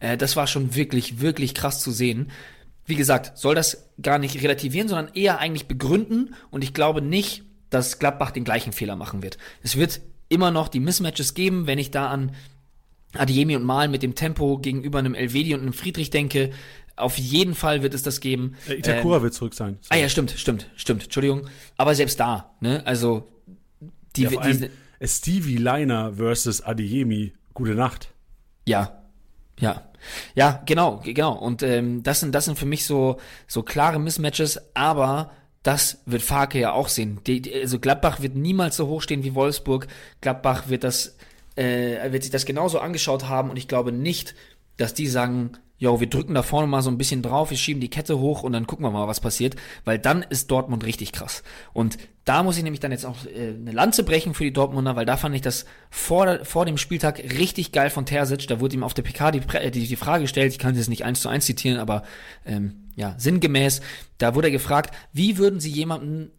[0.00, 2.32] Äh, das war schon wirklich, wirklich krass zu sehen.
[2.86, 6.34] Wie gesagt, soll das gar nicht relativieren, sondern eher eigentlich begründen.
[6.50, 9.38] Und ich glaube nicht, dass Gladbach den gleichen Fehler machen wird.
[9.62, 12.32] Es wird immer noch die Mismatches geben, wenn ich da an
[13.14, 16.50] Adiemi und Mal mit dem Tempo gegenüber einem Elvedi und einem Friedrich denke.
[16.96, 18.56] Auf jeden Fall wird es das geben.
[18.68, 19.78] Äh, Itakura ähm, wird zurück sein.
[19.82, 20.00] Sorry.
[20.00, 21.04] Ah ja, stimmt, stimmt, stimmt.
[21.04, 21.48] Entschuldigung.
[21.76, 22.82] Aber selbst da, ne?
[22.84, 23.28] Also
[24.16, 24.70] die, ja, die
[25.02, 27.32] Stevie Liner versus Adiemi.
[27.52, 28.12] Gute Nacht.
[28.66, 29.04] Ja,
[29.58, 29.82] Ja,
[30.34, 31.32] ja, genau, genau.
[31.34, 35.30] Und ähm, das sind das sind für mich so so klare Mismatches, aber
[35.62, 37.20] das wird Farke ja auch sehen.
[37.26, 39.86] Die, die, also Gladbach wird niemals so hoch stehen wie Wolfsburg.
[40.20, 41.16] Gladbach wird das
[41.56, 44.34] äh, wird sich das genauso angeschaut haben und ich glaube nicht,
[44.76, 47.80] dass die sagen, jo, wir drücken da vorne mal so ein bisschen drauf, wir schieben
[47.80, 51.12] die Kette hoch und dann gucken wir mal, was passiert, weil dann ist Dortmund richtig
[51.12, 51.42] krass.
[51.72, 54.96] Und da muss ich nämlich dann jetzt auch äh, eine Lanze brechen für die Dortmunder,
[54.96, 58.46] weil da fand ich das vor, vor dem Spieltag richtig geil von Terzic.
[58.46, 61.04] Da wurde ihm auf der PK die, die, die Frage gestellt, ich kann das nicht
[61.04, 62.04] eins zu eins zitieren, aber
[62.46, 63.80] ähm, ja, sinngemäß,
[64.18, 66.30] da wurde er gefragt, wie würden Sie jemanden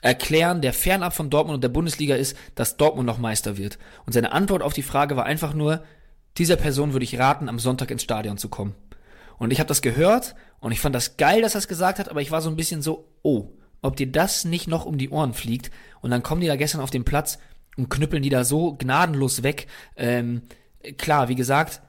[0.00, 3.78] erklären, der fernab von Dortmund und der Bundesliga ist, dass Dortmund noch Meister wird.
[4.06, 5.82] Und seine Antwort auf die Frage war einfach nur,
[6.36, 8.74] dieser Person würde ich raten, am Sonntag ins Stadion zu kommen.
[9.38, 12.08] Und ich habe das gehört und ich fand das geil, dass er es gesagt hat,
[12.08, 13.50] aber ich war so ein bisschen so, oh,
[13.82, 15.70] ob dir das nicht noch um die Ohren fliegt.
[16.00, 17.38] Und dann kommen die da gestern auf den Platz
[17.76, 19.68] und knüppeln die da so gnadenlos weg.
[19.96, 20.42] Ähm,
[20.96, 21.80] klar, wie gesagt,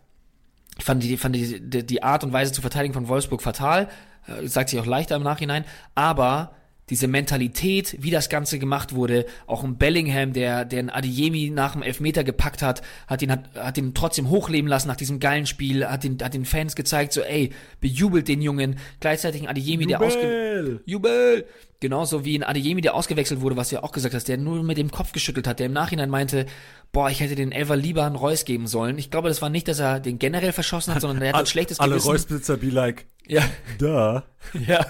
[0.77, 3.89] ich fand die, fand die, die, die Art und Weise zu verteidigen von Wolfsburg fatal.
[4.27, 5.65] Äh, sagt sich auch leichter im Nachhinein.
[5.95, 6.53] Aber
[6.89, 11.73] diese Mentalität, wie das Ganze gemacht wurde, auch ein Bellingham, der, der einen Adiemi nach
[11.73, 15.45] dem Elfmeter gepackt hat, hat ihn, hat, hat ihn trotzdem hochleben lassen nach diesem geilen
[15.45, 19.85] Spiel, hat den, hat den Fans gezeigt, so, ey, bejubelt den Jungen, gleichzeitig ein Adiemi,
[19.85, 21.45] der ausge, Jubel!
[21.81, 24.63] Genauso wie ein Adeyemi, der ausgewechselt wurde, was du ja auch gesagt hast, der nur
[24.63, 26.45] mit dem Kopf geschüttelt hat, der im Nachhinein meinte,
[26.91, 28.97] boah, ich hätte den Elfer lieber einen Reus geben sollen.
[28.97, 31.45] Ich glaube, das war nicht, dass er den generell verschossen hat, sondern er hat ein
[31.45, 32.09] schlechtes Alle Gewissen.
[32.09, 33.43] Alle Reus-Besitzer be like, ja.
[33.77, 34.23] da.
[34.67, 34.85] Ja.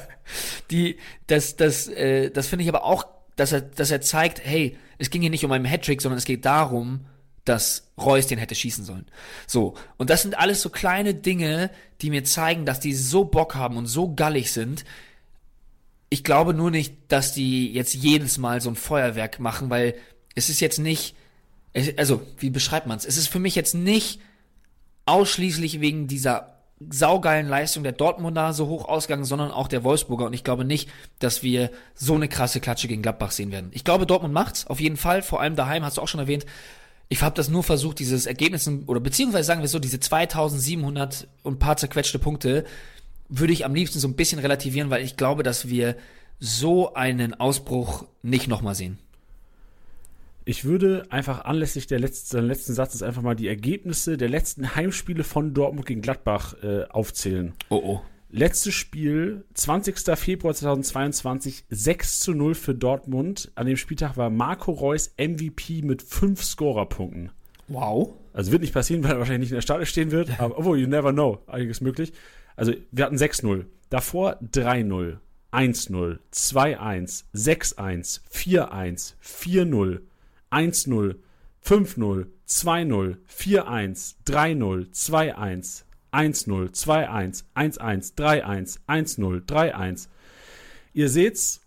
[0.70, 4.78] Die, das, das, äh, das finde ich aber auch, dass er, dass er zeigt, hey,
[4.98, 7.06] es ging hier nicht um einen Hattrick, sondern es geht darum,
[7.46, 9.06] dass Reus den hätte schießen sollen.
[9.48, 9.76] So.
[9.98, 11.72] Und das sind alles so kleine Dinge,
[12.02, 14.86] die mir zeigen, dass die so Bock haben und so gallig sind,
[16.10, 19.96] ich glaube nur nicht, dass die jetzt jedes Mal so ein Feuerwerk machen, weil
[20.36, 21.16] es ist jetzt nicht,
[21.98, 23.06] also wie beschreibt man es?
[23.06, 24.20] Es ist für mich jetzt nicht
[25.06, 26.56] ausschließlich wegen dieser
[26.90, 30.26] saugeilen Leistung der Dortmunder so hoch ausgegangen, sondern auch der Wolfsburger.
[30.26, 30.90] Und ich glaube nicht,
[31.20, 33.72] dass wir so eine krasse Klatsche gegen Gladbach sehen werden.
[33.74, 35.22] Ich glaube, Dortmund macht's auf jeden Fall.
[35.22, 36.46] Vor allem daheim hast du auch schon erwähnt.
[37.10, 41.60] Ich habe das nur versucht, dieses Ergebnis oder beziehungsweise sagen wir so diese 2700 und
[41.60, 42.66] paar zerquetschte Punkte
[43.30, 45.96] würde ich am liebsten so ein bisschen relativieren, weil ich glaube, dass wir
[46.40, 48.98] so einen Ausbruch nicht nochmal sehen.
[50.46, 55.24] Ich würde einfach anlässlich der letzten, letzten Satzes einfach mal die Ergebnisse der letzten Heimspiele
[55.24, 57.54] von Dortmund gegen Gladbach äh, aufzählen.
[57.70, 58.02] Oh oh.
[58.32, 60.00] Letztes Spiel, 20.
[60.16, 63.52] Februar 2022, 6 zu 0 für Dortmund.
[63.56, 67.32] An dem Spieltag war Marco Reus MVP mit 5 Scorerpunkten.
[67.68, 68.14] Wow.
[68.34, 70.30] Also wird nicht passieren, weil er wahrscheinlich nicht in der Starte stehen wird.
[70.40, 71.40] Aber, obwohl, you never know.
[71.48, 72.14] Einiges möglich.
[72.60, 73.66] Also wir hatten 6-0.
[73.90, 75.18] Davor 3-0,
[75.52, 80.02] 1-0, 2-1, 6-1, 4-1, 4-0,
[80.52, 81.16] 1-0,
[81.66, 90.08] 5-0, 2-0, 4-1, 3-0, 2-1, 1-0, 2-1, 1-1, 3-1, 1-0, 3-1.
[90.94, 91.62] Ihr seht's,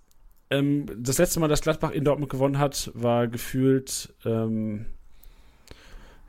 [0.51, 4.85] ähm, das letzte Mal, dass Gladbach in Dortmund gewonnen hat, war gefühlt, ähm,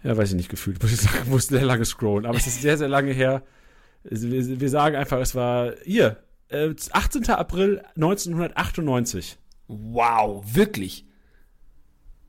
[0.04, 2.62] ja, weiß ich nicht, gefühlt, muss ich sagen, muss sehr lange scrollen, aber es ist
[2.62, 3.44] sehr, sehr lange her.
[4.04, 6.18] Wir, wir sagen einfach, es war hier,
[6.50, 7.30] äh, 18.
[7.30, 9.38] April 1998.
[9.68, 11.06] Wow, wirklich?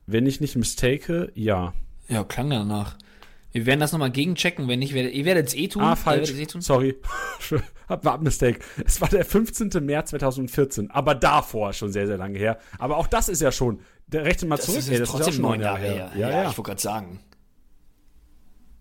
[0.07, 1.73] Wenn ich nicht mistake, ja.
[2.07, 2.97] Ja, klang danach.
[3.51, 5.81] Wir werden das nochmal gegenchecken, wenn nicht, ihr werdet es eh tun.
[5.81, 6.33] Ah, falsch.
[6.33, 6.59] Eh tun.
[6.61, 6.97] Sorry.
[7.87, 8.59] war Mistake.
[8.85, 9.69] Es war der 15.
[9.81, 12.57] März 2014, aber davor schon sehr, sehr lange her.
[12.77, 14.79] Aber auch das ist ja schon, der rechnet mal das zurück.
[14.79, 15.93] Ist ey, das ist ja schon neun Jahre her.
[15.93, 16.11] her.
[16.15, 16.49] Ja, ja, ja.
[16.49, 17.19] ich wollte gerade sagen.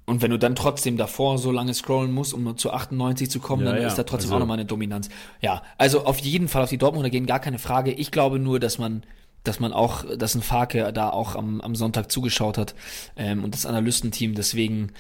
[0.07, 3.65] Und wenn du dann trotzdem davor so lange scrollen musst, um zu 98 zu kommen,
[3.65, 3.89] ja, dann ja.
[3.89, 4.37] ist da trotzdem also.
[4.37, 5.09] auch nochmal eine Dominanz.
[5.41, 7.91] Ja, also auf jeden Fall auf die Dortmunder gehen, gar keine Frage.
[7.93, 9.03] Ich glaube nur, dass man,
[9.45, 12.75] dass man auch, dass ein Farke da auch am, am Sonntag zugeschaut hat
[13.17, 14.35] ähm, und das Analystenteam.
[14.35, 14.93] Deswegen,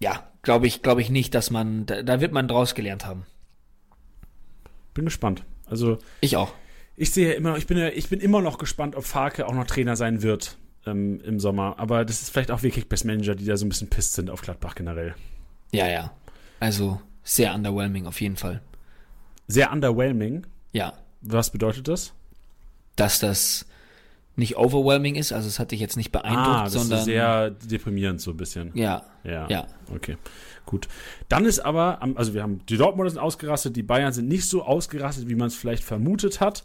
[0.00, 3.24] ja, glaube ich, glaube ich nicht, dass man, da, da wird man draus gelernt haben.
[4.92, 5.44] Bin gespannt.
[5.64, 6.52] Also ich auch.
[6.94, 9.96] Ich sehe immer, ich bin, ich bin immer noch gespannt, ob Farke auch noch Trainer
[9.96, 11.74] sein wird ähm, im Sommer.
[11.78, 14.30] Aber das ist vielleicht auch wirklich Best Manager, die da so ein bisschen pisst sind
[14.30, 15.14] auf Gladbach generell.
[15.72, 16.12] Ja, ja.
[16.60, 18.62] Also sehr underwhelming auf jeden Fall.
[19.48, 20.46] Sehr underwhelming?
[20.72, 20.94] Ja.
[21.20, 22.12] Was bedeutet das?
[22.94, 23.66] Dass das
[24.36, 27.50] nicht overwhelming ist, also es hat dich jetzt nicht beeindruckt, ah, das sondern ist sehr
[27.50, 28.70] deprimierend so ein bisschen.
[28.74, 29.04] Ja.
[29.24, 29.48] Ja.
[29.48, 29.66] Ja.
[29.94, 30.16] Okay.
[30.66, 30.88] Gut.
[31.28, 34.62] Dann ist aber, also wir haben die Dortmunder sind ausgerastet, die Bayern sind nicht so
[34.62, 36.64] ausgerastet, wie man es vielleicht vermutet hat.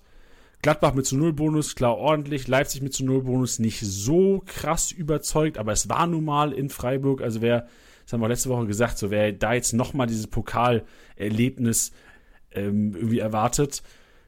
[0.61, 2.47] Gladbach mit zu Null Bonus, klar ordentlich.
[2.47, 6.69] Leipzig mit zu Null Bonus nicht so krass überzeugt, aber es war nun mal in
[6.69, 7.21] Freiburg.
[7.21, 7.67] Also wer,
[8.03, 11.91] das haben wir letzte Woche gesagt, so wer da jetzt nochmal dieses Pokalerlebnis
[12.51, 13.81] ähm, irgendwie erwartet,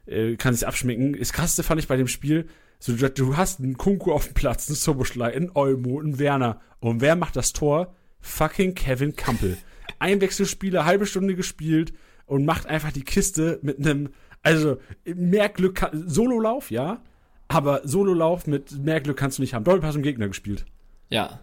[0.06, 1.16] äh, kann sich abschmecken.
[1.18, 2.48] Das krasseste fand ich bei dem Spiel,
[2.80, 6.60] so, du, du hast einen Kunku auf dem Platz, einen Soboschlei, einen Olmo, einen Werner.
[6.80, 7.94] Und wer macht das Tor?
[8.20, 9.56] Fucking Kevin Campbell.
[10.00, 11.92] Einwechselspieler, halbe Stunde gespielt
[12.26, 14.10] und macht einfach die Kiste mit einem,
[14.44, 17.02] also mehr Glück, kann, Sololauf, ja,
[17.48, 19.64] aber Sololauf mit mehr Glück kannst du nicht haben.
[19.64, 20.64] Doppelpass im Gegner gespielt.
[21.08, 21.40] Ja.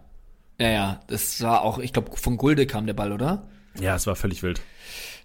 [0.60, 3.48] Ja, ja, das war auch, ich glaube, von Gulde kam der Ball, oder?
[3.80, 4.62] Ja, es war völlig wild.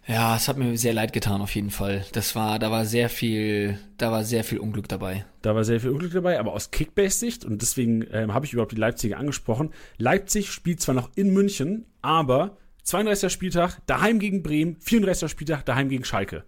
[0.06, 2.04] Ja, es hat mir sehr leid getan auf jeden Fall.
[2.12, 5.26] Das war, da war sehr viel, da war sehr viel Unglück dabei.
[5.42, 8.72] Da war sehr viel Unglück dabei, aber aus Kickbase-Sicht, und deswegen ähm, habe ich überhaupt
[8.72, 13.32] die Leipziger angesprochen, Leipzig spielt zwar noch in München, aber 32.
[13.32, 15.28] Spieltag daheim gegen Bremen, 34.
[15.28, 16.44] Spieltag daheim gegen Schalke.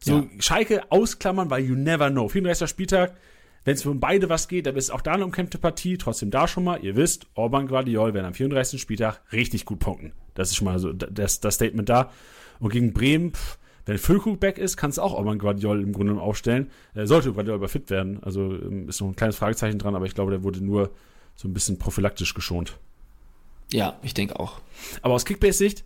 [0.00, 0.26] So, Ja.
[0.38, 2.28] Schalke ausklammern, weil you never know.
[2.28, 2.68] 34.
[2.68, 3.16] Spieltag,
[3.64, 5.98] wenn es um beide was geht, dann ist auch da eine umkämpfte Partie.
[5.98, 8.80] Trotzdem da schon mal, ihr wisst, Orban Guardiol werden am 34.
[8.80, 10.12] Spieltag richtig gut punkten.
[10.34, 12.10] Das ist schon mal so das, das Statement da.
[12.60, 16.20] Und gegen Bremen, pff, wenn Füllkrug back ist, kannst du auch Orban Guardiol im Grunde
[16.20, 16.70] aufstellen.
[16.94, 18.22] Äh, sollte Guardiol aber fit werden.
[18.22, 20.90] Also ähm, ist noch ein kleines Fragezeichen dran, aber ich glaube, der wurde nur
[21.34, 22.78] so ein bisschen prophylaktisch geschont.
[23.72, 24.60] Ja, ich denke auch.
[25.02, 25.84] Aber aus Kickbase-Sicht,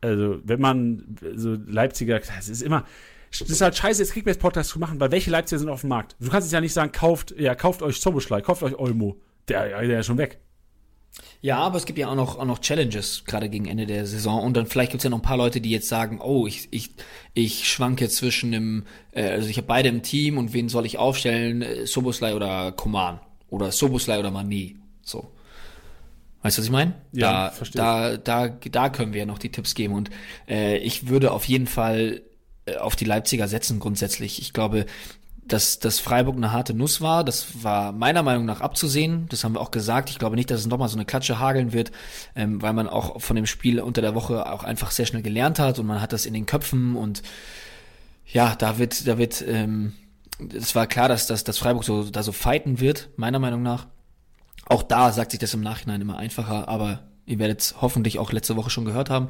[0.00, 2.84] also wenn man so Leipziger, das ist immer,
[3.40, 6.16] das ist halt scheiße, jetzt Kickbase-Podcast zu machen, weil welche Leipziger sind auf dem Markt?
[6.20, 9.16] Du kannst jetzt ja nicht sagen, kauft, ja, kauft euch Soboschlei, kauft euch Olmo.
[9.48, 10.40] Der, der ist schon weg.
[11.40, 14.42] Ja, aber es gibt ja auch noch, auch noch Challenges, gerade gegen Ende der Saison.
[14.42, 16.90] Und dann vielleicht gibt's ja noch ein paar Leute, die jetzt sagen, oh, ich, ich,
[17.34, 20.98] ich schwanke zwischen dem, äh, also ich habe beide im Team und wen soll ich
[20.98, 21.62] aufstellen?
[21.62, 23.20] Äh, Soboslai oder Koman?
[23.48, 24.76] Oder Soboslai oder Mani?
[25.02, 25.30] So.
[26.42, 26.94] Weißt du, was ich meine?
[27.12, 29.94] Ja, da, verstehe da, da, da können wir ja noch die Tipps geben.
[29.94, 30.10] Und
[30.48, 32.22] äh, ich würde auf jeden Fall
[32.80, 34.40] auf die Leipziger setzen grundsätzlich.
[34.40, 34.86] Ich glaube,
[35.46, 39.26] dass, dass Freiburg eine harte Nuss war, das war meiner Meinung nach abzusehen.
[39.28, 40.10] Das haben wir auch gesagt.
[40.10, 41.92] Ich glaube nicht, dass es nochmal so eine Klatsche hageln wird,
[42.34, 45.58] ähm, weil man auch von dem Spiel unter der Woche auch einfach sehr schnell gelernt
[45.58, 47.22] hat und man hat das in den Köpfen und
[48.26, 49.92] ja, da wird, da wird, ähm,
[50.52, 53.86] es war klar, dass, dass, dass Freiburg so, da so fighten wird, meiner Meinung nach.
[54.68, 58.32] Auch da sagt sich das im Nachhinein immer einfacher, aber ihr werdet es hoffentlich auch
[58.32, 59.28] letzte Woche schon gehört haben.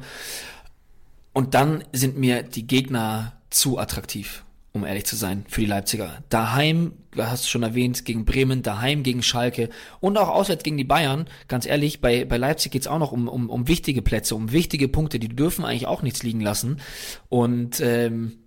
[1.37, 4.43] Und dann sind mir die Gegner zu attraktiv,
[4.73, 6.23] um ehrlich zu sein, für die Leipziger.
[6.29, 9.69] Daheim, du hast du schon erwähnt, gegen Bremen, daheim gegen Schalke
[9.99, 11.29] und auch auswärts gegen die Bayern.
[11.47, 14.87] Ganz ehrlich, bei, bei Leipzig geht's auch noch um, um, um wichtige Plätze, um wichtige
[14.87, 16.81] Punkte, die dürfen eigentlich auch nichts liegen lassen.
[17.29, 18.39] Und ähm,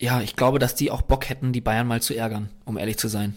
[0.00, 2.96] ja, ich glaube, dass die auch Bock hätten, die Bayern mal zu ärgern, um ehrlich
[2.96, 3.34] zu sein.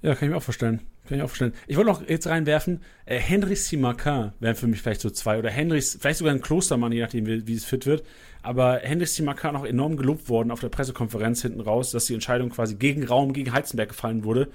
[0.00, 0.80] Ja, kann ich mir auch vorstellen.
[1.08, 1.54] Kann ich auch vorstellen.
[1.66, 5.50] Ich wollte noch jetzt reinwerfen, äh, Henry Simakin wären für mich vielleicht so zwei oder
[5.50, 8.04] Henrys, vielleicht sogar ein Klostermann, je nachdem, wie, wie es fit wird.
[8.44, 12.50] Aber Henry Simakin auch enorm gelobt worden auf der Pressekonferenz hinten raus, dass die Entscheidung
[12.50, 14.48] quasi gegen Raum, gegen Heizenberg gefallen wurde.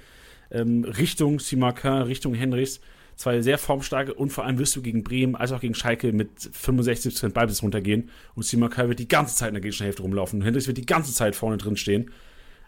[0.50, 2.80] Ähm, Richtung Simakin, Richtung Henrys.
[3.16, 6.30] Zwei sehr formstarke und vor allem wirst du gegen Bremen als auch gegen Schalke mit
[6.38, 10.46] 65% Ballbesitz runtergehen und Simakin wird die ganze Zeit in der gegnerischen Hälfte rumlaufen und
[10.46, 12.10] Henrys wird die ganze Zeit vorne drin stehen.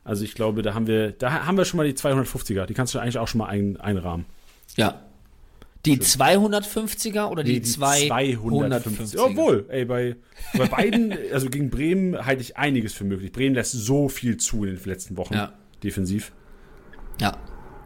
[0.05, 2.67] Also ich glaube, da haben wir, da haben wir schon mal die 250er.
[2.67, 4.27] Die kannst du eigentlich auch schon mal ein, einrahmen.
[4.77, 5.01] Ja.
[5.85, 9.19] Die 250er oder die, Nee, 250er?
[9.19, 10.17] Obwohl, ey, bei,
[10.57, 13.33] bei beiden, also gegen Bremen halte ich einiges für möglich.
[13.33, 15.53] Bremen lässt so viel zu in den letzten Wochen Ja.
[15.83, 16.33] defensiv.
[17.21, 17.37] Ja.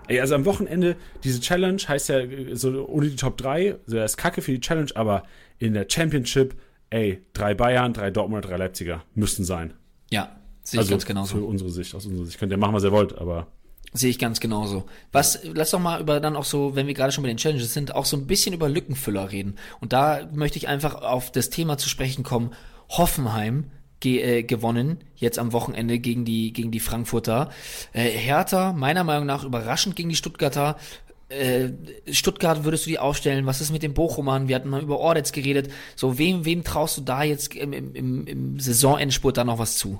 [0.09, 2.20] Ey, also am Wochenende, diese Challenge heißt ja
[2.52, 5.24] so ohne die Top 3, also das ist kacke für die Challenge, aber
[5.59, 6.55] in der Championship,
[6.90, 9.73] ey, drei Bayern, drei Dortmunder, drei Leipziger müssten sein.
[10.10, 10.36] Ja.
[10.62, 11.36] Sehe ich also ganz genauso.
[11.39, 12.39] für unsere Sicht, aus unserer Sicht.
[12.39, 13.47] Könnt ihr machen, was ihr wollt, aber
[13.92, 14.84] Sehe ich ganz genauso.
[15.12, 17.72] Was, lass doch mal über dann auch so, wenn wir gerade schon bei den Challenges
[17.72, 19.56] sind, auch so ein bisschen über Lückenfüller reden.
[19.80, 22.50] Und da möchte ich einfach auf das Thema zu sprechen kommen.
[22.88, 27.50] Hoffenheim ge äh, gewonnen, jetzt am Wochenende gegen die, gegen die Frankfurter.
[27.92, 30.76] Äh, Hertha, meiner Meinung nach überraschend gegen die Stuttgarter.
[31.28, 31.70] Äh,
[32.12, 33.46] Stuttgart würdest du die aufstellen?
[33.46, 34.48] Was ist mit den Bochumern?
[34.48, 35.70] Wir hatten mal über Ordetz geredet.
[35.96, 39.76] So, wem, wem traust du da jetzt im, im, im, im Saisonendspurt da noch was
[39.76, 39.98] zu?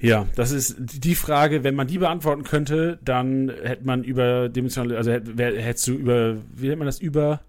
[0.00, 5.10] Ja, das ist die Frage, wenn man die beantworten könnte, dann hätte man überdimensionale, also
[5.10, 7.40] hätt- hättest du über, wie nennt man das, über,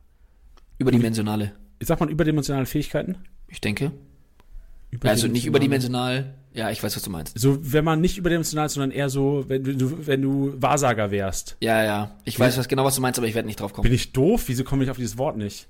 [0.80, 1.51] Überdimensionale.
[1.81, 3.17] sagt man überdimensionale Fähigkeiten?
[3.47, 3.91] Ich denke.
[5.01, 6.34] Also nicht überdimensional.
[6.51, 7.38] Ja, ich weiß, was du meinst.
[7.38, 11.57] So, wenn man nicht überdimensional, sondern eher so, wenn du, wenn du Wahrsager wärst.
[11.61, 12.17] Ja, ja.
[12.26, 13.84] Ich weiß was genau, was du meinst, aber ich werde nicht drauf kommen.
[13.84, 14.45] Bin ich doof?
[14.47, 15.67] Wieso komme ich auf dieses Wort nicht?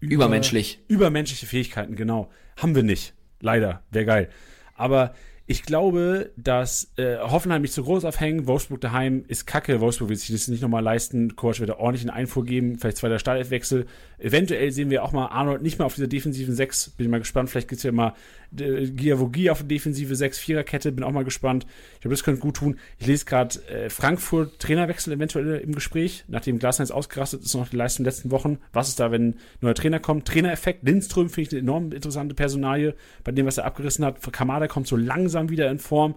[0.00, 0.80] Über- Übermenschlich.
[0.88, 2.28] Übermenschliche Fähigkeiten, genau.
[2.58, 3.14] Haben wir nicht.
[3.40, 3.82] Leider.
[3.90, 4.28] Wäre geil.
[4.74, 5.14] Aber
[5.48, 8.48] ich glaube, dass äh, Hoffenheim nicht so groß aufhängen.
[8.48, 9.80] Wolfsburg daheim ist kacke.
[9.80, 11.36] Wolfsburg wird sich das nicht nochmal leisten.
[11.36, 12.78] Coach wird da ordentlich einen Einfuhr geben.
[12.78, 13.86] Vielleicht zweiter Startelfwechsel.
[14.18, 16.90] Eventuell sehen wir auch mal Arnold nicht mehr auf dieser defensiven 6.
[16.96, 17.48] Bin mal gespannt.
[17.48, 18.14] Vielleicht gibt's ja mal
[18.58, 20.90] äh, Giavogi auf defensive 6-4er-Kette.
[20.90, 21.64] Bin auch mal gespannt.
[21.94, 22.80] Ich glaube, das könnte gut tun.
[22.98, 26.24] Ich lese gerade äh, Frankfurt Trainerwechsel eventuell im Gespräch.
[26.26, 28.58] Nachdem Glasner ausgerastet ist, noch die Leistung der letzten Wochen.
[28.72, 30.26] Was ist da, wenn ein neuer Trainer kommt?
[30.26, 30.82] Trainereffekt.
[30.82, 34.20] Lindström finde ich eine enorm interessante Personalie bei dem, was er abgerissen hat.
[34.32, 36.14] Kamada kommt so langsam wieder in Form.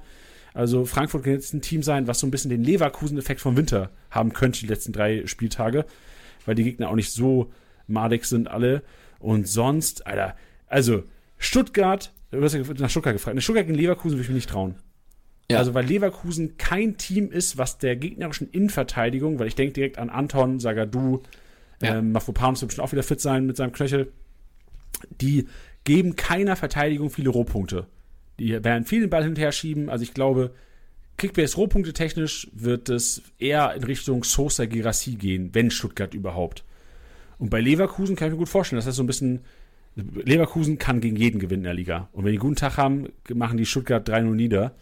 [0.54, 3.92] Also Frankfurt kann jetzt ein Team sein, was so ein bisschen den Leverkusen-Effekt vom Winter
[4.10, 5.86] haben könnte, die letzten drei Spieltage,
[6.46, 7.52] weil die Gegner auch nicht so
[7.88, 8.82] madig sind alle.
[9.20, 10.36] Und sonst, Alter,
[10.68, 11.04] Also,
[11.38, 13.36] Stuttgart, du hast ja nach Stuttgart gefragt.
[13.36, 14.76] In Stuttgart gegen Leverkusen würde ich mich nicht trauen.
[15.52, 15.58] Ja.
[15.60, 20.10] Also, weil Leverkusen kein Team ist, was der gegnerischen Innenverteidigung, weil ich denke direkt an
[20.10, 21.22] Anton, Sagadu,
[21.82, 21.98] Ja.
[21.98, 24.12] ähm, Mafropanos wird bestimmt auch wieder fit sein mit seinem Knöchel.
[25.22, 25.48] Die
[25.86, 27.88] geben keiner Verteidigung viele Rohpunkte.
[28.40, 29.90] Die werden viel den Ball hin und her schieben.
[29.90, 30.52] Also, ich glaube,
[31.18, 36.64] Kickbase Rohpunkte technisch wird es eher in Richtung Sosa Girassi gehen, wenn Stuttgart überhaupt.
[37.38, 39.42] Und bei Leverkusen kann ich mir gut vorstellen, dass das so ein bisschen.
[39.96, 42.10] Leverkusen kann gegen jeden gewinnen in der Liga.
[42.14, 44.76] Und wenn die einen guten Tag haben, machen die Stuttgart 3-0 nieder.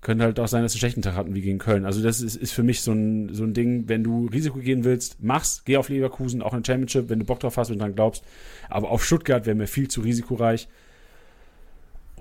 [0.00, 1.84] Könnte halt auch sein, dass sie einen schlechten Tag hatten wie gegen Köln.
[1.84, 4.84] Also, das ist, ist für mich so ein, so ein Ding, wenn du Risiko gehen
[4.84, 7.78] willst, mach's, geh auf Leverkusen, auch in der Championship, wenn du Bock drauf hast und
[7.78, 8.22] dran glaubst.
[8.68, 10.68] Aber auf Stuttgart wäre mir viel zu risikoreich.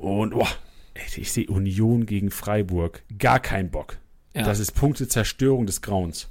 [0.04, 0.48] Und, boah,
[1.16, 3.04] ich sehe Union gegen Freiburg.
[3.18, 3.98] Gar kein Bock.
[4.34, 4.44] Ja.
[4.44, 6.28] Das ist Punktezerstörung des Grauens.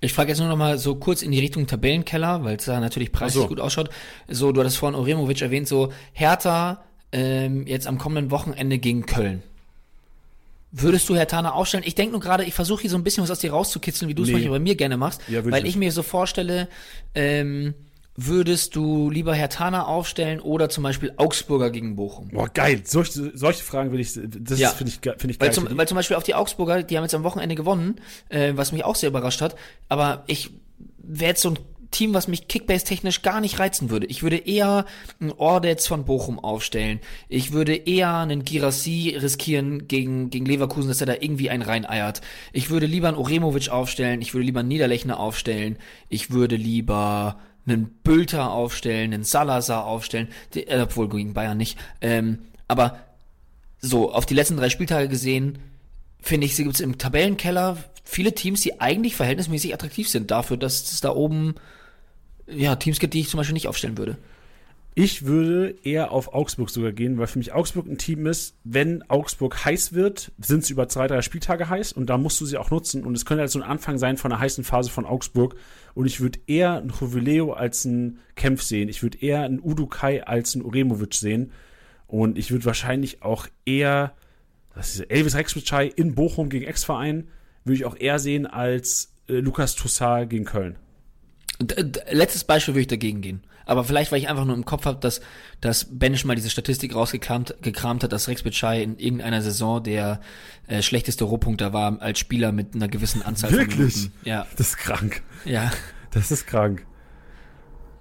[0.00, 2.78] Ich frage jetzt nur noch mal so kurz in die Richtung Tabellenkeller, weil es da
[2.80, 3.48] natürlich preislich so.
[3.48, 3.88] gut ausschaut.
[4.28, 9.42] So, du hattest vorhin Oremovic erwähnt, so Hertha ähm, jetzt am kommenden Wochenende gegen Köln.
[10.72, 11.84] Würdest du Hertana aufstellen?
[11.86, 14.14] Ich denke nur gerade, ich versuche hier so ein bisschen was aus dir rauszukitzeln, wie
[14.14, 14.34] du es Nee.
[14.34, 16.68] manchmal bei mir gerne machst, Ja, weil ich ich mir so vorstelle,
[17.14, 17.74] ähm,
[18.16, 22.28] würdest du lieber Hertana aufstellen oder zum Beispiel Augsburger gegen Bochum?
[22.28, 22.82] Boah, geil.
[22.84, 24.70] Solche, solche Fragen will ich, das Ja.
[24.70, 25.52] finde ich, finde ich Weil geil.
[25.54, 27.96] zum, weil zum Beispiel auf die Augsburger, die haben jetzt am Wochenende gewonnen,
[28.28, 29.56] äh, was mich auch sehr überrascht hat.
[29.88, 30.50] Aber ich
[30.98, 31.58] wäre jetzt so ein
[31.92, 34.06] Team, was mich Kickbase-technisch gar nicht reizen würde.
[34.06, 34.84] Ich würde eher
[35.20, 37.00] einen Ordetz von Bochum aufstellen.
[37.28, 42.20] Ich würde eher einen Girassi riskieren gegen, gegen Leverkusen, dass er da irgendwie einen reineiert.
[42.52, 44.22] Ich würde lieber einen Oremovic aufstellen.
[44.22, 45.78] Ich würde lieber einen Niederlechner aufstellen.
[46.08, 50.28] Ich würde lieber einen Bülter aufstellen, einen Salazar aufstellen.
[50.54, 51.78] Die, äh, obwohl gegen Bayern nicht.
[52.00, 52.38] Ähm,
[52.68, 52.98] aber
[53.80, 55.58] so, auf die letzten drei Spieltage gesehen,
[56.20, 60.92] finde ich, gibt es im Tabellenkeller viele Teams, die eigentlich verhältnismäßig attraktiv sind dafür, dass
[60.92, 61.54] es da oben
[62.46, 64.18] ja, Teams gibt, die ich zum Beispiel nicht aufstellen würde.
[64.94, 69.08] Ich würde eher auf Augsburg sogar gehen, weil für mich Augsburg ein Team ist, wenn
[69.08, 72.58] Augsburg heiß wird, sind sie über zwei, drei Spieltage heiß und da musst du sie
[72.58, 73.04] auch nutzen.
[73.04, 75.54] Und es könnte halt so ein Anfang sein von einer heißen Phase von Augsburg.
[75.94, 78.88] Und ich würde eher einen Juvileo als einen Kempf sehen.
[78.88, 81.52] Ich würde eher einen Udukai als einen Uremovic sehen.
[82.08, 84.14] Und ich würde wahrscheinlich auch eher,
[84.74, 87.28] was ist Elvis Rexbitschei in Bochum gegen Ex-Verein,
[87.64, 90.76] würde ich auch eher sehen als äh, Lukas Toussaint gegen Köln.
[92.10, 93.42] Letztes Beispiel würde ich dagegen gehen.
[93.70, 95.20] Aber vielleicht, weil ich einfach nur im Kopf habe, dass,
[95.60, 100.20] dass Benisch mal diese Statistik rausgekramt gekramt hat, dass Rex Bitschei in irgendeiner Saison der
[100.66, 103.76] äh, schlechteste Rohpunkter war als Spieler mit einer gewissen Anzahl Wirklich?
[103.76, 104.12] von Minuten.
[104.24, 105.22] Ja, Das ist krank.
[105.44, 105.70] ja.
[106.10, 106.84] Das ist krank.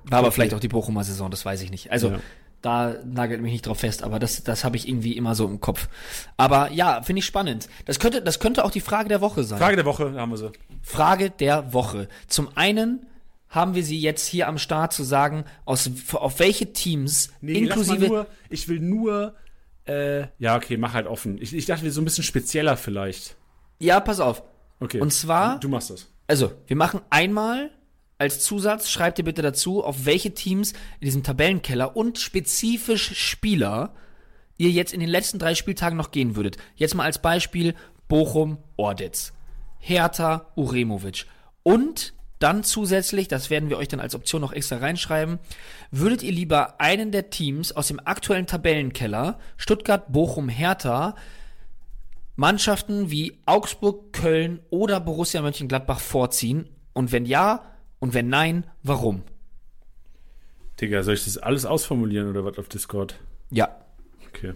[0.05, 0.35] War aber Okay.
[0.35, 1.91] vielleicht auch die Bochumer Saison, das weiß ich nicht.
[1.91, 2.19] Also, Ja.
[2.63, 5.59] da nagelt mich nicht drauf fest, aber das, das habe ich irgendwie immer so im
[5.61, 5.87] Kopf.
[6.35, 7.69] Aber ja, finde ich spannend.
[7.85, 9.59] Das könnte, das könnte auch die Frage der Woche sein.
[9.59, 10.51] Frage der Woche, haben wir sie.
[10.81, 12.07] Frage der Woche.
[12.27, 13.05] Zum einen
[13.49, 17.93] haben wir sie jetzt hier am Start zu sagen, aus, auf welche Teams Nee, inklusive.
[17.93, 19.35] lass mal nur, ich will nur,
[19.85, 21.41] äh, ja, okay, mach halt offen.
[21.41, 23.35] Ich, ich dachte, wir so ein bisschen spezieller vielleicht.
[23.79, 24.43] Ja, pass auf.
[24.79, 25.01] Okay.
[25.01, 26.07] Und zwar- Du machst das.
[26.27, 27.71] Also, wir machen einmal
[28.19, 33.93] als Zusatz, schreibt ihr bitte dazu, auf welche Teams in diesem Tabellenkeller und spezifisch Spieler
[34.57, 36.57] ihr jetzt in den letzten drei Spieltagen noch gehen würdet.
[36.75, 37.73] Jetzt mal als Beispiel
[38.09, 39.31] Bochum, Ordetz,
[39.79, 41.25] Hertha, Uremovic.
[41.63, 45.39] Und dann zusätzlich, das werden wir euch dann als Option noch extra reinschreiben,
[45.91, 51.15] würdet ihr lieber einen der Teams aus dem aktuellen Tabellenkeller, Stuttgart, Bochum, Hertha,
[52.37, 56.69] Mannschaften wie Augsburg, Köln oder Borussia Mönchengladbach vorziehen?
[56.93, 57.65] Und wenn ja,
[57.99, 59.23] und wenn nein, warum?
[60.79, 63.19] Digga, soll ich das alles ausformulieren oder was auf Discord?
[63.51, 63.75] Ja.
[64.29, 64.53] Okay.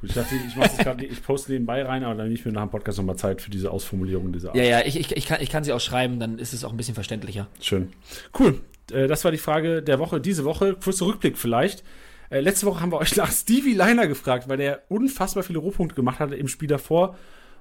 [0.00, 2.44] Gut, ich dachte, ich mach das gerade, ich poste nebenbei rein, aber dann nehme ich
[2.44, 4.56] mir nach dem Podcast nochmal Zeit für diese Ausformulierung dieser Art.
[4.56, 6.70] Ja, ja, ich, ich, ich, kann, ich kann sie auch schreiben, dann ist es auch
[6.70, 7.48] ein bisschen verständlicher.
[7.60, 7.92] Schön.
[8.38, 8.60] Cool.
[8.90, 10.20] Äh, das war die Frage der Woche.
[10.20, 11.84] Diese Woche, kurzer Rückblick vielleicht.
[12.30, 15.94] Äh, letzte Woche haben wir euch nach Stevie Liner gefragt, weil der unfassbar viele Rohpunkte
[15.94, 17.16] gemacht hatte im Spiel davor.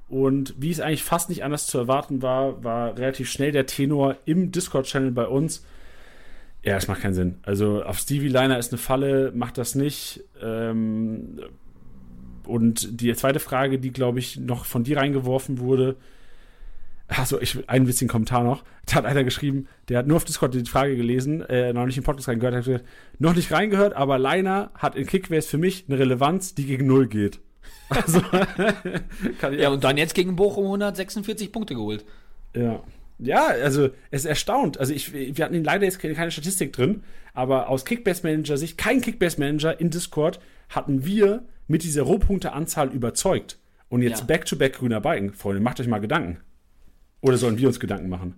[0.07, 4.15] Und wie es eigentlich fast nicht anders zu erwarten war, war relativ schnell der Tenor
[4.25, 5.65] im Discord-Channel bei uns.
[6.63, 7.35] Ja, das macht keinen Sinn.
[7.43, 10.23] Also auf Stevie Liner ist eine Falle, macht das nicht.
[10.41, 11.39] Ähm,
[12.49, 15.95] und die zweite Frage, die, glaube ich, noch von dir reingeworfen wurde,
[17.09, 18.63] Achso, ich einen witzigen Kommentar noch.
[18.85, 21.97] Da hat einer geschrieben, der hat nur auf Discord die Frage gelesen, äh, noch nicht
[21.97, 22.85] im Podcast reingehört, hat gesagt,
[23.17, 27.07] noch nicht reingehört, aber Liner hat in Kickbase für mich eine Relevanz, die gegen Null
[27.07, 27.39] geht.
[27.89, 28.21] Also,
[29.39, 32.05] kann ich Ja, und dann jetzt gegen Bochum 146 Punkte geholt.
[32.55, 32.83] ja.
[33.21, 34.79] Ja, also es ist erstaunt.
[34.79, 37.03] Also ich, wir hatten leider jetzt keine, keine Statistik drin,
[37.33, 40.39] aber aus Kickbase-Manager-Sicht, kein Kickbase-Manager in Discord
[40.69, 43.57] hatten wir mit dieser Rohpunkteanzahl überzeugt.
[43.87, 44.25] Und jetzt Ja.
[44.25, 45.33] back-to-back grüner Balken.
[45.33, 46.39] Freunde, macht euch mal Gedanken.
[47.21, 48.35] Oder sollen wir uns Gedanken machen?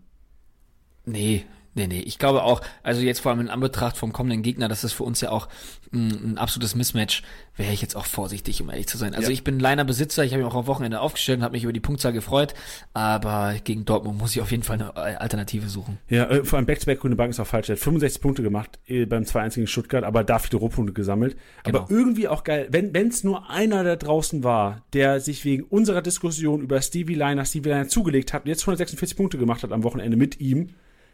[1.06, 4.68] Nee, Nee, nee, ich glaube auch, also jetzt vor allem in Anbetracht vom kommenden Gegner,
[4.68, 5.48] das ist für uns ja auch
[5.93, 7.23] ein, ein absolutes Mismatch,
[7.56, 9.14] wäre ich jetzt auch vorsichtig, um ehrlich zu sein.
[9.15, 9.34] Also Ja.
[9.34, 11.80] ich bin Liner-Besitzer, ich habe mich auch am Wochenende aufgestellt und habe mich über die
[11.80, 12.53] Punktzahl gefreut,
[12.93, 15.98] aber gegen Dortmund muss ich auf jeden Fall eine Alternative suchen.
[16.10, 17.69] Ja, äh, vor allem Back-to-Back Grüne Bank ist auch falsch.
[17.69, 21.38] Er hat 65 Punkte gemacht äh, beim 2-1 gegen Stuttgart, aber da viele Rohpunkte gesammelt.
[21.64, 21.80] Genau.
[21.80, 26.02] Aber irgendwie auch geil, wenn es nur einer da draußen war, der sich wegen unserer
[26.02, 29.84] Diskussion über Stevie Liner, Stevie Liner zugelegt hat und jetzt 146 Punkte gemacht hat am
[29.84, 30.69] Wochenende mit ihm,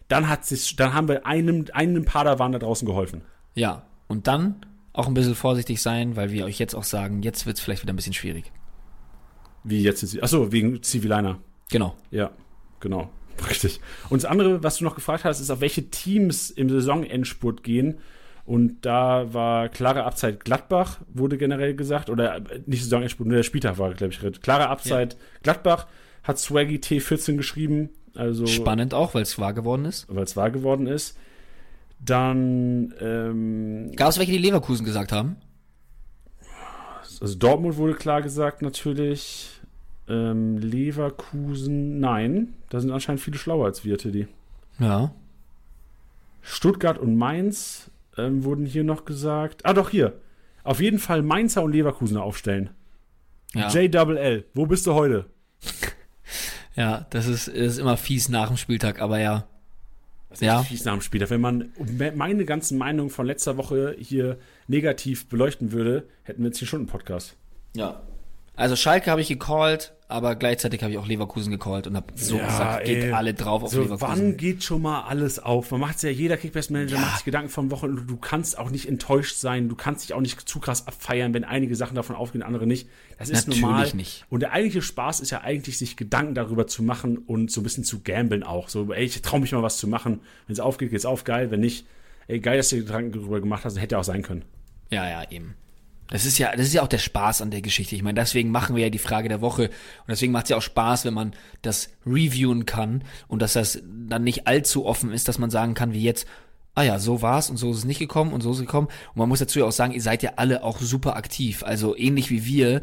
[0.07, 3.21] dann hat sich, dann haben wir einem, einem Padawan da draußen geholfen.
[3.55, 7.45] Ja, und dann auch ein bisschen vorsichtig sein, weil wir euch jetzt auch sagen, jetzt
[7.45, 8.51] wird's vielleicht wieder ein bisschen schwierig.
[9.63, 11.39] Wie jetzt ist Achso, wegen Stevie Liner.
[11.69, 11.95] Genau.
[12.09, 12.31] Ja,
[12.79, 13.09] genau.
[13.49, 13.81] Richtig.
[14.09, 17.99] Und das andere, was du noch gefragt hast, ist, auf welche Teams im Saisonendspurt gehen.
[18.45, 22.09] Und da war klare Abzeit Gladbach, wurde generell gesagt.
[22.09, 24.41] Oder äh, nicht Saisonendspurt, nur der Spieltag war, glaube ich.
[24.41, 25.88] Klare Abzeit Gladbach
[26.23, 27.89] hat Swaggy T14 geschrieben.
[28.18, 30.07] Also, Spannend auch, weil es wahr geworden ist.
[30.10, 31.18] weil es wahr geworden ist.
[31.99, 35.38] Dann, ähm, Gab es welche, die Leverkusen gesagt haben?
[37.19, 39.49] also Dortmund wurde klar gesagt, natürlich.
[40.07, 42.53] Ähm, Leverkusen, nein.
[42.69, 44.27] Da sind anscheinend viele schlauer als wir, Tiddy.
[44.80, 45.11] Ja.
[46.41, 49.65] Stuttgart und Mainz ähm, wurden hier noch gesagt.
[49.65, 50.14] Ah, doch, hier.
[50.64, 52.69] Auf jeden Fall Mainzer und Leverkusener aufstellen.
[53.53, 55.26] Ja, JLL, wo bist du heute?
[56.77, 59.45] ja das, ist, ist immer fies nach dem Spieltag, aber ja.
[60.29, 60.61] Das Ja.
[60.63, 61.29] fies nach dem Spiel.
[61.29, 61.69] Wenn man
[62.15, 64.37] meine ganzen Meinungen von letzter Woche hier
[64.67, 67.35] negativ beleuchten würde, hätten wir jetzt hier schon einen Podcast.
[67.75, 68.01] Ja.
[68.55, 72.38] Also Schalke habe ich gecallt, aber gleichzeitig habe ich auch Leverkusen gecallt und habe so
[72.38, 73.11] Ja, gesagt, geht ey.
[73.11, 74.07] alle drauf auf So, Leverkusen.
[74.09, 75.71] wann geht schon mal alles auf?
[75.71, 77.01] Man macht ja, jeder Kickbase-Manager Ja.
[77.01, 80.13] macht sich Gedanken von Wochen und du kannst auch nicht enttäuscht sein, du kannst dich
[80.13, 82.88] auch nicht zu krass abfeiern, wenn einige Sachen davon aufgehen, andere nicht.
[83.19, 83.91] Das ist Natürlich normal.
[83.95, 84.25] nicht.
[84.29, 87.63] Und der eigentliche Spaß ist ja eigentlich, sich Gedanken darüber zu machen und so ein
[87.63, 88.69] bisschen zu gamblen auch.
[88.69, 90.21] So, ey, ich traue mich mal was zu machen.
[90.47, 91.51] Wenn es aufgeht, geht's auf, geil.
[91.51, 91.85] Wenn nicht,
[92.27, 94.43] ey, geil, dass du dir Gedanken darüber gemacht hast, hätte auch sein können.
[94.89, 95.55] Ja, ja, eben.
[96.09, 97.95] Das ist ja, das ist ja auch der Spaß an der Geschichte.
[97.95, 100.57] Ich meine, deswegen machen wir ja die Frage der Woche und deswegen macht es ja
[100.57, 105.27] auch Spaß, wenn man das reviewen kann und dass das dann nicht allzu offen ist,
[105.27, 106.27] dass man sagen kann, wie jetzt,
[106.75, 108.88] ah ja, so war's und so ist es nicht gekommen und so ist es gekommen.
[108.88, 111.63] Und man muss dazu ja auch sagen, ihr seid ja alle auch super aktiv.
[111.63, 112.81] Also ähnlich wie wir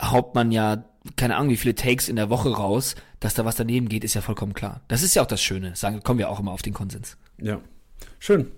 [0.00, 0.84] haut man ja,
[1.16, 4.14] keine Ahnung, wie viele Takes in der Woche raus, dass da was daneben geht, ist
[4.14, 4.82] ja vollkommen klar.
[4.88, 5.74] Das ist ja auch das Schöne.
[5.74, 7.16] Sagen, kommen wir auch immer auf den Konsens.
[7.40, 7.60] Ja.
[8.18, 8.52] Schön.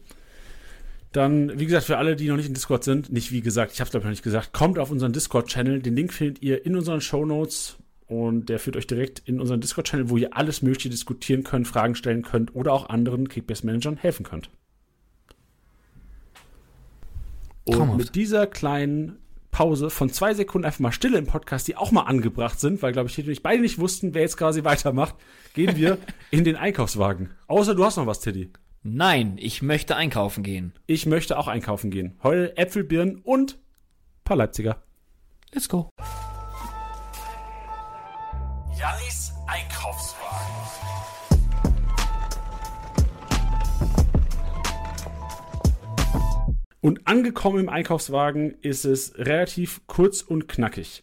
[1.12, 3.80] Dann, wie gesagt, für alle, die noch nicht in Discord sind, nicht wie gesagt, ich
[3.80, 5.80] habe es glaube ich noch nicht gesagt, kommt auf unseren Discord-Channel.
[5.80, 9.60] Den Link findet ihr in unseren Show Notes und der führt euch direkt in unseren
[9.60, 14.24] Discord-Channel, wo ihr alles Mögliche diskutieren könnt, Fragen stellen könnt oder auch anderen Kickbase-Managern helfen
[14.24, 14.50] könnt.
[17.64, 19.18] Und mit dieser kleinen
[19.50, 22.92] Pause von zwei Sekunden einfach mal Stille im Podcast, die auch mal angebracht sind, weil,
[22.92, 25.14] glaube ich, Tiddy und ich beide nicht wussten, wer jetzt quasi weitermacht,
[25.54, 25.98] gehen wir
[26.30, 27.30] in den Einkaufswagen.
[27.46, 28.50] Außer du hast noch was, Tiddy.
[28.84, 30.72] Nein, ich möchte einkaufen gehen.
[30.86, 32.16] Ich möchte auch einkaufen gehen.
[32.22, 34.80] Heute Äpfel, Birnen und ein paar Leipziger.
[35.52, 35.90] Let's go.
[38.78, 40.54] Jannis Einkaufswagen.
[46.80, 51.02] Und angekommen im Einkaufswagen ist es relativ kurz und knackig.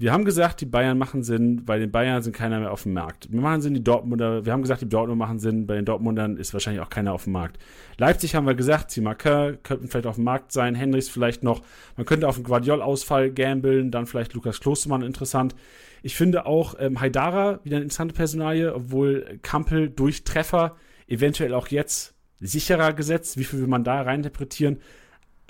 [0.00, 2.92] Wir haben gesagt, die Bayern machen Sinn, bei den Bayern sind keiner mehr auf dem
[2.92, 3.32] Markt.
[3.32, 6.36] Wir machen Sinn, die Dortmunder, wir haben gesagt, die Dortmunder machen Sinn, bei den Dortmundern
[6.36, 7.58] ist wahrscheinlich auch keiner auf dem Markt.
[7.96, 11.62] Leipzig haben wir gesagt, Simaker könnten vielleicht auf dem Markt sein, Henrichs vielleicht noch.
[11.96, 15.56] Man könnte auf einen Guardiol-Ausfall gambeln, dann vielleicht Lukas Klostermann interessant.
[16.04, 20.76] Ich finde auch ähm, Haidara wieder eine interessante Personalie, obwohl Kampel durch Treffer
[21.08, 23.36] eventuell auch jetzt sicherer gesetzt.
[23.36, 24.78] Wie viel will man da reininterpretieren,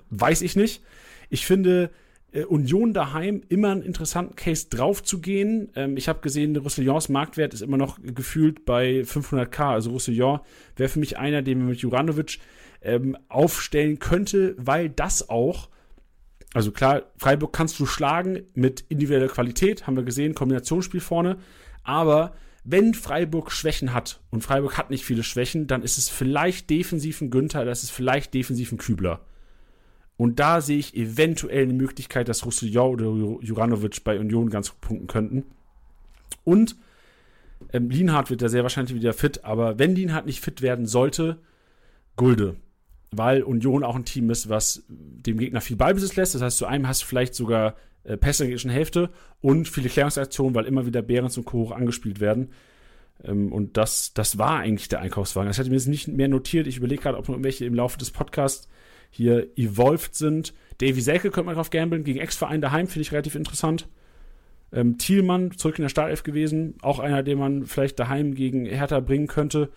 [0.08, 0.82] weiß ich nicht.
[1.28, 1.90] Ich finde
[2.32, 5.70] Union daheim immer einen interessanten Case drauf zu gehen.
[5.74, 9.72] Ähm, ich habe gesehen, Roussillons Marktwert ist immer noch gefühlt bei 500k.
[9.72, 10.40] Also Roussillon
[10.76, 12.38] wäre für mich einer, den man mit Juranovic
[12.82, 15.68] ähm, aufstellen könnte, weil das auch
[16.54, 21.36] also klar, Freiburg kannst du schlagen mit individueller Qualität, haben wir gesehen, Kombinationsspiel vorne.
[21.82, 22.34] Aber
[22.64, 27.20] wenn Freiburg Schwächen hat und Freiburg hat nicht viele Schwächen, dann ist es vielleicht defensiv
[27.20, 29.20] ein Günther, das ist vielleicht defensiv ein Kübler.
[30.18, 34.68] Und da sehe ich eventuell eine Möglichkeit, dass Roussillon oder Ju- Juranovic bei Union ganz
[34.68, 35.44] gut punkten könnten.
[36.44, 36.76] Und
[37.72, 41.38] ähm, Lienhardt wird ja sehr wahrscheinlich wieder fit, aber wenn Lienhardt nicht fit werden sollte,
[42.16, 42.56] Gulde
[43.10, 46.34] weil Union auch ein Team ist, was dem Gegner viel Ballbesitz lässt.
[46.34, 47.74] Das heißt, zu einem hast du vielleicht sogar
[48.04, 51.58] äh, Pässe in der Hälfte und viele Klärungsaktionen, weil immer wieder Behrens und Co.
[51.58, 52.50] hoch angespielt werden.
[53.24, 55.48] Ähm, und das, das war eigentlich der Einkaufswagen.
[55.48, 56.66] Das hätte ich mir jetzt nicht mehr notiert.
[56.66, 58.68] Ich überlege gerade, ob noch irgendwelche im Laufe des Podcasts
[59.10, 60.54] hier evolved sind.
[60.78, 62.04] Davy Selke könnte man drauf gambeln.
[62.04, 63.88] Gegen Ex-Verein daheim finde ich relativ interessant.
[64.72, 66.74] Ähm, Thielmann, zurück in der Startelf gewesen.
[66.82, 69.70] Auch einer, den man vielleicht daheim gegen Hertha bringen könnte.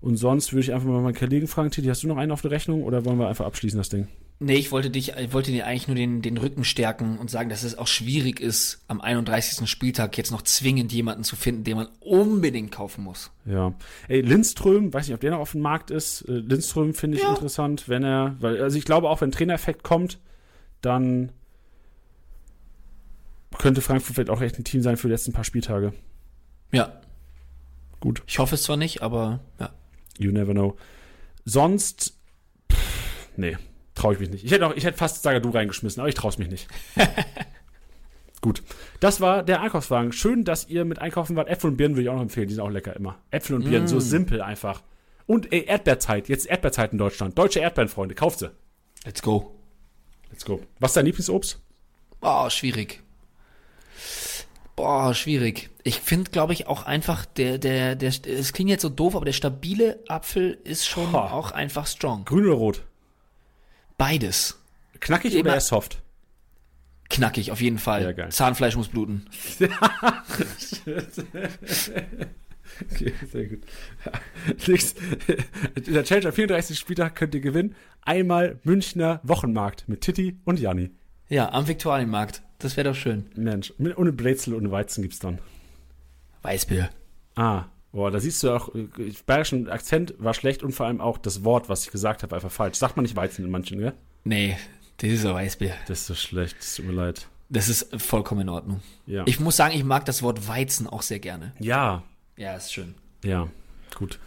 [0.00, 2.42] Und sonst würde ich einfach mal meinen Kollegen fragen, Titi, hast du noch einen auf
[2.42, 4.08] der Rechnung oder wollen wir einfach abschließen, das Ding?
[4.40, 7.48] Nee, ich wollte dich, ich wollte dir eigentlich nur den, den Rücken stärken und sagen,
[7.50, 9.68] dass es auch schwierig ist, am 31.
[9.68, 13.32] Spieltag jetzt noch zwingend jemanden zu finden, den man unbedingt kaufen muss.
[13.46, 13.74] Ja.
[14.06, 16.22] Ey, Lindström, weiß nicht, ob der noch auf dem Markt ist.
[16.22, 17.30] Äh, Lindström finde ich Ja.
[17.30, 20.18] interessant, wenn er, weil, also ich glaube auch, wenn Trainereffekt kommt,
[20.82, 21.32] dann
[23.58, 25.92] könnte Frankfurt vielleicht auch echt ein Team sein für die letzten paar Spieltage.
[26.70, 27.00] Ja.
[27.98, 28.22] Gut.
[28.28, 29.70] Ich hoffe es zwar nicht, aber ja.
[30.16, 30.76] You never know.
[31.44, 32.14] Sonst,
[32.70, 33.56] pff, nee,
[33.98, 34.44] traue ich mich nicht.
[34.44, 36.68] Ich hätte, auch, ich hätte fast Sagadu reingeschmissen, aber ich traue es mich nicht.
[38.40, 38.62] Gut.
[39.00, 40.12] Das war der Einkaufswagen.
[40.12, 41.48] Schön, dass ihr mit einkaufen wart.
[41.48, 42.46] Äpfel und Birnen würde ich auch noch empfehlen.
[42.48, 43.18] Die sind auch lecker immer.
[43.30, 43.88] Äpfel und Birnen, Mm.
[43.88, 44.82] so simpel einfach.
[45.26, 46.28] Und ey, Erdbeerzeit.
[46.28, 47.36] Jetzt Erdbeerzeit in Deutschland.
[47.36, 48.14] Deutsche Erdbeerenfreunde.
[48.14, 48.50] Kauft sie.
[49.04, 49.54] Let's go.
[50.30, 50.60] Let's go.
[50.78, 51.60] Was ist dein Lieblingsobst?
[52.20, 53.02] Boah, schwierig.
[54.76, 55.70] Boah, schwierig.
[55.82, 59.24] Ich finde, glaube ich, auch einfach der, der, der, es klingt jetzt so doof, aber
[59.24, 61.32] der stabile Apfel ist schon Ha.
[61.32, 62.24] auch einfach strong.
[62.24, 62.84] Grün oder rot?
[63.98, 64.58] Beides.
[65.00, 66.02] Knackig Immer- oder eher soft?
[67.10, 68.02] Knackig, auf jeden Fall.
[68.02, 68.30] Ja, geil.
[68.30, 69.26] Zahnfleisch muss bluten.
[72.92, 73.60] Okay, sehr gut.
[75.86, 76.78] In der Challenge am 34.
[76.78, 77.74] Spieltag könnt ihr gewinnen.
[78.02, 80.90] Einmal Münchner Wochenmarkt mit Titti und Janni.
[81.28, 82.42] Ja, am Viktualienmarkt.
[82.58, 83.26] Das wäre doch schön.
[83.34, 85.38] Mensch, ohne Brezel, ohne Weizen gibt's dann.
[86.42, 86.90] Weißbier.
[87.34, 88.86] Ah, boah, da siehst du auch, äh,
[89.26, 92.50] bayerischen Akzent war schlecht und vor allem auch das Wort, was ich gesagt habe, einfach
[92.50, 92.76] falsch.
[92.76, 93.94] Sagt man nicht Weizen in manchen, gell?
[94.24, 94.56] Nee,
[94.98, 95.74] das ist ein Weißbier.
[95.86, 97.28] Das ist so schlecht, es tut mir leid.
[97.50, 98.82] Das ist vollkommen in Ordnung.
[99.06, 99.22] Ja.
[99.26, 101.52] Ich muss sagen, ich mag das Wort Weizen auch sehr gerne.
[101.58, 102.02] ja,
[102.36, 102.94] Ja, ist schön.
[103.24, 103.48] Ja,
[103.96, 104.18] gut.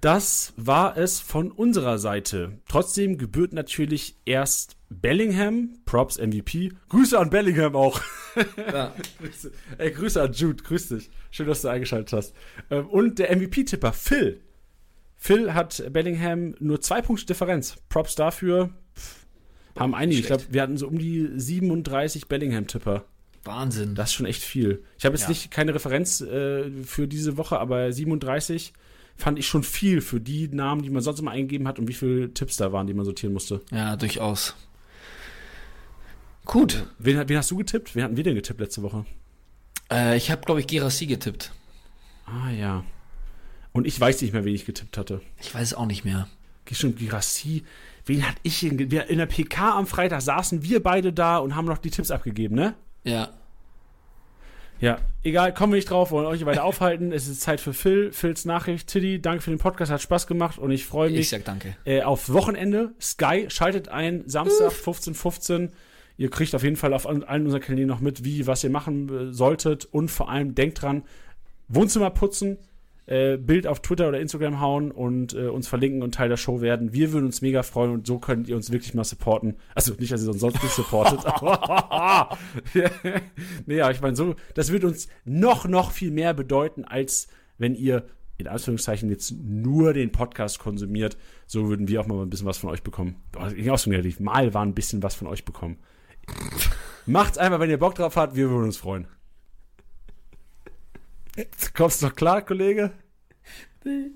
[0.00, 2.58] Das war es von unserer Seite.
[2.68, 6.72] Trotzdem gebührt natürlich erst Bellingham, Props MVP.
[6.88, 8.00] Grüße an Bellingham auch.
[8.56, 8.94] Ja.
[9.20, 9.50] Grüße.
[9.78, 11.10] Ey, Grüße an Jude, grüß dich.
[11.30, 12.34] Schön, dass du eingeschaltet hast.
[12.70, 14.40] Ähm, Und der MVP-Tipper, Phil.
[15.16, 17.76] Phil hat Bellingham nur zwei Punkte Differenz.
[17.88, 18.70] Props dafür.
[18.96, 19.26] Pff,
[19.78, 20.20] haben einige.
[20.20, 23.04] Ich glaube, wir hatten so um die 37 Bellingham-Tipper.
[23.44, 23.94] Wahnsinn.
[23.94, 24.84] Das ist schon echt viel.
[24.98, 25.30] Ich habe jetzt Ja.
[25.30, 28.72] nicht keine Referenz äh, für diese Woche, aber 37
[29.18, 31.92] fand ich schon viel für die Namen, die man sonst immer eingegeben hat und wie
[31.92, 33.60] viele Tipps da waren, die man sortieren musste.
[33.70, 34.54] Ja, durchaus.
[36.44, 36.86] Gut.
[36.98, 37.94] Wen, wen hast du getippt?
[37.94, 39.04] Wen hatten wir denn getippt letzte Woche?
[39.90, 41.52] Äh, ich habe, glaube ich, Gerassi getippt.
[42.26, 42.84] Ah ja.
[43.72, 45.20] Und ich weiß nicht mehr, wen ich getippt hatte.
[45.40, 46.28] Ich weiß es auch nicht mehr.
[46.70, 47.64] Stimmt, Girassi.
[48.06, 51.66] Wen hatte ich Wir, in der PK am Freitag saßen wir beide da und haben
[51.66, 52.74] noch die Tipps abgegeben, ne?
[53.04, 53.30] Ja.
[54.80, 57.12] Ja, egal, kommen wir nicht drauf, wollen euch weiter aufhalten.
[57.12, 58.12] Es ist Zeit für Phil.
[58.12, 58.88] Phils Nachricht.
[58.88, 61.20] Tiddy, danke für den Podcast, hat Spaß gemacht und ich freue mich.
[61.20, 61.76] Ich sag danke.
[61.84, 62.92] äh, auf Wochenende.
[63.00, 65.70] Sky schaltet ein, Samstag 15.15
[66.18, 68.70] Ihr kriegt auf jeden Fall auf allen allen unseren Kanälen noch mit, wie, was ihr
[68.70, 69.84] machen äh, solltet.
[69.84, 71.04] Und vor allem denkt dran,
[71.68, 72.58] Wohnzimmer putzen,
[73.08, 76.60] äh, Bild auf Twitter oder Instagram hauen und äh, uns verlinken und Teil der Show
[76.60, 76.92] werden.
[76.92, 79.56] Wir würden uns mega freuen und so könnt ihr uns wirklich mal supporten.
[79.74, 81.20] Also nicht, dass ihr uns sonst nicht supportet.
[81.24, 82.36] aber-
[83.66, 87.74] nee, ja, ich meine, so, das würde uns noch, noch viel mehr bedeuten, als wenn
[87.74, 88.04] ihr
[88.36, 91.16] in Anführungszeichen jetzt nur den Podcast konsumiert.
[91.46, 93.16] So würden wir auch mal ein bisschen was von euch bekommen.
[93.32, 94.20] Boah, Ich auch so negativ.
[94.20, 95.78] Mal war ein bisschen was von euch bekommen.
[97.06, 98.36] Macht's einfach, wenn ihr Bock drauf habt.
[98.36, 99.08] Wir würden uns freuen.
[101.74, 102.92] Kommst du noch klar, Kollege?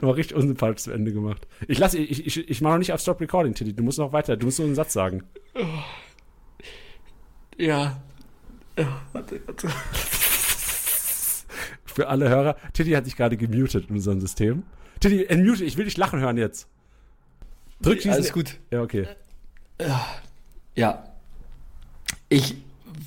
[0.00, 1.46] War richtig unsympathisch zu Ende gemacht.
[1.66, 3.72] Ich lasse, ich, ich, ich mache noch nicht auf Stop Recording, Tilly.
[3.72, 4.36] Du musst noch weiter.
[4.36, 5.24] Du musst nur einen Satz sagen.
[7.56, 8.00] Ja.
[8.76, 9.68] ja warte, warte.
[11.86, 12.56] Für alle Hörer.
[12.72, 14.62] Tilly hat sich gerade gemutet in unserem System.
[15.00, 15.64] Tilly, entmute.
[15.64, 16.68] Ich will dich lachen hören jetzt.
[17.80, 18.12] Drück diesen.
[18.12, 18.58] Alles gut.
[18.70, 19.08] Ja, okay.
[20.74, 21.04] Ja.
[22.28, 22.56] Ich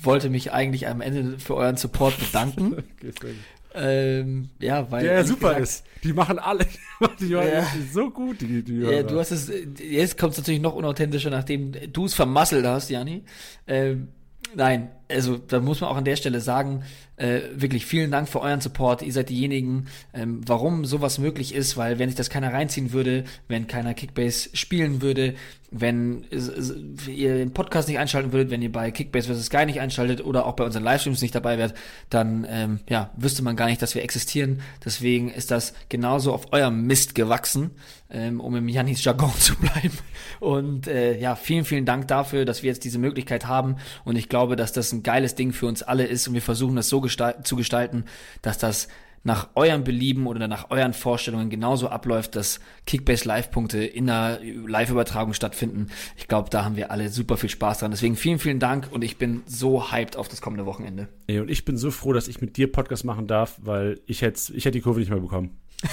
[0.04, 2.74] wollte mich eigentlich am Ende für euren Support bedanken.
[3.06, 3.34] okay
[3.74, 5.02] ähm, ja, weil.
[5.04, 5.84] Der ehrlich super gesagt, ist.
[6.04, 6.66] Die machen alle.
[7.20, 7.66] Die machen Ja.
[7.92, 9.02] so gut, die, die Ja, Hörer.
[9.04, 9.50] du hast es,
[9.80, 13.22] jetzt kommt es natürlich noch unauthentischer, nachdem du es vermasselt hast, Jani.
[13.66, 14.08] Ähm,
[14.54, 16.82] nein, also da muss man auch an der Stelle sagen,
[17.16, 19.02] äh, wirklich vielen Dank für euren Support.
[19.02, 23.24] Ihr seid diejenigen, ähm, warum sowas möglich ist, weil wenn sich das keiner reinziehen würde,
[23.48, 25.34] wenn keiner Kickbase spielen würde,
[25.70, 26.74] wenn es-
[27.06, 29.46] ihr den Podcast nicht einschalten würdet, wenn ihr bei Kickbase vs.
[29.46, 31.74] Sky nicht einschaltet oder auch bei unseren Livestreams nicht dabei wärt,
[32.10, 34.60] dann ähm, ja, wüsste man gar nicht, dass wir existieren.
[34.84, 37.70] Deswegen ist das genauso auf eurem Mist gewachsen,
[38.10, 39.96] ähm, um im Jannis Jargon zu bleiben.
[40.40, 43.76] Und äh, ja, vielen, vielen Dank dafür, dass wir jetzt diese Möglichkeit haben.
[44.04, 46.76] Und ich glaube, dass das ein geiles Ding für uns alle ist und wir versuchen
[46.76, 48.04] das so gestal zu gestalten,
[48.42, 48.88] dass das
[49.24, 55.32] nach eurem Belieben oder nach euren Vorstellungen genauso abläuft, dass Kickbase Live-Punkte in der Live-Übertragung
[55.32, 55.88] stattfinden.
[56.16, 57.92] Ich glaube, da haben wir alle super viel Spaß dran.
[57.92, 61.08] Deswegen vielen, vielen Dank und ich bin so hyped auf das kommende Wochenende.
[61.28, 64.22] Ey, und ich bin so froh, dass ich mit dir Podcast machen darf, weil ich
[64.22, 65.56] hätte, ich hätte die Kurve nicht mehr bekommen.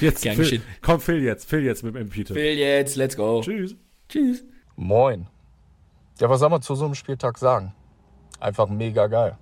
[0.00, 0.62] jetzt, Gern Phil, geschehen.
[0.82, 2.26] komm, Phil jetzt, Phil jetzt mit dem MP.
[2.26, 3.40] Phil jetzt, let's go.
[3.42, 3.74] Tschüss.
[4.08, 4.44] Tschüss.
[4.76, 5.28] Moin.
[6.22, 7.74] Ja, was soll man zu so einem Spieltag sagen?
[8.38, 9.36] Einfach mega geil.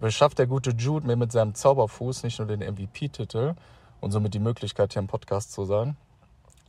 [0.00, 3.54] Beschafft der gute Jude mir mit seinem Zauberfuß nicht nur den MVP-Titel
[4.00, 5.94] und somit die Möglichkeit, hier im Podcast zu sein,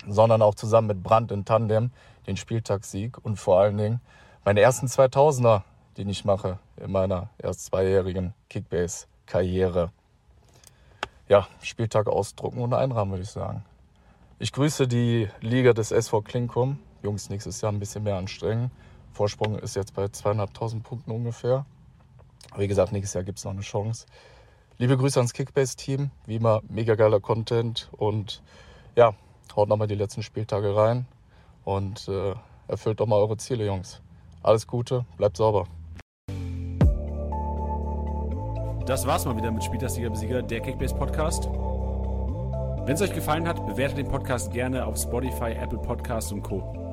[0.06, 1.92] sondern auch zusammen mit Brandt in Tandem
[2.28, 4.02] den Spieltagssieg und vor allen Dingen
[4.44, 5.62] meine ersten 2000er,
[5.96, 9.92] die ich mache in meiner erst zweijährigen Kickbase-Karriere.
[11.30, 13.64] Ja, Spieltag ausdrucken und einrahmen, würde ich sagen.
[14.40, 16.80] Ich grüße die Liga des SV Klinkum.
[17.02, 18.72] Jungs, nächstes Jahr ein bisschen mehr anstrengen.
[19.18, 21.66] Vorsprung ist jetzt bei zweieinhalbtausend Punkten ungefähr.
[22.56, 24.06] Wie gesagt, nächstes Jahr gibt es noch eine Chance.
[24.78, 26.12] Liebe Grüße ans Kickbase-Team.
[26.28, 27.90] Wie immer, mega geiler Content.
[27.98, 28.44] Und
[28.96, 29.16] ja,
[29.56, 31.08] haut nochmal die letzten Spieltage rein.
[31.66, 32.36] Und äh,
[32.68, 34.02] erfüllt doch mal eure Ziele, Jungs.
[34.44, 35.66] Alles Gute, bleibt sauber.
[38.86, 41.46] Das war's mal wieder mit Spieltagssieger Besieger, der Kickbase Podcast.
[42.86, 46.87] Wenn es euch gefallen hat, bewertet den Podcast gerne auf Spotify, Apple Podcasts und Co.